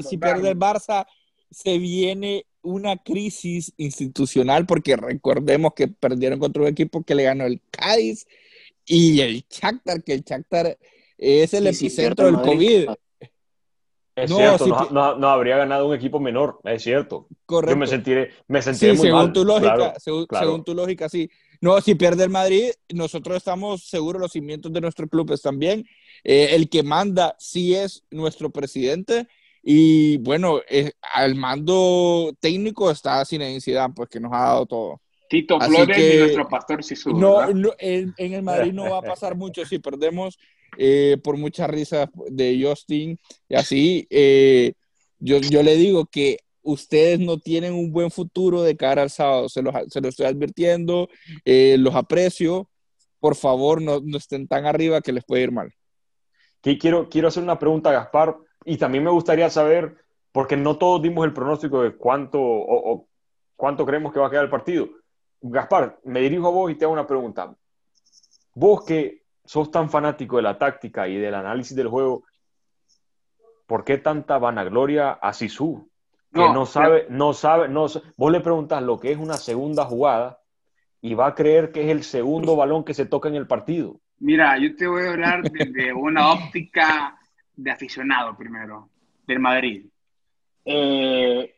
si 0.00 0.18
pierde 0.18 0.50
el 0.50 0.58
Barça, 0.58 1.06
se 1.50 1.78
viene 1.78 2.46
una 2.62 2.96
crisis 2.96 3.72
institucional 3.76 4.66
porque 4.66 4.96
recordemos 4.96 5.72
que 5.74 5.88
perdieron 5.88 6.38
contra 6.38 6.62
un 6.62 6.68
equipo 6.68 7.02
que 7.02 7.14
le 7.14 7.24
ganó 7.24 7.44
el 7.44 7.60
Cádiz 7.70 8.26
y 8.86 9.20
el 9.20 9.44
Shakhtar, 9.48 10.02
que 10.02 10.14
el 10.14 10.22
Shakhtar 10.22 10.78
es 11.16 11.54
el 11.54 11.66
epicentro 11.66 12.26
del 12.26 12.36
COVID. 12.36 12.90
Es 14.16 14.30
cierto, 14.34 14.88
no, 14.90 15.28
habría 15.28 15.56
ganado 15.56 15.88
un 15.88 15.94
equipo 15.94 16.20
menor, 16.20 16.60
es 16.64 16.82
cierto. 16.82 17.26
Correcto. 17.46 17.74
Yo 17.74 17.78
me 17.78 17.86
sentiré, 17.86 18.30
me 18.48 18.60
sentiré 18.60 18.92
muy 18.92 19.06
según 19.06 19.18
mal. 19.18 19.32
Tu 19.32 19.44
lógica, 19.44 19.94
según, 19.98 20.64
tu 20.64 20.74
lógica, 20.74 21.08
sí. 21.08 21.30
No, 21.60 21.80
si 21.80 21.94
pierde 21.94 22.24
el 22.24 22.30
Madrid, 22.30 22.70
nosotros 22.92 23.36
estamos 23.36 23.84
seguros 23.84 24.20
los 24.20 24.32
cimientos 24.32 24.72
de 24.72 24.80
nuestro 24.80 25.08
club 25.08 25.32
están 25.32 25.58
bien. 25.58 25.86
Eh, 26.24 26.50
el 26.52 26.68
que 26.68 26.82
manda 26.82 27.34
sí 27.38 27.74
es 27.74 28.04
nuestro 28.10 28.50
presidente 28.50 29.26
y 29.62 30.16
bueno, 30.18 30.60
eh, 30.68 30.92
al 31.14 31.34
mando 31.34 32.32
técnico 32.40 32.90
está 32.90 33.24
Zinedine 33.24 33.60
Zidane, 33.60 33.94
pues 33.94 34.08
que 34.08 34.20
nos 34.20 34.32
ha 34.32 34.38
dado 34.38 34.66
todo. 34.66 35.00
Tito 35.28 35.60
Flores 35.60 35.98
y 35.98 36.18
nuestro 36.18 36.48
pastor 36.48 36.82
Sisu. 36.82 37.12
No, 37.12 37.48
en, 37.78 38.14
el 38.16 38.42
Madrid 38.42 38.72
no 38.72 38.90
va 38.90 38.98
a 38.98 39.02
pasar 39.02 39.36
mucho 39.36 39.64
si 39.64 39.78
perdemos 39.78 40.38
eh, 40.76 41.18
por 41.22 41.36
mucha 41.36 41.66
risa 41.66 42.10
de 42.30 42.60
Justin 42.60 43.18
y 43.48 43.54
así. 43.54 44.06
Eh, 44.10 44.72
yo, 45.18 45.38
yo 45.38 45.62
le 45.62 45.76
digo 45.76 46.06
que 46.06 46.38
ustedes 46.62 47.20
no 47.20 47.38
tienen 47.38 47.74
un 47.74 47.92
buen 47.92 48.10
futuro 48.10 48.62
de 48.62 48.76
cara 48.76 49.02
al 49.02 49.10
sábado, 49.10 49.48
se 49.48 49.62
los, 49.62 49.74
se 49.88 50.00
estoy 50.00 50.26
advirtiendo, 50.26 51.08
los 51.44 51.94
aprecio. 51.94 52.68
Por 53.20 53.36
favor, 53.36 53.82
no, 53.82 54.00
no, 54.02 54.16
estén 54.16 54.48
tan 54.48 54.64
arriba 54.64 55.02
que 55.02 55.12
les 55.12 55.24
puede 55.24 55.42
ir 55.42 55.52
mal. 55.52 55.72
Quiero, 56.62 57.08
quiero 57.08 57.28
hacer 57.28 57.42
una 57.42 57.58
pregunta, 57.58 57.90
Gaspar 57.90 58.36
y 58.64 58.76
también 58.76 59.04
me 59.04 59.10
gustaría 59.10 59.48
saber, 59.50 59.96
porque 60.32 60.56
no 60.56 60.76
todos 60.76 61.02
dimos 61.02 61.24
el 61.24 61.32
pronóstico 61.32 61.82
de 61.82 61.96
cuánto 61.96 62.38
o, 62.40 63.08
cuánto 63.56 63.86
creemos 63.86 64.12
que 64.12 64.20
va 64.20 64.26
a 64.26 64.30
quedar 64.30 64.44
el 64.44 64.50
partido. 64.50 64.88
Gaspar, 65.40 65.98
me 66.04 66.20
dirijo 66.20 66.48
a 66.48 66.50
vos 66.50 66.70
y 66.70 66.74
te 66.74 66.84
hago 66.84 66.92
una 66.92 67.06
pregunta. 67.06 67.54
Vos 68.54 68.84
que 68.84 69.24
sos 69.44 69.70
tan 69.70 69.88
fanático 69.88 70.36
de 70.36 70.42
la 70.42 70.58
táctica 70.58 71.08
y 71.08 71.16
del 71.16 71.34
análisis 71.34 71.76
del 71.76 71.88
juego, 71.88 72.24
¿por 73.66 73.84
qué 73.84 73.98
tanta 73.98 74.38
vanagloria 74.38 75.12
a 75.12 75.32
Sisu? 75.32 75.88
Que 76.32 76.40
no, 76.40 76.64
sabe, 76.64 77.06
no 77.08 77.32
sabe, 77.32 77.68
no 77.68 77.86
Vos 78.16 78.30
le 78.30 78.40
preguntas 78.40 78.82
lo 78.82 79.00
que 79.00 79.10
es 79.10 79.18
una 79.18 79.34
segunda 79.34 79.84
jugada 79.84 80.40
y 81.00 81.14
va 81.14 81.28
a 81.28 81.34
creer 81.34 81.72
que 81.72 81.82
es 81.82 81.90
el 81.90 82.04
segundo 82.04 82.54
balón 82.54 82.84
que 82.84 82.94
se 82.94 83.06
toca 83.06 83.28
en 83.28 83.34
el 83.34 83.48
partido. 83.48 84.00
Mira, 84.20 84.58
yo 84.58 84.76
te 84.76 84.86
voy 84.86 85.04
a 85.04 85.10
hablar 85.12 85.42
desde 85.42 85.92
una 85.94 86.32
óptica 86.32 87.18
de 87.56 87.70
aficionado 87.70 88.36
primero, 88.36 88.90
del 89.26 89.38
Madrid. 89.38 89.86
Eh, 90.64 91.54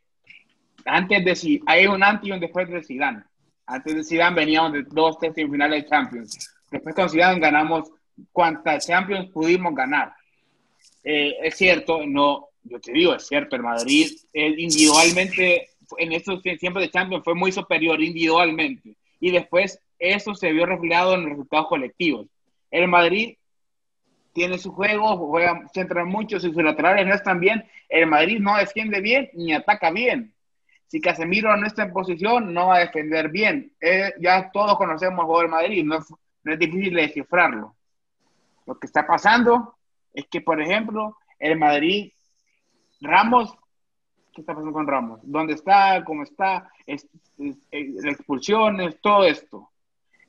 antes 0.85 1.25
de 1.25 1.61
hay 1.67 1.87
un 1.87 2.03
antes 2.03 2.29
y 2.29 2.33
un 2.33 2.39
después 2.39 2.69
de 2.69 2.83
Zidane. 2.83 3.25
Antes 3.67 3.95
de 3.95 4.05
Zidane 4.05 4.37
veníamos 4.37 4.73
de 4.73 4.83
dos, 4.85 5.19
tres 5.19 5.35
semifinales 5.35 5.83
de 5.83 5.89
Champions. 5.89 6.55
Después 6.71 6.95
con 6.95 7.11
Zidane 7.11 7.41
ganamos 7.41 7.91
cuantas 8.31 8.87
Champions 8.87 9.31
pudimos 9.31 9.75
ganar. 9.75 10.15
Eh, 11.03 11.35
es 11.43 11.57
cierto, 11.57 12.07
no, 12.07 12.49
yo 12.63 12.81
te 12.81 12.93
digo, 12.93 13.15
es 13.15 13.27
cierto, 13.27 13.57
el 13.57 13.63
Madrid 13.63 14.09
individualmente 14.33 15.71
en 15.99 16.13
estos 16.13 16.41
tiempos 16.43 16.81
de 16.81 16.91
Champions 16.91 17.25
fue 17.25 17.35
muy 17.35 17.51
superior 17.51 18.01
individualmente 18.01 18.97
y 19.19 19.33
después 19.33 19.81
eso 19.99 20.35
se 20.35 20.53
vio 20.53 20.65
reflejado 20.65 21.15
en 21.15 21.23
los 21.23 21.31
resultados 21.31 21.67
colectivos. 21.69 22.27
El 22.73 22.89
Madrid 22.89 23.37
tiene 24.33 24.59
su 24.59 24.73
juego, 24.73 25.17
juega, 25.19 25.63
centra 25.73 26.05
mucho, 26.05 26.41
si 26.41 26.53
sus 26.53 26.63
laterales 26.63 27.07
no 27.07 27.15
están 27.15 27.39
bien, 27.39 27.65
el 27.89 28.07
Madrid 28.07 28.41
no 28.41 28.57
defiende 28.57 29.01
bien 29.01 29.31
ni 29.35 29.53
ataca 29.53 29.91
bien. 29.91 30.35
Si 30.89 31.01
Casemiro 31.01 31.57
no 31.57 31.67
está 31.67 31.85
en 31.85 31.93
posición, 31.93 32.53
no 32.53 32.69
va 32.69 32.77
a 32.77 32.81
defender 32.81 33.31
bien. 33.31 33.73
Eh, 33.81 34.13
ya 34.21 34.51
todos 34.51 34.77
conocemos 34.77 35.21
el 35.21 35.27
juego 35.27 35.41
del 35.41 35.51
Madrid, 35.51 35.85
no 35.85 35.99
es, 35.99 36.59
difícil 36.59 36.95
descifrarlo. 36.95 37.77
Lo 38.67 38.79
que 38.79 38.87
está 38.87 39.07
pasando 39.07 39.77
es 40.13 40.27
que, 40.27 40.41
por 40.41 40.61
ejemplo, 40.61 41.17
el 41.39 41.59
Madrid 41.59 42.13
Ramos, 43.01 43.57
¿qué 44.33 44.43
está 44.43 44.55
pasando 44.55 44.73
con 44.73 44.87
Ramos? 44.87 45.21
¿Dónde 45.23 45.55
está? 45.55 46.05
¿Cómo 46.05 46.23
está? 46.23 46.71
Es, 46.87 47.07
expulsiones, 47.71 49.01
todo 49.01 49.25
esto. 49.25 49.71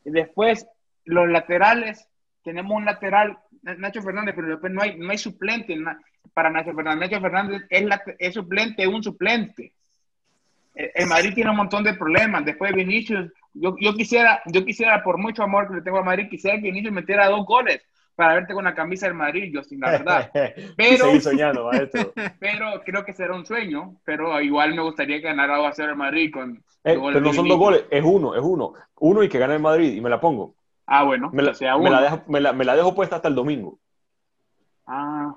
Y 0.06 0.12
después, 0.12 0.67
los 1.06 1.27
laterales, 1.29 2.08
tenemos 2.43 2.71
un 2.75 2.86
lateral, 2.86 3.38
Nacho 3.62 4.01
Fernández, 4.01 4.34
pero 4.36 4.49
después 4.49 4.71
no 4.71 4.82
hay, 4.82 4.97
no 4.97 5.12
hay 5.12 5.17
suplente 5.17 5.77
para 6.34 6.49
Nacho 6.49 6.73
Fernández. 6.73 7.10
Nacho 7.10 7.21
Fernández 7.21 7.62
es, 7.69 7.86
es 8.19 8.34
suplente, 8.34 8.84
es 8.84 8.89
un 8.89 9.03
suplente. 9.03 9.73
El 10.75 11.08
Madrid 11.08 11.34
tiene 11.34 11.51
un 11.51 11.58
montón 11.58 11.84
de 11.84 11.93
problemas. 11.93 12.43
Después 12.45 12.71
de 12.71 12.84
Vinicius, 12.84 13.32
yo, 13.53 13.75
yo, 13.79 13.93
quisiera, 13.93 14.41
yo 14.47 14.65
quisiera, 14.65 15.03
por 15.03 15.17
mucho 15.17 15.43
amor 15.43 15.67
que 15.67 15.75
le 15.75 15.82
tengo 15.82 15.99
a 15.99 16.03
Madrid, 16.03 16.27
quisiera 16.29 16.58
que 16.58 16.63
Vinicius 16.63 16.93
metiera 16.93 17.29
dos 17.29 17.45
goles 17.45 17.82
para 18.15 18.36
verte 18.36 18.53
con 18.53 18.63
la 18.63 18.75
camisa 18.75 19.08
del 19.08 19.15
Madrid, 19.15 19.51
yo 19.53 19.63
sin 19.63 19.79
la 19.79 19.91
verdad. 19.91 20.32
Pero, 20.77 21.19
soñando, 21.19 21.65
maestro. 21.65 22.13
pero 22.39 22.82
creo 22.86 23.03
que 23.03 23.13
será 23.13 23.34
un 23.34 23.45
sueño, 23.45 23.95
pero 24.06 24.39
igual 24.39 24.75
me 24.75 24.84
gustaría 24.84 25.17
que 25.17 25.27
ganara 25.27 25.58
a 25.58 25.69
hacer 25.69 25.89
el 25.89 25.95
Madrid 25.95 26.32
con... 26.32 26.63
Eh, 26.86 26.99
pero 26.99 27.21
no 27.21 27.34
son 27.34 27.47
dos 27.47 27.58
goles, 27.58 27.86
es 27.89 28.03
uno, 28.03 28.36
es 28.36 28.41
uno. 28.43 28.73
Uno 28.99 29.23
y 29.23 29.29
que 29.29 29.39
gane 29.39 29.56
el 29.56 29.62
Madrid 29.62 29.93
y 29.93 30.01
me 30.01 30.10
la 30.10 30.19
pongo. 30.19 30.53
Ah, 30.86 31.04
bueno, 31.04 31.30
me 31.32 31.43
la, 31.43 31.54
sea 31.54 31.78
me 31.78 31.89
la, 31.89 32.02
dejo, 32.02 32.24
me, 32.28 32.41
la, 32.41 32.54
me 32.54 32.65
la 32.65 32.76
dejo 32.76 32.93
puesta 32.93 33.15
hasta 33.15 33.28
el 33.28 33.36
domingo. 33.36 33.80
Ah, 34.86 35.36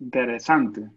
interesante. 0.00 0.88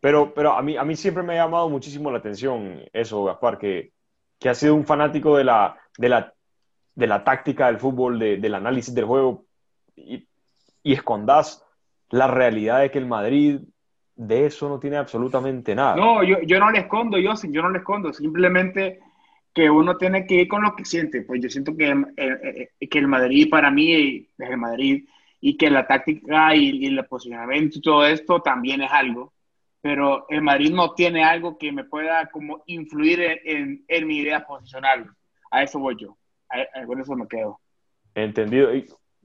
Pero, 0.00 0.32
pero 0.32 0.52
a, 0.54 0.62
mí, 0.62 0.76
a 0.76 0.84
mí 0.84 0.96
siempre 0.96 1.22
me 1.22 1.38
ha 1.38 1.44
llamado 1.44 1.68
muchísimo 1.68 2.10
la 2.10 2.18
atención 2.18 2.82
eso, 2.92 3.24
Gaspar, 3.24 3.58
que, 3.58 3.92
que 4.38 4.48
ha 4.48 4.54
sido 4.54 4.74
un 4.74 4.86
fanático 4.86 5.36
de 5.36 5.44
la, 5.44 5.76
de 5.98 6.08
la, 6.08 6.32
de 6.94 7.06
la 7.06 7.22
táctica 7.22 7.66
del 7.66 7.78
fútbol, 7.78 8.18
de, 8.18 8.38
del 8.38 8.54
análisis 8.54 8.94
del 8.94 9.04
juego, 9.04 9.44
y, 9.94 10.26
y 10.82 10.92
escondas 10.94 11.66
la 12.08 12.26
realidad 12.28 12.80
de 12.80 12.90
que 12.90 12.98
el 12.98 13.06
Madrid 13.06 13.60
de 14.16 14.46
eso 14.46 14.68
no 14.68 14.78
tiene 14.78 14.96
absolutamente 14.96 15.74
nada. 15.74 15.96
No, 15.96 16.22
yo, 16.22 16.38
yo 16.42 16.58
no 16.58 16.70
le 16.70 16.80
escondo, 16.80 17.18
yo, 17.18 17.32
yo 17.42 17.62
no 17.62 17.70
le 17.70 17.78
escondo, 17.78 18.12
simplemente 18.12 19.00
que 19.54 19.70
uno 19.70 19.96
tiene 19.96 20.26
que 20.26 20.34
ir 20.34 20.48
con 20.48 20.62
lo 20.62 20.74
que 20.76 20.84
siente. 20.84 21.22
Pues 21.22 21.40
yo 21.42 21.48
siento 21.48 21.76
que, 21.76 21.90
eh, 22.16 22.70
eh, 22.80 22.88
que 22.88 22.98
el 22.98 23.08
Madrid 23.08 23.48
para 23.50 23.70
mí 23.70 23.92
es 24.38 24.50
el 24.50 24.56
Madrid 24.56 25.04
y 25.40 25.56
que 25.56 25.70
la 25.70 25.86
táctica 25.86 26.54
y, 26.54 26.86
el 26.86 27.04
posicionamiento 27.06 27.78
y 27.78 27.82
todo 27.82 28.06
esto 28.06 28.40
también 28.40 28.82
es 28.82 28.90
algo, 28.92 29.32
pero 29.80 30.26
el 30.28 30.42
Madrid 30.42 30.72
no 30.72 30.92
tiene 30.92 31.24
algo 31.24 31.56
que 31.58 31.72
me 31.72 31.84
pueda 31.84 32.26
como 32.30 32.62
influir 32.66 33.20
en, 33.44 33.84
en, 33.88 34.06
mi 34.06 34.18
idea 34.18 34.46
posicional. 34.46 35.10
A 35.50 35.62
eso 35.62 35.78
voy 35.78 35.96
yo, 35.98 36.16
con 36.86 37.00
eso 37.00 37.16
me 37.16 37.26
quedo. 37.26 37.58
Entendido. 38.14 38.70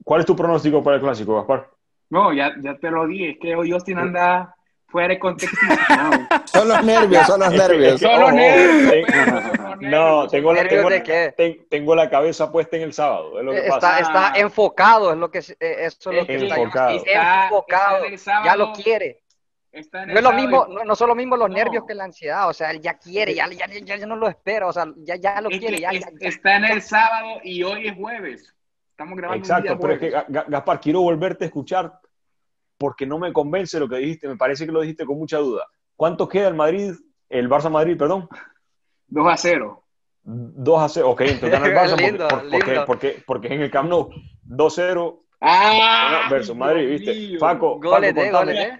¿Cuál 0.02 0.20
es 0.20 0.26
tu 0.26 0.34
pronóstico 0.34 0.82
para 0.82 0.96
el 0.96 1.02
clásico, 1.02 1.36
Gaspar? 1.36 1.68
No, 2.08 2.32
ya, 2.32 2.54
ya 2.62 2.76
te 2.78 2.90
lo 2.90 3.06
dije, 3.06 3.30
es 3.30 3.38
que 3.38 3.54
hoy 3.54 3.72
Austin 3.72 3.98
anda 3.98 4.55
fuera 4.96 5.08
de 5.08 5.18
contexto. 5.18 5.58
son 6.46 6.68
los 6.68 6.82
nervios, 6.82 7.26
son 7.26 7.40
los 7.40 7.52
nervios. 7.52 8.00
Son 8.00 8.20
los 8.20 8.32
nervios. 8.32 9.06
No, 9.78 10.26
tengo 10.26 10.54
la, 10.54 10.66
tengo, 10.66 11.64
tengo 11.68 11.94
la 11.94 12.08
cabeza 12.08 12.50
puesta 12.50 12.78
en 12.78 12.82
el 12.82 12.94
sábado. 12.94 13.38
Es 13.38 13.44
lo 13.44 13.52
que 13.52 13.58
está, 13.58 13.78
pasa. 13.78 13.98
está 14.00 14.32
enfocado, 14.36 15.12
es 15.12 15.18
lo 15.18 15.30
que, 15.30 15.38
eso 15.40 15.56
es 15.60 16.06
lo 16.06 16.26
que 16.26 16.34
enfocado. 16.34 16.96
está, 16.96 17.44
enfocado. 17.44 18.04
ya 18.42 18.56
lo 18.56 18.72
quiere. 18.72 19.22
No 19.74 20.14
es 20.14 20.22
lo 20.22 20.32
mismo, 20.32 20.66
no, 20.66 20.82
no, 20.82 20.96
son 20.96 21.08
lo 21.08 21.14
mismo 21.14 21.36
los 21.36 21.50
nervios 21.50 21.84
que 21.86 21.94
la 21.94 22.04
ansiedad, 22.04 22.48
o 22.48 22.54
sea, 22.54 22.70
él 22.70 22.80
ya 22.80 22.94
quiere, 22.94 23.34
ya, 23.34 23.46
ya, 23.50 23.66
ya, 23.66 24.06
no 24.06 24.16
lo 24.16 24.28
espera, 24.28 24.66
o 24.66 24.72
sea, 24.72 24.86
ya, 24.96 25.16
ya 25.16 25.42
lo 25.42 25.50
quiere. 25.50 25.78
Ya, 25.78 25.90
está 26.20 26.56
en 26.56 26.64
el 26.64 26.80
sábado 26.80 27.40
y 27.44 27.62
hoy 27.62 27.88
es 27.88 27.96
jueves. 27.96 28.54
Estamos 28.92 29.18
grabando. 29.18 29.44
Exacto, 29.44 29.78
pero 29.78 29.92
es 29.92 30.00
que, 30.00 30.10
Gaspar, 30.48 30.80
quiero 30.80 31.02
volverte 31.02 31.44
a 31.44 31.48
escuchar 31.48 32.00
porque 32.78 33.06
no 33.06 33.18
me 33.18 33.32
convence 33.32 33.78
lo 33.80 33.88
que 33.88 33.96
dijiste, 33.96 34.28
me 34.28 34.36
parece 34.36 34.66
que 34.66 34.72
lo 34.72 34.80
dijiste 34.80 35.06
con 35.06 35.18
mucha 35.18 35.38
duda. 35.38 35.66
¿Cuánto 35.96 36.28
queda 36.28 36.48
el 36.48 36.54
Madrid, 36.54 36.92
el 37.28 37.48
Barça 37.48 37.70
Madrid, 37.70 37.96
perdón? 37.96 38.28
2 39.08 39.32
a 39.32 39.36
0. 39.36 39.82
2 40.22 40.82
a 40.82 40.88
0, 40.88 41.10
ok, 41.10 41.20
entonces 41.22 41.50
gana 41.50 41.66
el 41.66 41.74
Barça 41.76 41.96
lindo, 41.96 42.28
porque, 42.28 42.50
porque, 42.50 42.80
porque, 42.86 43.22
porque, 43.26 43.54
en 43.54 43.62
el 43.62 43.70
Camp 43.70 43.88
Nou 43.88 44.10
2-0 44.48 45.20
ah, 45.40 46.26
versus 46.28 46.56
Madrid, 46.56 46.88
¿viste? 46.88 47.38
Faco, 47.38 47.78
goles 47.80 48.14
Faco, 48.14 48.30
contame, 48.32 48.78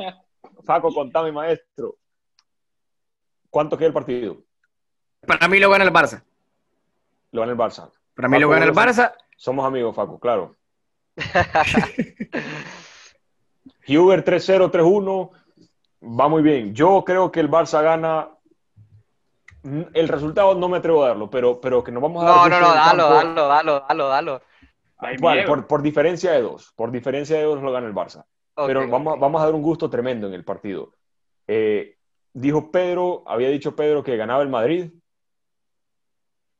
Faco, 0.65 0.93
contame, 0.93 1.33
maestro. 1.33 1.97
¿Cuánto 3.49 3.79
queda 3.79 3.89
el 3.89 3.95
partido? 3.95 4.39
Para 5.27 5.49
mí 5.49 5.59
lo 5.59 5.71
gana 5.71 5.85
el 5.85 5.93
Barça. 5.93 6.23
Lo 7.31 7.41
gana 7.41 7.53
el 7.53 7.59
Barça. 7.59 7.91
Para 8.15 8.29
mí 8.29 8.39
lo 8.39 8.49
gana 8.49 8.65
el 8.65 8.73
Barça. 8.73 9.15
Somos 9.37 9.65
amigos, 9.65 9.95
Faco, 9.95 10.19
claro. 10.19 10.57
Huber 13.89 14.25
3-0, 14.25 14.71
3-1. 14.71 15.31
Va 16.21 16.29
muy 16.29 16.43
bien. 16.43 16.75
Yo 16.75 17.05
creo 17.05 17.31
que 17.31 17.41
el 17.41 17.51
Barça 17.51 17.83
gana. 17.83 18.31
El 19.95 20.09
resultado 20.09 20.55
no 20.55 20.69
me 20.69 20.79
atrevo 20.79 21.05
a 21.05 21.09
darlo, 21.09 21.29
pero, 21.29 21.61
pero 21.61 21.83
que 21.83 21.91
nos 21.91 22.03
vamos 22.03 22.23
a 22.23 22.27
dar. 22.27 22.37
No, 22.37 22.61
no, 22.61 22.69
no, 22.69 22.75
dalo, 22.75 23.09
dalo, 23.11 23.49
dalo, 23.49 23.85
dalo, 23.89 24.09
dalo. 24.09 24.43
Igual, 25.13 25.45
por, 25.45 25.67
por, 25.67 25.83
diferencia 25.83 26.33
de 26.33 26.43
dos. 26.43 26.73
Por 26.77 26.91
diferencia 26.91 27.37
de 27.37 27.43
dos 27.43 27.63
lo 27.63 27.73
gana 27.73 27.87
el 27.87 27.95
Barça. 27.95 28.25
pero 28.55 28.89
vamos, 28.89 29.19
vamos 29.19 29.43
a 29.43 29.47
dar 29.47 29.55
un 29.55 29.63
gusto 29.63 29.91
tremendo 29.91 30.27
en 30.27 30.35
el 30.35 30.45
partido. 30.45 30.93
Eh, 31.47 31.97
dijo 32.33 32.71
Pedro, 32.71 33.25
había 33.27 33.49
dicho 33.49 33.75
Pedro 33.75 34.03
que 34.03 34.17
ganaba 34.17 34.43
el 34.43 34.49
Madrid. 34.49 34.91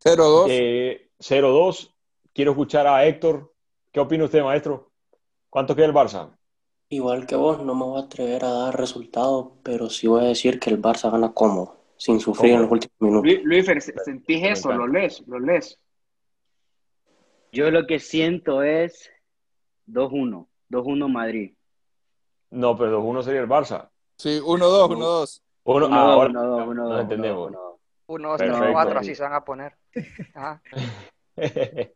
0-2. 0.05 0.47
Eh, 0.49 1.11
0-2. 1.19 1.95
Quiero 2.33 2.51
escuchar 2.53 2.87
a 2.87 3.05
Héctor. 3.07 3.53
¿Qué 3.93 4.01
opina 4.01 4.25
usted, 4.25 4.43
maestro? 4.43 4.91
¿Cuánto 5.49 5.75
queda 5.75 5.87
el 5.87 5.95
Barça? 5.95 6.37
Igual 6.89 7.27
que 7.27 7.35
vos, 7.35 7.65
no 7.65 7.75
me 7.75 7.85
voy 7.85 8.01
a 8.01 8.05
atrever 8.05 8.45
a 8.45 8.51
dar 8.51 8.79
resultados, 8.79 9.49
pero 9.65 9.91
sí 9.91 10.07
voy 10.07 10.25
a 10.25 10.29
decir 10.29 10.61
que 10.61 10.71
el 10.71 10.81
Barça 10.81 11.11
gana 11.11 11.33
cómodo, 11.33 11.77
sin 11.97 12.21
sufrir 12.21 12.53
en 12.53 12.63
los 12.63 12.71
últimos 12.71 12.95
minutos. 13.01 13.33
Luis, 13.43 13.67
¿sentís 14.05 14.45
eso? 14.45 14.71
¿Lo 14.73 14.87
lees? 14.87 15.27
¿Lo 15.27 15.41
lees? 15.41 15.81
Yo 17.51 17.73
lo 17.73 17.87
que 17.89 17.99
siento 17.99 18.63
es 18.63 19.11
2-1, 19.89 20.47
2-1 20.71 21.09
Madrid. 21.09 21.55
No, 22.51 22.77
pero 22.77 23.03
2-1 23.03 23.23
sería 23.23 23.41
el 23.41 23.49
Barça. 23.49 23.89
Sí, 24.17 24.39
1-2, 24.41 24.89
1-2. 24.91 25.43
1-2, 25.65 25.93
ahora 25.93 26.31
1-2, 26.31 26.67
1-2. 26.69 27.01
entendemos. 27.01 27.53
1-2, 28.07 28.39
3-4, 28.39 28.97
así 28.97 29.17
se 29.17 29.23
van 29.25 29.33
a 29.33 29.45
poner. 29.45 29.75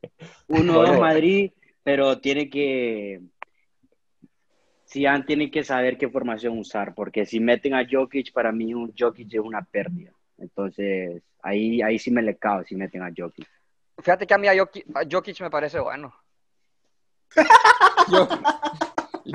1-2 0.48 0.98
Madrid, 0.98 1.53
pero 1.85 2.18
tiene 2.18 2.50
que 2.50 3.22
Sian 4.90 5.24
tiene 5.24 5.53
que 5.53 5.62
saber 5.62 5.96
qué 5.96 6.09
formación 6.09 6.59
usar, 6.59 6.94
porque 6.96 7.24
si 7.24 7.38
meten 7.38 7.74
a 7.74 7.87
Jokic, 7.88 8.33
para 8.33 8.50
mí 8.50 8.74
un 8.74 8.92
Jokic 8.98 9.33
es 9.33 9.40
una 9.40 9.62
pérdida. 9.62 10.11
Entonces, 10.37 11.22
ahí, 11.42 11.81
ahí 11.81 11.96
sí 11.96 12.11
me 12.11 12.22
le 12.22 12.37
cago 12.37 12.64
si 12.64 12.74
meten 12.74 13.03
a 13.03 13.12
Jokic. 13.16 13.48
Fíjate 14.03 14.26
que 14.26 14.35
a 14.35 14.38
mí 14.38 14.48
a 14.48 14.55
Jokic, 15.09 15.40
me 15.42 15.50
parece 15.50 15.79
bueno. 15.79 16.12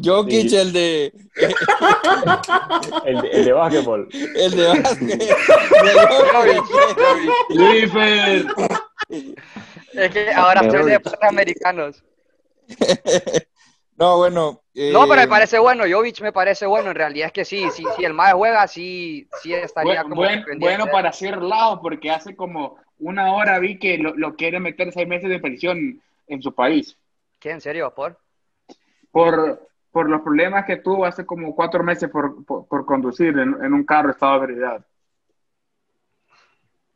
Jokic, 0.03 0.51
el 0.51 0.73
de... 0.73 1.13
el 3.05 3.21
de... 3.21 3.29
El 3.31 3.45
de 3.45 3.53
básquetbol. 3.53 4.09
El 4.11 4.51
de 4.51 4.67
básquetbol. 4.67 5.15
es 9.93 10.11
que 10.11 10.31
ahora 10.33 10.69
soy 10.69 10.83
de 10.83 10.91
deportes 10.91 11.29
americanos. 11.29 12.03
No, 13.95 14.17
bueno. 14.17 14.61
No, 14.73 15.01
pero 15.07 15.15
me 15.15 15.23
eh, 15.23 15.27
parece 15.27 15.57
bueno. 15.57 15.85
Jovic 15.89 16.21
me 16.21 16.33
parece 16.33 16.65
bueno. 16.65 16.89
En 16.89 16.95
realidad 16.95 17.27
es 17.27 17.33
que 17.33 17.45
sí, 17.45 17.69
sí, 17.71 17.83
sí 17.95 18.03
el 18.03 18.13
MAE 18.13 18.33
juega, 18.33 18.67
sí, 18.67 19.29
sí 19.41 19.53
estaría 19.53 20.03
como. 20.03 20.21
bueno 20.57 20.87
para 20.91 21.09
hacer 21.09 21.41
lado, 21.41 21.81
porque 21.81 22.11
hace 22.11 22.35
como 22.35 22.77
una 22.99 23.33
hora 23.33 23.59
vi 23.59 23.79
que 23.79 23.97
lo, 23.97 24.35
quiere 24.35 24.59
meter 24.59 24.91
seis 24.91 25.07
meses 25.07 25.29
de 25.29 25.39
prisión 25.39 26.01
en 26.27 26.41
su 26.41 26.53
país. 26.53 26.97
¿Qué? 27.39 27.51
¿En 27.51 27.61
serio? 27.61 27.93
¿Por? 27.93 28.19
Por, 29.11 29.69
por 29.91 30.09
los 30.09 30.21
problemas 30.21 30.65
que 30.65 30.77
tuvo 30.77 31.05
hace 31.05 31.25
como 31.25 31.55
cuatro 31.55 31.83
meses 31.83 32.09
por, 32.09 32.43
por, 32.45 32.85
conducir 32.85 33.37
en, 33.37 33.73
un 33.73 33.85
carro 33.85 34.11
estado 34.11 34.41
de 34.41 34.47
veredad. 34.47 34.85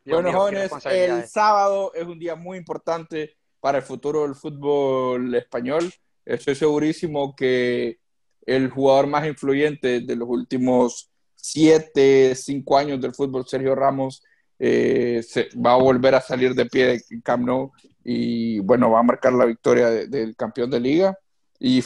Bueno, 0.06 0.34
jóvenes, 0.34 0.72
el 0.86 1.26
sábado 1.28 1.91
es 1.93 2.06
un 2.06 2.20
día 2.20 2.36
muy 2.36 2.58
importante 2.58 3.38
para 3.60 3.78
el 3.78 3.84
futuro 3.84 4.24
del 4.24 4.36
fútbol 4.36 5.34
español. 5.36 5.93
Estoy 6.30 6.54
segurísimo 6.54 7.36
que 7.36 7.98
el 8.46 8.70
jugador 8.70 9.08
más 9.08 9.26
influyente 9.26 10.02
de 10.02 10.16
los 10.16 10.30
últimos 10.30 11.10
siete, 11.34 12.36
cinco 12.36 12.78
años 12.78 13.02
del 13.02 13.16
fútbol, 13.16 13.48
Sergio 13.48 13.74
Ramos, 13.74 14.24
eh, 14.60 15.24
se, 15.28 15.50
va 15.58 15.74
a 15.74 15.78
volver 15.78 16.14
a 16.14 16.22
salir 16.22 16.54
de 16.54 16.68
pie 16.68 16.86
de 16.86 17.22
Camp 17.24 17.46
Nou 17.46 17.72
y 18.04 18.60
bueno, 18.60 18.92
va 18.92 19.00
a 19.00 19.04
marcar 19.04 19.34
la 19.34 19.46
victoria 19.46 19.90
del 19.90 20.36
campeón 20.36 20.70
de 20.70 20.80
liga 20.80 21.18
y 21.60 21.82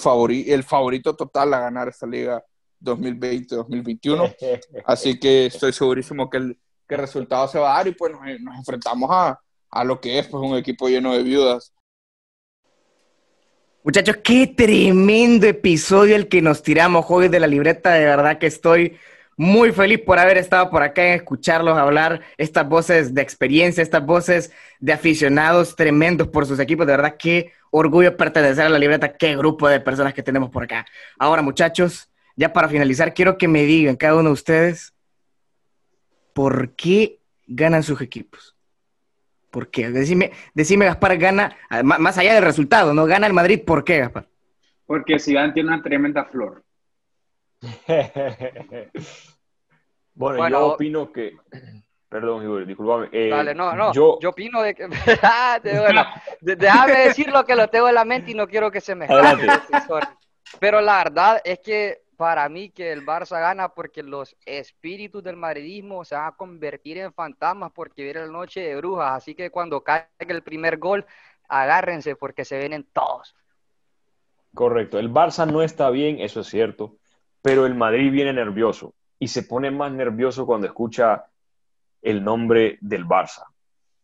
el 0.51 0.63
favorito 0.63 1.15
total 1.15 1.53
a 1.53 1.61
ganar 1.61 1.87
esta 1.87 2.05
liga 2.05 2.43
2020-2021. 2.81 4.35
Así 4.85 5.19
que 5.19 5.45
estoy 5.45 5.71
segurísimo 5.71 6.29
que 6.29 6.37
el, 6.37 6.59
que 6.87 6.97
resultado 6.97 7.47
se 7.47 7.59
va 7.59 7.73
a 7.73 7.77
dar 7.77 7.87
y 7.87 7.93
pues 7.93 8.11
nos, 8.11 8.21
nos 8.41 8.57
enfrentamos 8.57 9.09
a, 9.09 9.39
a, 9.69 9.83
lo 9.85 10.01
que 10.01 10.19
es 10.19 10.27
pues, 10.27 10.43
un 10.43 10.57
equipo 10.57 10.89
lleno 10.89 11.13
de 11.13 11.23
viudas 11.23 11.73
Muchachos, 13.85 14.19
qué 14.23 14.47
tremendo 14.47 15.45
episodio 15.45 16.15
el 16.15 16.29
que 16.29 16.41
nos 16.41 16.63
tiramos 16.63 17.05
hoy 17.09 17.27
de 17.27 17.41
la 17.41 17.47
libreta. 17.47 17.91
De 17.91 18.05
verdad 18.05 18.37
que 18.37 18.47
estoy 18.47 18.97
muy 19.35 19.73
feliz 19.73 19.99
por 19.99 20.17
haber 20.19 20.37
estado 20.37 20.69
por 20.69 20.83
acá 20.83 21.05
en 21.05 21.15
escucharlos 21.15 21.77
hablar, 21.77 22.21
estas 22.37 22.65
voces 22.69 23.13
de 23.13 23.21
experiencia, 23.21 23.81
estas 23.81 24.05
voces 24.05 24.53
de 24.79 24.93
aficionados 24.93 25.75
tremendos 25.75 26.29
por 26.29 26.45
sus 26.45 26.59
equipos. 26.59 26.87
De 26.87 26.93
verdad, 26.93 27.17
qué 27.19 27.51
orgullo 27.71 28.15
pertenecer 28.15 28.67
a 28.67 28.69
la 28.69 28.79
libreta, 28.79 29.17
qué 29.17 29.35
grupo 29.35 29.67
de 29.67 29.81
personas 29.81 30.13
que 30.13 30.23
tenemos 30.23 30.49
por 30.49 30.63
acá. 30.63 30.85
Ahora, 31.19 31.41
muchachos, 31.41 32.09
ya 32.37 32.53
para 32.53 32.69
finalizar, 32.69 33.13
quiero 33.13 33.37
que 33.37 33.49
me 33.49 33.63
digan 33.63 33.97
cada 33.97 34.15
uno 34.15 34.29
de 34.29 34.33
ustedes 34.33 34.93
por 36.31 36.73
qué 36.75 37.19
ganan 37.47 37.83
sus 37.83 37.99
equipos. 37.99 38.52
¿Por 39.53 39.69
qué? 39.69 39.91
Decime, 39.91 40.31
decime 40.55 40.85
Gaspar, 40.85 41.15
gana, 41.19 41.55
más 41.83 42.17
allá 42.17 42.33
del 42.33 42.43
resultado, 42.43 42.91
¿no? 42.91 43.05
Gana 43.05 43.27
el 43.27 43.33
Madrid, 43.33 43.61
¿por 43.63 43.83
qué, 43.83 43.99
Gaspar? 43.99 44.25
Porque 44.87 45.19
Zidane 45.19 45.53
tiene 45.53 45.69
una 45.69 45.83
tremenda 45.83 46.25
flor. 46.25 46.63
bueno, 50.15 50.49
yo 50.49 50.67
opino 50.69 51.11
que. 51.11 51.37
Perdón, 52.09 52.43
Igor, 52.43 52.65
disculpame. 52.65 53.09
Eh, 53.11 53.29
Dale, 53.29 53.53
no, 53.53 53.75
no. 53.75 53.93
Yo, 53.93 54.17
opino 54.27 54.63
de 54.63 54.73
que. 54.73 54.87
déjame 56.41 56.93
decir 56.93 57.29
lo 57.31 57.45
que 57.45 57.55
lo 57.55 57.67
tengo 57.67 57.89
en 57.89 57.95
la 57.95 58.05
mente 58.05 58.31
y 58.31 58.33
no 58.33 58.47
quiero 58.47 58.71
que 58.71 58.81
se 58.81 58.95
me 58.95 59.05
escape. 59.05 59.45
Pero 60.59 60.81
la 60.81 61.03
verdad 61.03 61.41
es 61.43 61.59
que 61.59 62.02
para 62.23 62.47
mí 62.47 62.69
que 62.69 62.93
el 62.93 63.05
Barça 63.05 63.39
gana 63.41 63.69
porque 63.69 64.01
los 64.01 64.35
espíritus 64.45 65.21
del 65.21 65.35
madridismo 65.35 66.05
se 66.05 66.15
van 66.15 66.27
a 66.27 66.31
convertir 66.37 66.97
en 66.97 67.11
fantasmas 67.11 67.71
porque 67.75 68.03
viene 68.03 68.21
la 68.21 68.31
noche 68.31 68.61
de 68.61 68.77
brujas. 68.77 69.11
Así 69.11 69.35
que 69.35 69.49
cuando 69.49 69.83
caiga 69.83 70.07
el 70.19 70.41
primer 70.41 70.77
gol, 70.77 71.05
agárrense 71.49 72.15
porque 72.15 72.45
se 72.45 72.57
vienen 72.57 72.87
todos. 72.93 73.35
Correcto. 74.53 74.99
El 74.99 75.11
Barça 75.11 75.45
no 75.51 75.61
está 75.61 75.89
bien, 75.89 76.21
eso 76.21 76.39
es 76.39 76.47
cierto 76.47 76.97
pero 77.43 77.65
el 77.65 77.75
Madrid 77.75 78.09
viene 78.09 78.33
nervioso 78.33 78.95
y 79.19 79.27
se 79.27 79.43
pone 79.43 79.69
más 79.69 79.91
nervioso 79.91 80.45
cuando 80.45 80.65
escucha 80.65 81.25
el 82.01 82.23
nombre 82.23 82.77
del 82.79 83.05
Barça. 83.05 83.43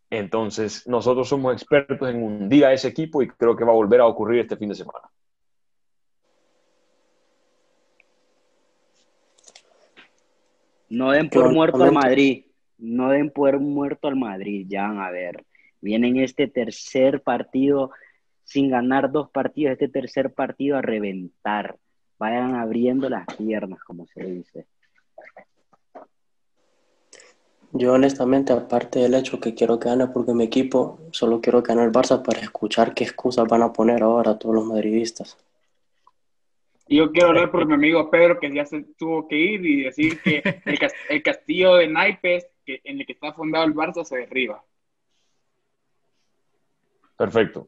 Entonces, 0.09 0.85
nosotros 0.87 1.29
somos 1.29 1.53
expertos 1.53 2.09
en 2.09 2.21
hundir 2.21 2.65
a 2.65 2.73
ese 2.73 2.89
equipo 2.89 3.21
y 3.21 3.29
creo 3.29 3.55
que 3.55 3.63
va 3.63 3.71
a 3.71 3.75
volver 3.75 4.01
a 4.01 4.07
ocurrir 4.07 4.41
este 4.41 4.57
fin 4.57 4.69
de 4.69 4.75
semana. 4.75 5.09
No 10.89 11.11
den 11.11 11.29
por 11.29 11.53
muerto 11.53 11.83
al 11.83 11.91
Madrid. 11.91 12.45
No 12.77 13.09
den 13.09 13.29
por 13.29 13.59
muerto 13.59 14.07
al 14.07 14.15
Madrid. 14.15 14.65
Ya 14.67 14.87
van 14.87 14.99
a 14.99 15.11
ver. 15.11 15.45
Vienen 15.81 16.17
este 16.17 16.47
tercer 16.47 17.21
partido 17.21 17.91
sin 18.43 18.69
ganar 18.69 19.11
dos 19.11 19.29
partidos, 19.29 19.73
este 19.73 19.87
tercer 19.87 20.33
partido 20.33 20.77
a 20.77 20.81
reventar 20.81 21.77
vayan 22.19 22.55
abriendo 22.55 23.09
las 23.09 23.25
piernas, 23.37 23.79
como 23.83 24.05
se 24.05 24.23
dice. 24.23 24.67
Yo 27.71 27.93
honestamente, 27.93 28.51
aparte 28.51 28.99
del 28.99 29.13
hecho 29.13 29.39
que 29.39 29.53
quiero 29.53 29.79
que 29.79 29.89
gane 29.89 30.07
porque 30.07 30.33
mi 30.33 30.43
equipo, 30.43 30.99
solo 31.11 31.39
quiero 31.39 31.63
que 31.63 31.73
gane 31.73 31.85
el 31.85 31.91
Barça 31.91 32.21
para 32.21 32.39
escuchar 32.39 32.93
qué 32.93 33.03
excusas 33.05 33.47
van 33.47 33.61
a 33.61 33.71
poner 33.71 34.03
ahora 34.03 34.37
todos 34.37 34.55
los 34.55 34.65
madridistas. 34.65 35.37
Y 36.89 36.97
yo 36.97 37.11
quiero 37.11 37.29
hablar 37.29 37.51
por 37.51 37.65
mi 37.67 37.73
amigo 37.75 38.09
Pedro, 38.09 38.39
que 38.39 38.51
ya 38.51 38.65
se 38.65 38.81
tuvo 38.97 39.27
que 39.27 39.37
ir 39.37 39.65
y 39.65 39.83
decir 39.83 40.19
que 40.21 40.61
el, 41.07 41.23
castillo 41.23 41.75
de 41.75 41.87
naipes 41.87 42.47
que, 42.65 42.81
en 42.83 42.99
el 42.99 43.05
que 43.05 43.13
está 43.13 43.31
fundado 43.31 43.63
el 43.65 43.75
Barça 43.75 44.03
se 44.03 44.17
derriba. 44.17 44.63
Perfecto. 47.15 47.67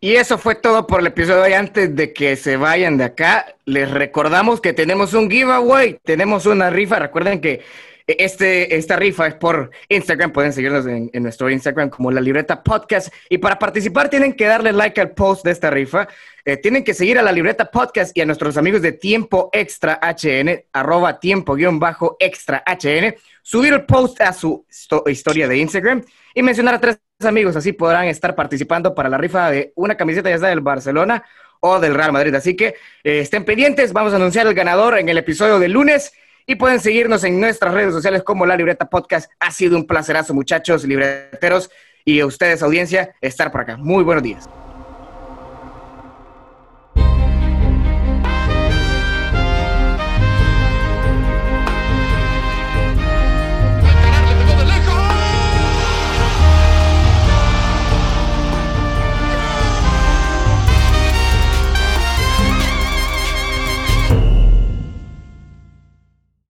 Y 0.00 0.14
eso 0.14 0.38
fue 0.38 0.54
todo 0.54 0.86
por 0.86 1.00
el 1.00 1.08
episodio 1.08 1.42
de 1.42 1.48
hoy. 1.48 1.52
Antes 1.54 1.94
de 1.94 2.12
que 2.12 2.36
se 2.36 2.56
vayan 2.56 2.96
de 2.96 3.04
acá, 3.04 3.56
les 3.64 3.90
recordamos 3.90 4.60
que 4.60 4.72
tenemos 4.72 5.12
un 5.12 5.28
giveaway, 5.28 5.98
tenemos 6.04 6.46
una 6.46 6.70
rifa. 6.70 7.00
Recuerden 7.00 7.40
que 7.40 7.62
este, 8.08 8.74
esta 8.74 8.96
rifa 8.96 9.26
es 9.26 9.34
por 9.34 9.70
Instagram, 9.88 10.32
pueden 10.32 10.54
seguirnos 10.54 10.86
en, 10.86 11.10
nuestro 11.22 11.50
Instagram 11.50 11.90
como 11.90 12.10
la 12.10 12.22
libreta 12.22 12.62
podcast. 12.62 13.12
Y 13.28 13.36
para 13.36 13.58
participar 13.58 14.08
tienen 14.08 14.32
que 14.32 14.46
darle 14.46 14.72
like 14.72 14.98
al 14.98 15.10
post 15.10 15.44
de 15.44 15.50
esta 15.50 15.70
rifa. 15.70 16.08
Eh, 16.44 16.56
tienen 16.56 16.84
que 16.84 16.94
seguir 16.94 17.18
a 17.18 17.22
la 17.22 17.32
libreta 17.32 17.70
podcast 17.70 18.16
y 18.16 18.22
a 18.22 18.26
nuestros 18.26 18.56
amigos 18.56 18.80
de 18.80 18.92
Tiempo 18.92 19.50
Extra 19.52 20.00
HN, 20.02 20.64
arroba 20.72 21.20
tiempo 21.20 21.54
guion 21.54 21.78
bajo 21.78 22.16
extra 22.18 22.64
HN, 22.66 23.14
subir 23.42 23.74
el 23.74 23.84
post 23.84 24.22
a 24.22 24.32
su 24.32 24.64
historia 25.06 25.46
de 25.46 25.58
Instagram 25.58 26.02
y 26.34 26.42
mencionar 26.42 26.76
a 26.76 26.80
tres 26.80 27.00
amigos, 27.26 27.56
así 27.56 27.72
podrán 27.72 28.06
estar 28.06 28.34
participando 28.34 28.94
para 28.94 29.10
la 29.10 29.18
rifa 29.18 29.50
de 29.50 29.72
una 29.74 29.96
camiseta 29.96 30.30
ya 30.30 30.38
sea 30.38 30.48
del 30.48 30.60
Barcelona 30.60 31.22
o 31.60 31.78
del 31.78 31.94
Real 31.94 32.12
Madrid. 32.12 32.34
Así 32.34 32.56
que 32.56 32.68
eh, 33.04 33.20
estén 33.20 33.44
pendientes, 33.44 33.92
vamos 33.92 34.14
a 34.14 34.16
anunciar 34.16 34.46
el 34.46 34.54
ganador 34.54 34.98
en 34.98 35.10
el 35.10 35.18
episodio 35.18 35.58
del 35.58 35.72
lunes 35.72 36.12
y 36.48 36.56
pueden 36.56 36.80
seguirnos 36.80 37.22
en 37.24 37.38
nuestras 37.38 37.74
redes 37.74 37.92
sociales 37.92 38.22
como 38.22 38.46
La 38.46 38.56
Libreta 38.56 38.88
Podcast. 38.88 39.30
Ha 39.38 39.50
sido 39.50 39.76
un 39.76 39.86
placerazo, 39.86 40.32
muchachos, 40.32 40.82
libreteros 40.82 41.70
y 42.06 42.22
ustedes, 42.22 42.62
audiencia, 42.62 43.14
estar 43.20 43.52
por 43.52 43.60
acá. 43.60 43.76
Muy 43.76 44.02
buenos 44.02 44.22
días. 44.22 44.48